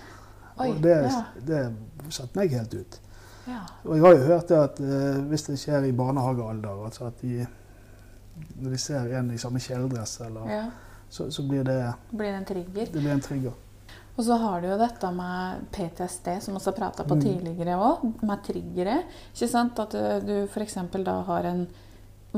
Oi, 0.58 0.70
og 0.72 0.82
det, 0.82 0.96
ja. 1.06 1.22
det 1.46 1.61
satte 2.11 2.38
meg 2.38 2.50
helt 2.56 2.74
ut. 2.74 3.00
ja. 3.46 3.61
Og 3.84 3.94
jeg 3.96 4.04
har 4.04 4.16
jo 4.16 4.24
hørt 4.26 4.48
det 4.48 4.58
at 4.58 4.80
eh, 4.80 5.20
hvis 5.30 5.46
det 5.48 5.58
skjer 5.62 5.87
i 5.88 5.92
barnehagealder, 5.92 6.84
altså 6.88 7.06
at 7.12 7.22
de 7.22 7.46
når 8.58 8.70
de 8.70 8.78
ser 8.78 9.14
en 9.18 9.30
i 9.34 9.38
samme 9.38 9.58
kjeledress, 9.62 10.20
eller, 10.26 10.50
ja. 10.50 10.66
så, 11.11 11.30
så 11.30 11.42
blir 11.48 11.64
det, 11.66 11.78
Blir 12.11 12.30
det 12.32 12.37
en 12.38 12.44
trigger? 12.44 12.87
det 12.92 13.00
blir 13.02 13.11
en 13.12 13.20
trigger. 13.24 13.52
Og 14.18 14.24
så 14.26 14.34
har 14.42 14.61
du 14.61 14.66
jo 14.68 14.76
dette 14.78 15.11
med 15.14 15.61
PTSD, 15.74 16.28
som 16.42 16.54
vi 16.56 16.61
har 16.64 16.72
prata 16.74 17.04
på 17.06 17.14
Mm. 17.14 17.20
tidligere 17.22 17.76
òg, 17.78 18.06
med 18.26 18.40
triggere. 18.46 18.96
Ikke 19.34 19.48
sant? 19.48 19.78
At 19.78 19.94
eh, 19.94 20.18
du 20.26 20.32
f.eks. 20.50 20.74
da 21.04 21.20
har 21.26 21.44
en 21.46 21.66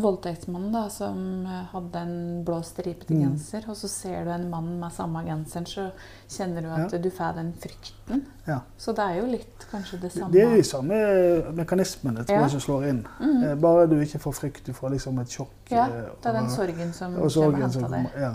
voldtektsmann 0.01 0.73
da, 0.73 0.89
som 0.89 1.47
eh, 1.47 1.65
hadde 1.73 1.99
en 2.01 2.45
blå 2.45 2.61
stripete 2.63 3.15
Mm. 3.15 3.23
genser, 3.23 3.65
og 3.69 3.77
så 3.77 3.89
ser 3.89 4.25
du 4.25 4.31
en 4.31 4.49
mann 4.51 4.79
med 4.81 4.93
samme 4.93 5.23
genseren, 5.25 5.67
så 5.67 5.91
kjenner 6.29 6.63
du 6.63 6.69
at 6.69 6.93
Ja. 6.93 6.99
du 6.99 7.11
får 7.11 7.35
den 7.37 7.53
frykten. 7.53 8.23
Ja. 8.47 8.59
Så 8.79 8.93
det 8.97 8.99
er 9.05 9.15
jo 9.21 9.27
litt 9.27 9.67
kanskje 9.71 10.01
det 10.01 10.13
samme. 10.13 10.33
Det 10.33 10.43
er 10.43 10.57
de 10.57 10.63
samme 10.63 11.53
mekanismene 11.55 12.25
tror 12.25 12.35
Ja. 12.37 12.41
jeg, 12.43 12.51
som 12.51 12.61
slår 12.61 12.89
inn. 12.89 13.07
Mm. 13.21 13.43
Eh, 13.45 13.55
Bare 13.61 13.87
du 13.87 13.97
ikke 14.01 14.19
får 14.19 14.33
frykt, 14.35 14.67
du 14.67 14.73
får 14.73 14.91
liksom 14.91 15.19
et 15.21 15.29
sjokk. 15.29 15.51
Ja, 15.71 15.85
eh, 15.87 16.11
det 16.23 16.27
er 16.27 16.33
den 16.41 16.51
sorgen 16.51 16.93
som 16.93 17.15
og 17.23 17.31
sorgen 17.31 17.71
som 17.71 17.83
deg. 17.83 17.91
kommer. 17.91 18.11
Ja. 18.21 18.35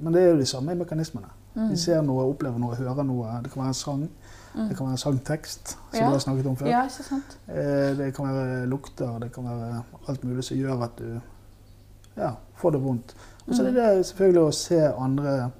Men 0.00 0.12
det 0.12 0.22
er 0.22 0.30
jo 0.32 0.38
de 0.38 0.46
samme 0.46 0.74
mekanismene. 0.74 1.28
Mm. 1.54 1.68
Vi 1.70 1.76
ser 1.76 2.02
noe, 2.02 2.24
opplever 2.24 2.58
noe, 2.58 2.74
hører 2.76 3.02
noe. 3.04 3.40
Det 3.42 3.52
kan 3.52 3.62
være 3.62 3.68
en 3.68 3.74
sang, 3.74 4.08
Mm. 4.54 4.68
det 4.68 4.76
kan 4.76 4.86
være 4.86 4.92
en 4.92 4.98
sangtekst, 4.98 5.68
som 5.68 5.78
Ja. 5.94 6.06
du 6.06 6.10
har 6.12 6.18
snakket 6.18 6.46
om 6.46 6.56
før. 6.56 6.66
Ja, 6.68 6.82
ikke 6.84 7.02
sant? 7.04 7.38
Eh, 7.48 7.96
Det 7.96 8.14
kan 8.14 8.24
være 8.26 8.66
lukter, 8.66 9.18
det 9.18 9.32
kan 9.32 9.44
være 9.44 9.82
alt 10.08 10.24
mulig 10.24 10.44
som 10.44 10.56
gjør 10.56 10.82
at 10.84 10.96
du 10.98 11.20
ja, 12.16 12.30
får 12.56 12.70
det 12.70 12.82
vondt. 12.84 13.14
Og 13.48 13.54
så 13.54 13.62
er 13.62 13.66
det 13.66 13.74
Mm. 13.74 13.96
det 13.96 14.06
selvfølgelig 14.06 14.40
å 14.48 14.52
se 14.52 14.80
andre 14.98 15.50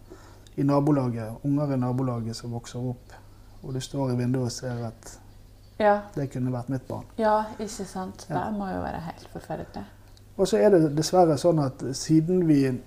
i 0.57 0.63
nabolaget, 0.63 1.37
unger 1.45 1.73
i 1.73 1.77
nabolaget 1.77 2.37
som 2.37 2.51
vokser 2.53 2.79
opp, 2.79 3.13
og 3.63 3.75
du 3.75 3.81
står 3.81 4.11
i 4.13 4.17
vinduet 4.17 4.45
og 4.45 4.53
ser 4.53 4.87
at 4.87 5.19
Ja, 5.81 6.01
det 6.15 6.31
kunne 6.31 6.51
vært 6.53 6.69
mitt 6.69 6.87
barn. 6.89 7.05
ja 7.19 7.45
ikke 7.59 7.85
sant. 7.87 8.27
Det 8.29 8.37
må 8.53 8.67
jo 8.69 8.81
være 8.83 9.01
helt 9.01 9.29
forferdelig. 9.33 9.85
Og 10.39 10.47
så 10.49 10.57
er 10.59 10.71
det 10.71 10.97
dessverre 10.97 11.37
sånn 11.39 11.65
at 11.65 11.79
siden 11.97 12.47
vi, 12.47 12.81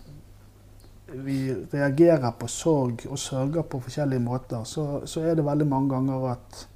vi 1.14 1.54
reagerer 1.74 2.32
på 2.40 2.48
sorg 2.48 3.06
og 3.10 3.20
sørger 3.20 3.62
på 3.70 3.80
forskjellige 3.80 4.20
måter, 4.24 4.64
så, 4.66 5.02
så 5.06 5.22
er 5.22 5.36
det 5.36 5.46
veldig 5.46 5.68
mange 5.68 5.90
ganger 5.94 6.32
at 6.32 6.68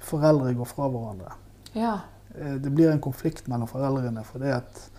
foreldre 0.00 0.54
går 0.54 0.68
fra 0.68 0.88
hverandre. 0.88 1.32
Ja. 1.74 1.94
Eh, 2.34 2.54
Det 2.62 2.72
blir 2.74 2.90
en 2.92 3.00
konflikt 3.00 3.48
mellom 3.48 3.68
foreldrene 3.68 4.24
fordi 4.24 4.52
at 4.54 4.90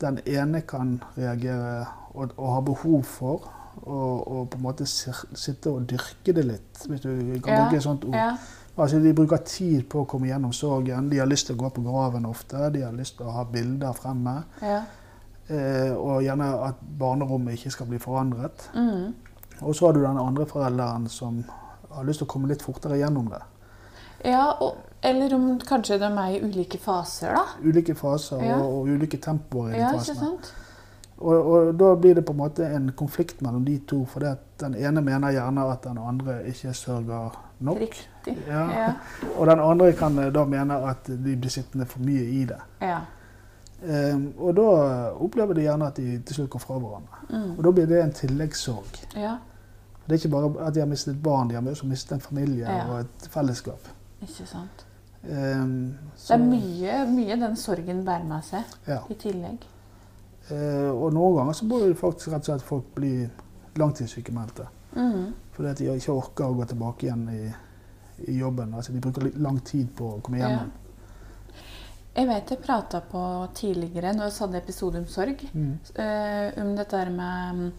den 0.00 0.18
ene 0.26 0.60
kan 0.64 1.02
reagere 1.16 1.86
og, 2.14 2.30
og 2.36 2.54
ha 2.54 2.60
behov 2.60 3.02
for 3.04 3.50
å 3.86 3.98
og 4.26 4.48
på 4.50 4.58
en 4.58 4.62
måte 4.64 4.84
sitte 4.88 5.70
og 5.70 5.84
dyrke 5.88 6.32
det 6.34 6.42
litt, 6.44 6.80
hvis 6.88 7.00
du 7.04 7.10
kan 7.44 7.52
Ja, 7.54 7.60
bruke 7.62 7.76
et 7.76 7.82
sånt 7.84 8.04
ord. 8.04 8.14
ja. 8.16 8.32
Altså, 8.80 8.98
De 8.98 9.12
bruker 9.14 9.36
tid 9.44 9.82
på 9.88 10.00
å 10.02 10.06
komme 10.08 10.26
gjennom 10.30 10.52
sorgen. 10.56 11.08
De 11.10 11.18
har 11.18 11.26
lyst 11.28 11.46
til 11.46 11.56
å 11.56 11.58
gå 11.60 11.68
på 11.76 11.82
graven 11.84 12.24
ofte. 12.26 12.70
De 12.72 12.80
har 12.82 12.92
lyst 12.96 13.16
til 13.18 13.26
å 13.26 13.30
ha 13.34 13.44
bilder 13.44 13.92
fremme. 13.92 14.44
Ja. 14.62 14.82
Eh, 15.50 15.90
og 15.98 16.22
gjerne 16.22 16.46
at 16.68 16.78
barnerommet 16.98 17.56
ikke 17.58 17.70
skal 17.74 17.88
bli 17.90 17.98
forandret. 17.98 18.68
Mm. 18.74 19.14
Og 19.66 19.74
så 19.74 19.86
har 19.88 19.96
du 19.96 20.04
den 20.04 20.18
andre 20.22 20.46
forelderen 20.46 21.08
som 21.10 21.40
har 21.90 22.04
lyst 22.06 22.22
til 22.22 22.28
å 22.28 22.30
komme 22.30 22.48
litt 22.52 22.62
fortere 22.62 23.00
gjennom 23.00 23.26
det. 23.32 23.40
ja 24.24 24.44
og, 24.62 24.76
eller 25.02 25.34
om 25.34 25.58
kanskje 25.58 25.98
de 25.98 26.06
er 26.12 26.36
i 26.36 26.40
ulike 26.44 26.78
faser, 26.78 27.34
da. 27.34 27.42
Ulike 27.64 27.94
faser 27.98 28.42
Ja. 28.44 28.58
og, 28.60 28.82
og 28.82 28.88
ulike 28.94 29.18
tempoer 29.18 29.70
i 29.72 29.74
de 29.74 29.80
Ja, 29.80 29.90
fasene. 29.96 30.16
sant? 30.20 30.52
Og, 31.20 31.34
og 31.52 31.74
da 31.76 31.94
blir 32.00 32.14
det 32.14 32.24
på 32.24 32.32
en 32.32 32.38
måte 32.38 32.64
en 32.76 32.92
konflikt 32.96 33.42
mellom 33.42 33.64
de 33.64 33.78
to, 33.90 34.06
at 34.24 34.38
den 34.60 34.74
ene 34.74 35.02
mener 35.04 35.32
gjerne 35.34 35.66
at 35.72 35.82
den 35.84 35.98
andre 35.98 36.38
ikke 36.48 36.72
sørger 36.72 37.34
nok. 37.60 37.76
Riktig. 37.80 38.36
Ja. 38.48 38.62
Ja. 38.72 38.92
Og 39.38 39.46
den 39.50 39.60
andre 39.60 39.92
kan 39.92 40.16
eh, 40.18 40.30
da 40.32 40.44
mene 40.44 40.78
at 40.88 41.04
de 41.10 41.36
blir 41.36 41.50
sittende 41.50 41.86
for 41.86 42.00
mye 42.00 42.22
i 42.24 42.44
det. 42.44 42.60
ja. 42.80 43.00
Ehm, 43.82 44.34
og 44.38 44.56
da 44.56 44.64
opplever 45.16 45.54
de 45.54 45.62
gjerne 45.62 45.86
at 45.86 45.96
de 45.96 46.18
til 46.18 46.34
slutt 46.34 46.50
går 46.50 46.60
fra 46.60 46.78
hverandre. 46.78 47.20
Mm. 47.30 47.54
Og 47.58 47.64
da 47.64 47.70
blir 47.70 47.86
det 47.86 48.02
en 48.04 48.12
tilleggssorg. 48.12 49.00
ja. 49.16 49.36
Det 50.08 50.16
er 50.16 50.26
ikke 50.26 50.28
bare 50.32 50.66
at 50.66 50.74
de 50.74 50.80
har 50.80 50.86
mistet 50.90 51.12
et 51.14 51.22
barn, 51.22 51.48
de 51.48 51.54
har 51.54 51.62
også 51.70 51.86
mistet 51.86 52.12
en 52.12 52.20
familie 52.20 52.64
Ja. 52.66 52.88
og 52.90 53.00
et 53.00 53.28
fellesskap. 53.30 53.88
Ikke 54.22 54.46
sant. 54.46 54.86
Ehm, 55.24 55.94
Det 56.16 56.30
er 56.30 56.38
mye, 56.38 57.06
mye 57.12 57.36
den 57.40 57.56
sorgen 57.56 58.04
bærer 58.04 58.24
med 58.24 58.42
seg 58.42 58.64
Ja. 58.88 58.98
i 59.10 59.14
tillegg. 59.14 59.58
Eh, 60.50 60.90
og 60.90 61.12
noen 61.12 61.36
ganger 61.36 61.52
så 61.52 61.68
bør 61.68 61.94
faktisk 61.94 62.28
rett 62.28 62.34
og 62.40 62.44
slett 62.44 62.62
folk 62.62 62.84
bli 62.94 63.28
langtidssykemeldte. 63.76 64.66
Mm. 64.96 65.32
Fordi 65.52 65.68
at 65.68 65.78
de 65.78 65.84
ikke 65.94 66.12
orker 66.12 66.44
å 66.44 66.54
gå 66.56 66.64
tilbake 66.72 67.06
igjen 67.06 67.28
i, 67.28 67.52
i 68.32 68.38
jobben. 68.38 68.74
Altså 68.74 68.92
de 68.92 69.00
bruker 69.00 69.30
lang 69.38 69.60
tid 69.64 69.86
på 69.96 70.16
å 70.16 70.20
komme 70.22 70.38
Ja. 70.38 70.58
Jeg 72.16 72.26
vet 72.26 72.50
jeg 72.50 72.58
prata 72.64 73.00
på 73.06 73.20
tidligere, 73.54 74.10
når 74.16 74.32
vi 74.32 74.38
hadde 74.44 74.58
episode 74.58 74.98
om 74.98 75.06
sorg, 75.06 75.44
Mm. 75.54 75.78
eh, 75.96 76.60
om 76.62 76.74
dette 76.76 77.04
med 77.10 77.54
mm, 77.54 77.72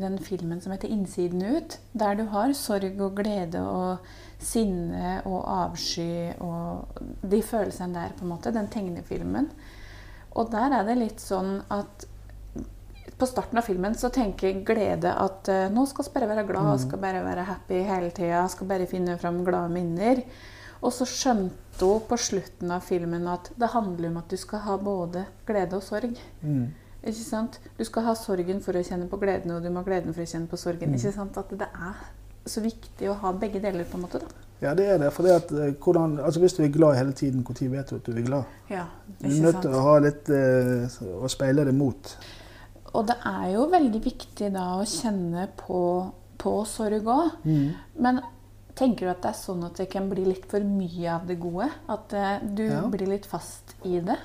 den 0.00 0.18
filmen 0.18 0.60
som 0.62 0.72
heter 0.72 0.88
'Innsiden 0.88 1.42
ut', 1.42 1.78
der 1.92 2.14
du 2.14 2.24
har 2.26 2.52
sorg 2.52 3.00
og 3.00 3.14
glede 3.16 3.60
og 3.60 3.98
sinne 4.38 5.22
og 5.26 5.44
avsky 5.46 6.32
og 6.40 6.86
de 7.28 7.42
følelsene 7.42 7.94
der, 7.94 8.08
på 8.16 8.22
en 8.24 8.28
måte. 8.30 8.52
Den 8.52 8.68
tegnefilmen. 8.68 9.50
Og 10.36 10.50
der 10.50 10.70
er 10.72 10.84
det 10.84 10.96
litt 10.98 11.20
sånn 11.20 11.62
at 11.70 12.06
på 13.18 13.26
starten 13.26 13.58
av 13.58 13.64
filmen 13.64 13.94
så 13.94 14.08
tenker 14.10 14.64
glede 14.64 15.06
at 15.14 15.48
eh, 15.48 15.68
nå 15.68 15.86
skal 15.86 16.04
vi 16.04 16.10
bare 16.20 16.28
være 16.36 16.46
glad, 16.46 16.74
Mm. 16.74 16.78
skal 16.78 16.98
bare 16.98 17.24
være 17.24 17.44
happy 17.44 17.82
hele 17.82 18.10
tida, 18.10 18.48
skal 18.48 18.66
bare 18.66 18.86
finne 18.86 19.18
fram 19.18 19.44
glade 19.44 19.70
minner. 19.70 20.22
Og 20.84 20.92
så 20.92 21.06
skjønte 21.08 21.88
hun 21.88 22.04
på 22.08 22.16
slutten 22.20 22.72
av 22.74 22.84
filmen 22.84 23.26
at 23.30 23.50
det 23.58 23.72
handler 23.72 24.10
om 24.10 24.18
at 24.20 24.30
du 24.30 24.36
skal 24.40 24.62
ha 24.66 24.76
både 24.78 25.24
glede 25.48 25.78
og 25.78 25.86
sorg. 25.86 26.18
Mm. 26.44 26.66
Ikke 27.04 27.24
sant? 27.24 27.58
Du 27.78 27.84
skal 27.84 28.06
ha 28.06 28.14
sorgen 28.16 28.60
for 28.64 28.76
å 28.76 28.84
kjenne 28.84 29.08
på 29.08 29.18
gleden, 29.20 29.52
og 29.52 29.64
du 29.64 29.70
må 29.72 29.82
ha 29.82 29.88
gleden 29.88 30.14
for 30.16 30.24
å 30.24 30.28
kjenne 30.28 30.48
på 30.48 30.60
sorgen. 30.60 30.92
Mm. 30.92 30.98
Ikke 31.00 31.12
sant? 31.16 31.40
At 31.40 31.52
det 31.52 31.68
er 31.68 32.04
så 32.48 32.62
viktig 32.64 33.08
å 33.10 33.16
ha 33.20 33.32
begge 33.36 33.60
deler, 33.64 33.88
på 33.88 33.98
en 33.98 34.04
måte. 34.06 34.20
da. 34.20 34.44
Ja, 34.62 34.72
det 34.74 34.86
er 34.88 35.00
det. 35.02 35.10
For 35.12 35.28
at, 35.28 35.50
eh, 35.52 35.74
hvordan, 35.84 36.18
altså 36.20 36.40
hvis 36.40 36.56
du 36.56 36.62
er 36.64 36.72
glad 36.72 36.96
hele 36.96 37.12
tiden, 37.12 37.44
når 37.44 37.70
vet 37.70 37.90
du 37.90 37.96
at 37.96 38.06
du 38.06 38.12
er 38.12 38.22
glad? 38.22 38.44
Ja, 38.70 38.84
Du 39.20 39.28
er 39.28 39.42
nødt 39.42 39.60
til 39.62 39.74
å 39.74 39.82
ha 39.84 39.98
litt 39.98 40.28
eh, 40.30 41.00
å 41.20 41.28
speile 41.28 41.64
det 41.64 41.74
mot. 41.74 42.16
Og 42.94 43.06
det 43.06 43.16
er 43.26 43.50
jo 43.56 43.66
veldig 43.72 44.00
viktig 44.04 44.52
da 44.54 44.76
å 44.78 44.84
kjenne 44.86 45.48
på, 45.58 45.80
på 46.38 46.52
sorg 46.64 47.04
òg. 47.04 47.32
Mm. 47.44 47.74
Men 47.98 48.20
tenker 48.76 49.06
du 49.06 49.10
at 49.12 49.22
det 49.22 49.30
er 49.30 49.38
sånn 49.38 49.64
at 49.66 49.76
det 49.80 49.88
kan 49.92 50.08
bli 50.10 50.24
litt 50.26 50.46
for 50.50 50.60
mye 50.66 51.08
av 51.14 51.26
det 51.28 51.36
gode? 51.42 51.70
At 51.88 52.12
eh, 52.12 52.38
du 52.42 52.64
Ja. 52.66 52.82
blir 52.90 53.06
litt 53.06 53.26
fast 53.26 53.74
i 53.84 54.00
det? 54.00 54.16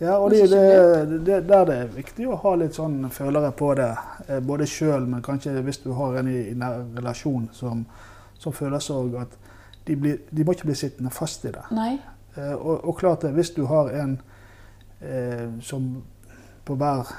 Ja, 0.00 0.16
og 0.22 0.30
det, 0.30 0.44
det, 0.50 1.18
det, 1.26 1.40
der 1.48 1.64
det 1.66 1.76
er 1.76 1.88
viktig 1.96 2.28
å 2.30 2.36
ha 2.38 2.52
litt 2.54 2.76
sånn 2.78 3.08
følere 3.10 3.50
på 3.52 3.72
det. 3.74 3.90
Eh, 4.28 4.38
Både 4.40 4.66
sjøl, 4.70 5.06
men 5.10 5.22
kanskje 5.26 5.56
hvis 5.66 5.80
du 5.82 5.90
har 5.98 6.20
en 6.20 6.28
i, 6.30 6.36
i 6.52 6.54
nær 6.54 6.84
relasjon 6.96 7.48
som, 7.52 7.84
som 8.38 8.52
føler 8.54 8.78
sorg, 8.78 9.16
at 9.18 9.34
de, 9.88 9.96
blir, 9.96 10.20
de 10.30 10.44
må 10.44 10.52
ikke 10.54 10.68
bli 10.70 10.76
sittende 10.78 11.10
fast 11.10 11.44
i 11.48 11.50
det. 11.56 11.64
Eh, 12.36 12.52
Og, 12.54 12.84
og 12.84 12.96
klart 13.00 13.22
det, 13.26 13.32
hvis 13.34 13.50
du 13.56 13.64
har 13.66 13.90
en 13.90 14.20
eh, 15.00 15.48
som 15.62 16.02
på 16.64 16.76
hver, 16.78 17.10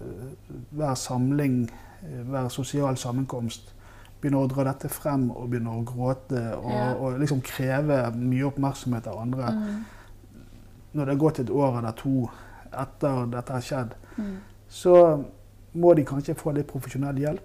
eh, 0.00 0.34
hver 0.72 0.94
samling, 0.98 1.68
hver 2.26 2.48
sosial 2.48 2.96
sammenkomst, 2.98 3.72
begynner 4.20 4.38
å 4.44 4.48
dra 4.48 4.64
dette 4.64 4.88
frem 4.88 5.30
og 5.30 5.50
begynner 5.50 5.76
å 5.76 5.84
gråte 5.84 6.40
og, 6.56 6.70
Ja. 6.70 6.94
og 6.94 7.18
liksom 7.20 7.40
kreve 7.42 8.12
mye 8.16 8.44
oppmerksomhet 8.50 9.06
av 9.06 9.18
andre, 9.18 9.50
Mm. 9.52 9.84
når 10.94 11.04
det 11.04 11.14
har 11.14 11.20
gått 11.30 11.38
et 11.40 11.50
år 11.50 11.78
eller 11.78 11.92
to 11.92 12.30
etter 12.72 13.26
dette 13.30 13.52
har 13.52 13.60
skjedd, 13.60 13.90
Mm. 14.18 14.36
så 14.68 15.24
må 15.74 15.94
de 15.94 16.04
kanskje 16.04 16.34
få 16.34 16.54
litt 16.54 16.66
profesjonell 16.66 17.16
hjelp. 17.18 17.40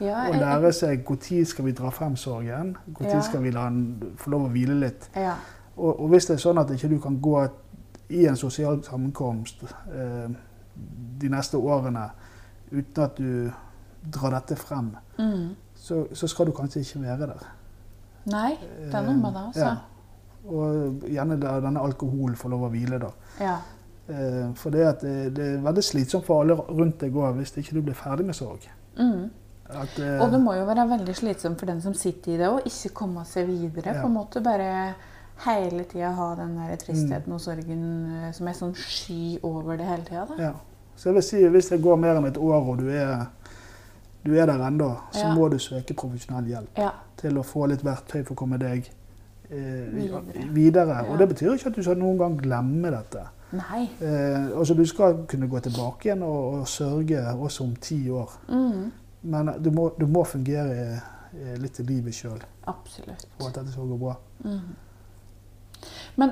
Ja, 0.00 0.28
Og 0.28 0.34
lære 0.34 0.72
seg 0.72 1.04
når 1.04 1.46
skal 1.46 1.64
vi 1.64 1.72
dra 1.72 1.90
frem 1.90 2.16
sorgen, 2.16 2.76
når 2.98 3.06
Ja. 3.06 3.20
skal 3.20 3.40
vi 3.42 3.50
la 3.50 3.68
den 3.68 4.14
få 4.16 4.30
lov 4.30 4.42
å 4.48 4.50
hvile 4.52 4.80
litt. 4.80 5.08
ja. 5.14 5.34
Og, 5.76 6.00
og 6.00 6.10
hvis 6.10 6.26
det 6.26 6.34
er 6.34 6.48
sånn 6.50 6.58
at 6.60 6.68
ikke 6.70 6.88
du 6.88 6.98
kan 6.98 7.20
gå 7.20 7.48
i 8.10 8.26
en 8.26 8.36
sosial 8.36 8.82
sammenkomst 8.82 9.62
eh, 9.92 10.28
de 11.18 11.28
neste 11.28 11.54
årene 11.56 12.10
uten 12.72 13.04
at 13.04 13.16
du 13.16 13.52
drar 14.10 14.30
dette 14.30 14.56
frem, 14.56 14.96
Mm. 15.18 15.54
Så, 15.80 16.02
så 16.12 16.28
skal 16.28 16.50
du 16.50 16.52
kanskje 16.56 16.82
ikke 16.84 17.00
være 17.06 17.26
der. 17.32 17.46
Nei, 18.30 18.50
det 18.60 18.92
er 18.94 19.06
noe 19.06 19.16
med 19.16 19.32
det, 19.32 19.44
altså. 19.48 19.68
Ja. 19.70 19.76
Og 20.50 21.04
gjerne 21.08 21.36
der 21.40 21.60
denne 21.64 21.82
alkoholen 21.84 22.36
får 22.36 22.52
lov 22.52 22.66
å 22.68 22.72
hvile, 22.72 22.98
da. 23.02 23.10
Ja. 23.40 23.54
Eh, 24.10 24.48
for 24.58 24.74
det, 24.74 24.86
det, 25.02 25.14
det 25.36 25.46
er 25.54 25.60
veldig 25.64 25.84
slitsomt 25.84 26.26
for 26.26 26.42
alle 26.42 26.56
rundt 26.68 27.00
deg 27.04 27.16
òg 27.16 27.36
hvis 27.38 27.52
ikke 27.60 27.76
du 27.78 27.82
blir 27.88 27.96
ferdig 27.98 28.26
med 28.28 28.36
sorg. 28.36 28.64
Mm. 28.98 29.28
At, 29.70 29.98
eh, 30.02 30.16
Og 30.24 30.32
det 30.32 30.40
må 30.42 30.56
jo 30.58 30.64
være 30.68 30.88
veldig 30.90 31.14
slitsomt 31.14 31.60
for 31.60 31.70
den 31.70 31.80
som 31.84 31.94
sitter 31.94 32.34
i 32.34 32.40
det, 32.40 32.48
å 32.50 32.60
ikke 32.66 32.92
komme 33.02 33.24
seg 33.28 33.46
videre. 33.48 33.94
Ja. 33.94 34.00
På 34.02 34.08
en 34.10 34.16
måte 34.18 34.42
bare 34.44 34.70
hele 35.46 35.84
tida 35.88 36.10
ha 36.18 36.30
den 36.36 36.56
der 36.58 36.76
tristheten 36.76 37.30
Mm. 37.30 37.36
og 37.36 37.40
sorgen 37.40 37.84
eh, 38.26 38.32
som 38.36 38.48
er 38.50 38.58
sånn 38.58 38.74
sky 38.76 39.38
over 39.46 39.78
det 39.80 39.86
hele 39.88 40.04
tida. 40.08 40.26
Ja. 40.38 40.52
Så 40.96 41.08
jeg 41.08 41.14
vil 41.20 41.22
si, 41.24 41.44
hvis 41.48 41.70
det 41.72 41.80
går 41.80 41.96
mer 41.96 42.18
enn 42.18 42.26
et 42.28 42.36
år 42.36 42.58
og 42.74 42.82
du 42.82 42.90
er, 42.92 43.28
du 44.24 44.34
er 44.36 44.46
der 44.46 44.60
ennå, 44.66 44.90
så 45.12 45.26
Ja. 45.26 45.34
må 45.34 45.48
du 45.50 45.58
søke 45.58 45.94
profesjonell 45.94 46.44
hjelp 46.46 46.78
Ja. 46.78 46.90
til 47.16 47.38
å 47.38 47.42
få 47.42 47.66
litt 47.68 47.82
verktøy 47.84 48.24
for 48.24 48.34
å 48.34 48.36
komme 48.36 48.58
deg 48.58 48.88
eh, 49.50 49.56
Videre. 49.94 50.22
videre. 50.52 50.88
Ja. 51.04 51.12
Og 51.12 51.18
det 51.18 51.28
betyr 51.28 51.52
ikke 51.54 51.66
at 51.70 51.76
du 51.76 51.82
skal 51.82 51.96
noen 51.96 52.18
gang 52.18 52.36
glemme 52.40 52.90
dette. 52.90 53.24
Nei. 53.52 53.88
Eh, 54.00 54.56
altså 54.58 54.74
Du 54.76 54.84
skal 54.86 55.24
kunne 55.26 55.48
gå 55.48 55.60
tilbake 55.60 56.04
igjen 56.06 56.22
og, 56.22 56.60
og 56.60 56.68
sørge 56.68 57.18
også 57.34 57.64
om 57.64 57.74
ti 57.76 58.08
år. 58.10 58.30
Mm. 58.48 58.92
Men 59.22 59.50
du 59.62 59.70
må, 59.70 59.90
du 60.00 60.06
må 60.06 60.24
fungere 60.24 61.00
eh, 61.34 61.56
litt 61.58 61.80
i 61.80 61.82
livet 61.82 62.14
sjøl 62.14 62.38
for 62.64 63.48
at 63.48 63.54
dette 63.54 63.72
skal 63.72 63.88
gå 63.88 63.98
bra. 63.98 64.14
Mm. 64.44 64.60
Men 66.16 66.30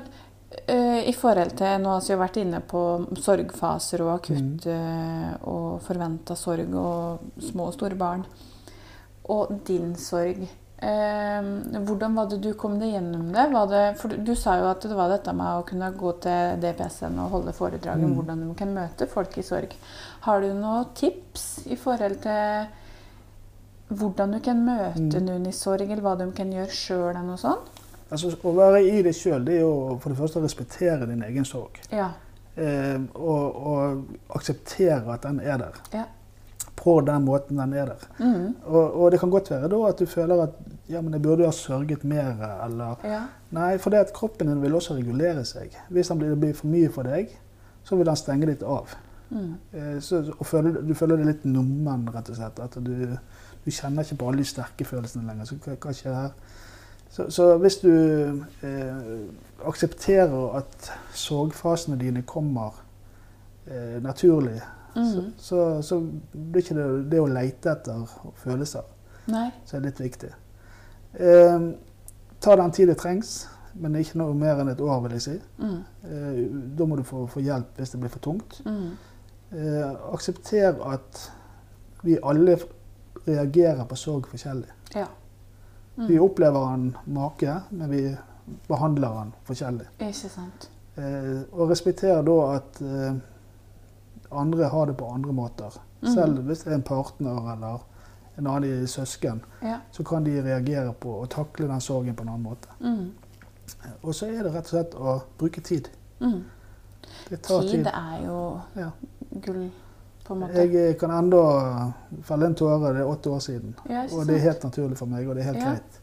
i 0.49 1.13
forhold 1.13 1.51
til 1.59 1.81
Nå 1.83 1.91
har 1.93 2.01
vi 2.07 2.15
vært 2.17 2.37
inne 2.41 2.59
på 2.65 2.79
sorgfaser 3.21 4.01
og 4.01 4.15
akutt 4.15 4.65
mm. 4.65 5.43
og 5.45 5.81
forventa 5.85 6.35
sorg 6.35 6.73
og 6.73 7.19
små 7.51 7.67
og 7.69 7.75
store 7.77 7.95
barn. 7.99 8.23
Og 9.29 9.51
din 9.67 9.91
sorg. 9.95 10.41
Eh, 10.81 11.47
hvordan 11.85 12.15
var 12.15 12.29
det 12.31 12.39
du 12.41 12.53
kom 12.57 12.79
deg 12.79 12.93
gjennom 12.95 13.27
det? 13.35 13.45
Var 13.51 13.65
det 13.67 13.83
for 13.99 14.07
du, 14.15 14.31
sa 14.39 14.55
jo 14.61 14.69
at 14.71 14.81
det 14.87 14.95
var 14.97 15.11
dette 15.11 15.33
med 15.35 15.59
å 15.59 15.65
kunne 15.67 15.91
gå 15.99 16.13
til 16.23 16.57
DPS-en 16.63 17.19
og 17.19 17.33
holde 17.35 17.53
foredrag 17.53 17.99
om 18.01 18.09
Mm. 18.13 18.15
hvordan 18.15 18.45
du 18.47 18.53
kan 18.55 18.73
møte 18.73 19.07
folk 19.11 19.37
i 19.37 19.43
sorg. 19.43 19.75
Har 20.21 20.41
du 20.41 20.53
noen 20.53 20.85
tips 20.95 21.67
i 21.67 21.75
forhold 21.75 22.21
til 22.23 22.67
hvordan 23.89 24.31
du 24.31 24.39
kan 24.39 24.65
møte 24.65 25.19
Mm. 25.19 25.25
noen 25.25 25.47
i 25.47 25.51
sorg, 25.51 25.81
eller 25.81 26.01
hva 26.01 26.15
de 26.17 26.31
kan 26.31 26.51
gjøre 26.51 26.71
sjøl? 26.71 27.15
Altså, 28.09 28.31
Å 28.33 28.53
være 28.57 28.81
i 28.89 29.01
det 29.05 29.13
sjøl, 29.17 29.43
det 29.45 29.59
er 29.59 29.65
jo 29.65 29.97
for 30.01 30.13
det 30.13 30.19
første 30.19 30.41
å 30.41 30.45
respektere 30.45 31.07
din 31.09 31.21
egen 31.27 31.45
sorg. 31.45 31.77
Ja. 31.93 32.09
Eh, 32.59 32.97
og, 33.15 33.59
og 33.71 34.39
akseptere 34.39 35.13
at 35.13 35.27
den 35.27 35.39
er 35.45 35.61
der. 35.61 35.77
Ja. 35.93 36.05
På 36.79 36.99
den 37.05 37.25
måten 37.27 37.59
den 37.59 37.75
er 37.75 37.91
der. 37.93 38.07
Mm. 38.19 38.55
Og, 38.65 38.95
og 39.01 39.11
det 39.11 39.19
kan 39.21 39.31
godt 39.33 39.51
være 39.51 39.69
da 39.71 39.81
at 39.89 39.99
du 39.99 40.09
føler 40.09 40.45
at 40.47 40.57
ja, 40.89 41.01
men 41.01 41.13
jeg 41.13 41.21
burde 41.21 41.45
ha 41.45 41.53
sørget 41.53 42.03
mer, 42.07 42.39
eller 42.65 43.05
Ja. 43.05 43.21
Nei, 43.53 43.75
for 43.81 43.93
det 43.93 43.99
at 44.07 44.13
kroppen 44.13 44.49
din 44.49 44.61
vil 44.61 44.75
også 44.77 44.95
regulere 44.97 45.45
seg. 45.45 45.75
Hvis 45.89 46.09
den 46.09 46.19
blir, 46.21 46.33
det 46.33 46.39
blir 46.39 46.57
for 46.57 46.71
mye 46.71 46.89
for 46.93 47.05
deg, 47.05 47.35
så 47.83 47.97
vil 47.97 48.09
den 48.09 48.17
stenge 48.19 48.49
litt 48.49 48.63
av. 48.63 48.95
Mm. 49.29 49.53
Eh, 49.73 49.99
så, 50.01 50.23
og 50.37 50.45
føler, 50.45 50.81
du 50.81 50.95
føler 50.97 51.21
deg 51.21 51.29
litt 51.29 51.45
nummen, 51.45 52.07
rett 52.13 52.31
og 52.31 52.39
slett. 52.39 52.61
At 52.63 52.77
du, 52.81 52.93
du 53.65 53.69
kjenner 53.69 54.05
ikke 54.05 54.17
på 54.21 54.29
alle 54.29 54.41
de 54.41 54.49
sterke 54.49 54.87
følelsene 54.87 55.29
lenger. 55.29 55.49
Så 55.49 55.59
hva, 55.61 55.77
hva 55.77 55.93
skjer 55.95 56.17
her? 56.17 56.57
Så, 57.09 57.31
så 57.33 57.57
hvis 57.57 57.79
du 57.81 57.91
eh, 58.63 58.97
aksepterer 59.65 60.57
at 60.59 60.91
sorgfasene 61.13 61.97
dine 61.99 62.21
kommer 62.21 62.83
eh, 63.67 63.97
naturlig, 64.03 64.61
så, 64.93 64.99
-hmm. 64.99 65.31
så, 65.37 65.81
så 65.81 65.99
blir 66.33 66.61
ikke 66.61 66.75
det, 66.75 67.11
det 67.11 67.19
å 67.21 67.27
lete 67.27 67.71
etter 67.71 68.09
følelser 68.35 68.81
Nei. 69.25 69.51
så 69.65 69.77
er 69.77 69.81
litt 69.81 69.99
viktig. 69.99 70.29
Eh, 71.13 71.69
ta 72.39 72.55
den 72.55 72.71
tid 72.71 72.87
det 72.87 72.97
trengs, 72.97 73.47
men 73.73 73.95
ikke 73.95 74.17
noe 74.17 74.33
mer 74.33 74.61
enn 74.61 74.71
et 74.71 74.81
år, 74.81 75.01
vil 75.01 75.11
jeg 75.17 75.21
si. 75.21 75.37
Mm. 75.57 75.77
Eh, 76.03 76.41
da 76.77 76.85
må 76.85 76.95
du 76.95 77.03
få, 77.03 77.27
få 77.27 77.39
hjelp 77.39 77.77
hvis 77.77 77.89
det 77.89 77.99
blir 77.99 78.09
for 78.13 78.19
tungt. 78.19 78.61
Mm. 78.65 78.91
Eh, 79.51 80.13
aksepter 80.13 80.81
at 80.93 81.31
vi 82.03 82.17
alle 82.23 82.57
reagerer 83.27 83.85
på 83.85 83.95
sorg 83.95 84.27
forskjellig. 84.31 84.69
Ja. 84.95 85.07
Vi 86.07 86.19
opplever 86.19 86.65
han 86.65 86.97
make, 87.05 87.55
men 87.69 87.89
vi 87.91 88.17
behandler 88.67 89.07
han 89.17 89.33
forskjellig. 89.43 89.87
Ikke 89.99 90.29
sant. 90.29 90.69
Eh, 90.97 91.41
og 91.51 91.69
respekterer 91.69 92.21
da 92.25 92.37
at 92.55 92.81
eh, 92.81 93.13
andre 94.31 94.69
har 94.69 94.85
det 94.85 94.97
på 94.97 95.09
andre 95.13 95.33
måter. 95.33 95.75
Mm. 96.01 96.13
Selv 96.13 96.39
hvis 96.47 96.63
det 96.63 96.71
er 96.71 96.75
en 96.79 96.83
partner 96.87 97.51
eller 97.53 97.79
en 98.39 98.47
annen 98.47 98.87
søsken, 98.87 99.41
Ja. 99.61 99.77
så 99.91 100.03
kan 100.03 100.23
de 100.23 100.37
reagere 100.41 100.93
på 100.93 101.09
og 101.21 101.29
takle 101.29 101.67
den 101.67 101.81
sorgen 101.81 102.15
på 102.15 102.23
en 102.23 102.29
annen 102.29 102.43
måte. 102.43 102.69
Mm. 102.79 103.11
Og 104.03 104.15
så 104.15 104.25
er 104.31 104.43
det 104.43 104.53
rett 104.53 104.65
og 104.65 104.69
slett 104.73 104.95
å 104.95 105.19
bruke 105.37 105.61
tid. 105.61 105.89
Mm. 106.21 106.43
Det 107.29 107.41
tar 107.41 107.61
Tid 107.61 107.71
tid. 107.71 107.87
er 107.87 108.25
jo 108.25 108.61
Ja. 108.75 108.89
gull, 109.41 109.69
på 110.29 110.35
en 110.37 110.39
måte. 110.45 110.63
Jeg 110.71 110.97
kan 111.01 111.11
enda 111.17 111.41
felle 112.29 112.45
en 112.51 112.55
tåre, 112.55 112.93
det 112.93 113.01
er 113.03 113.09
åtte 113.09 113.29
år 113.33 113.39
siden. 113.43 113.75
ja, 113.89 114.05
Og 114.13 114.27
det 114.29 114.35
er 114.37 114.43
helt 114.47 114.63
naturlig 114.63 114.97
for 114.97 115.09
meg, 115.11 115.27
og 115.29 115.35
det 115.35 115.41
er 115.45 115.51
helt 115.53 115.63
Ja. 115.63 115.71
greit. 115.73 116.01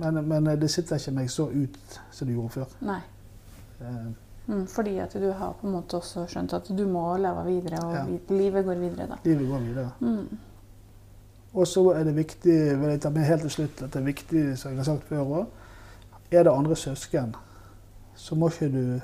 Men, 0.00 0.20
men 0.28 0.44
det 0.60 0.70
sitter 0.72 0.96
ikke 0.96 1.12
meg 1.18 1.30
så 1.30 1.48
ut 1.52 2.00
som 2.10 2.28
det 2.28 2.34
gjorde 2.36 2.50
før. 2.60 2.66
Nei. 2.80 3.00
Eh, 3.80 4.10
Mm, 4.50 4.66
fordi 4.66 4.96
at 4.98 5.12
du 5.12 5.30
har 5.32 5.52
på 5.60 5.66
en 5.66 5.72
måte 5.72 5.94
også 6.00 6.24
skjønt 6.26 6.52
at 6.56 6.66
du 6.76 6.86
må 6.88 7.16
leve 7.16 7.44
videre, 7.46 7.78
og 7.84 7.92
Ja. 7.94 8.04
livet 8.34 8.64
går 8.64 8.74
videre 8.80 9.06
da. 9.06 9.14
Livet 9.24 9.48
går 9.48 9.58
videre. 9.58 9.90
Mm. 10.00 10.38
Og 11.54 11.66
så 11.66 11.84
er 11.94 12.04
det 12.04 12.14
viktig, 12.16 12.80
vil 12.80 12.88
jeg 12.90 13.00
ta 13.00 13.10
med 13.10 13.24
helt 13.24 13.40
til 13.42 13.50
slutt, 13.50 13.82
at 13.82 13.92
det 13.92 14.00
er 14.00 14.04
viktig, 14.04 14.58
som 14.58 14.70
jeg 14.72 14.78
har 14.78 14.84
sagt 14.84 15.04
før 15.04 15.18
òg, 15.24 15.46
er 16.32 16.42
det 16.42 16.52
andre 16.52 16.76
søsken, 16.76 17.34
så 18.14 18.34
må 18.34 18.48
ikke 18.48 18.72
du 18.72 19.00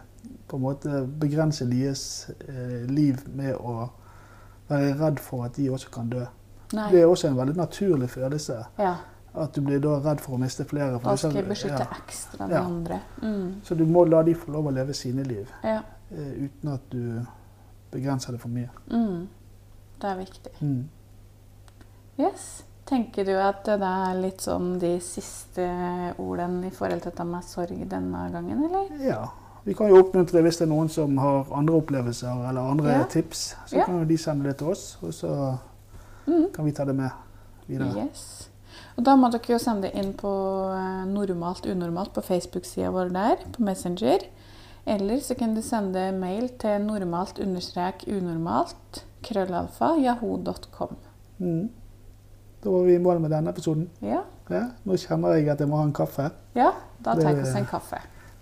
på 0.48 0.56
en 0.56 0.62
måte 0.62 1.08
begrense 1.20 1.66
deres 1.70 2.30
eh, 2.48 2.86
liv 2.90 3.16
med 3.34 3.54
å 3.54 3.88
være 4.68 4.94
redd 5.00 5.20
for 5.22 5.44
at 5.44 5.56
de 5.56 5.68
også 5.70 5.90
kan 5.94 6.10
dø. 6.10 6.24
Nei. 6.74 6.88
Det 6.90 7.00
er 7.00 7.06
også 7.06 7.28
en 7.28 7.36
veldig 7.38 7.56
naturlig 7.56 8.10
følelse. 8.10 8.56
Ja. 8.78 8.94
At 9.36 9.54
du 9.54 9.60
blir 9.60 9.80
da 9.84 9.98
redd 10.02 10.20
for 10.24 10.34
å 10.34 10.40
miste 10.40 10.64
flere. 10.64 10.98
Da 11.04 11.16
skal 11.16 11.34
jeg 11.36 11.48
beskytte 11.48 11.84
ja. 11.84 11.98
ekstra 12.00 12.48
de 12.50 12.58
andre. 12.58 13.00
Mm. 13.22 13.60
Så 13.62 13.76
du 13.76 13.84
må 13.86 14.04
la 14.08 14.22
de 14.26 14.34
få 14.34 14.50
lov 14.54 14.70
å 14.70 14.74
leve 14.74 14.94
sine 14.96 15.22
liv, 15.22 15.50
Ja. 15.62 15.82
eh, 16.10 16.46
uten 16.46 16.72
at 16.72 16.90
du 16.90 17.26
begrenser 17.92 18.32
det 18.32 18.40
for 18.40 18.48
mye. 18.48 18.70
Mm. 18.90 19.28
Det 20.00 20.10
er 20.10 20.16
viktig. 20.16 20.52
Mm. 20.60 20.88
Yes. 22.18 22.64
Tenker 22.86 23.24
du 23.26 23.32
at 23.34 23.64
det 23.66 23.82
er 23.82 24.18
litt 24.20 24.44
sånn 24.44 24.76
de 24.78 24.92
siste 25.02 25.64
ordene 26.22 26.68
i 26.68 26.74
forhold 26.74 27.02
til 27.02 27.10
dette 27.10 27.24
med 27.26 27.44
sorg 27.44 27.88
denne 27.90 28.28
gangen, 28.32 28.62
eller? 28.68 28.92
Ja. 29.02 29.24
Vi 29.66 29.74
kan 29.74 29.88
jo 29.90 29.98
oppmuntre 29.98 30.42
hvis 30.46 30.60
det 30.60 30.66
er 30.68 30.70
noen 30.70 30.88
som 30.92 31.16
har 31.18 31.48
andre 31.58 31.74
opplevelser 31.80 32.48
eller 32.48 32.60
andre 32.70 32.92
Ja. 33.00 33.04
tips. 33.10 33.54
Så 33.66 33.76
Ja. 33.80 33.84
kan 33.84 33.98
jo 33.98 34.04
de 34.04 34.16
sende 34.16 34.44
det 34.44 34.58
til 34.58 34.68
oss, 34.70 34.96
og 35.02 35.10
så 35.12 35.58
Mm. 36.26 36.52
kan 36.52 36.64
vi 36.64 36.72
ta 36.72 36.84
det 36.84 36.94
med 36.94 37.10
videre. 37.68 38.06
Yes. 38.06 38.48
Og 38.96 39.04
da 39.04 39.16
må 39.16 39.30
dere 39.30 39.42
jo 39.48 39.58
sende 39.58 39.82
det 39.82 39.94
inn 39.94 40.12
på 40.14 40.28
eh, 40.72 41.04
normalt 41.06 41.66
unormalt 41.66 42.12
på 42.14 42.22
Facebook-sida 42.22 42.90
vår 42.90 43.12
der, 43.12 43.36
på 43.52 43.60
Messenger. 43.62 44.18
Eller 44.86 45.16
så 45.20 45.34
kan 45.36 45.54
du 45.54 45.60
sende 45.62 46.12
mail 46.12 46.48
til 46.58 46.78
normalt 46.80 47.38
understrek 47.40 48.04
unormalt 48.08 49.04
krøllalfa 49.24 49.96
yahoo.com. 50.00 50.96
Mm. 51.40 51.68
Da 52.62 52.70
var 52.70 52.84
vi 52.84 52.94
i 52.94 52.98
mål 52.98 53.20
med 53.20 53.30
denne 53.30 53.48
episoden. 53.50 53.88
Ja. 54.02 54.20
Ja, 54.50 54.68
nå 54.86 54.92
kjenner 54.96 55.34
jeg 55.34 55.48
at 55.48 55.58
jeg 55.58 55.68
må 55.68 55.76
ha 55.76 55.82
en 55.82 55.92
kaffe. 55.92 56.30
ja, 56.54 56.70
da 57.04 57.14
tar 57.14 57.34
vi 57.34 57.42
oss 57.42 57.54
en 57.56 57.64
kaffe. 57.66 57.98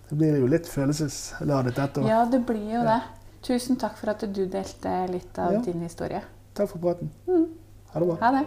Det 0.08 0.16
blir 0.18 0.36
jo 0.40 0.46
litt 0.46 0.66
følelsesladet 0.68 1.74
dette 1.76 2.00
òg. 2.02 2.08
Ja, 2.08 2.24
det 2.30 2.42
blir 2.46 2.74
jo 2.76 2.82
det. 2.84 3.00
Tusen 3.44 3.76
takk 3.80 3.96
for 4.00 4.10
at 4.10 4.20
du 4.32 4.46
delte 4.46 4.94
litt 5.12 5.38
av 5.38 5.52
Ja. 5.52 5.60
din 5.60 5.80
historie. 5.82 6.22
Takk 6.54 6.68
for 6.70 6.78
praten. 6.78 7.10
Mm. 7.28 7.46
Ha 7.92 8.00
det 8.00 8.06
bra. 8.06 8.16
Ha 8.20 8.30
det. 8.38 8.44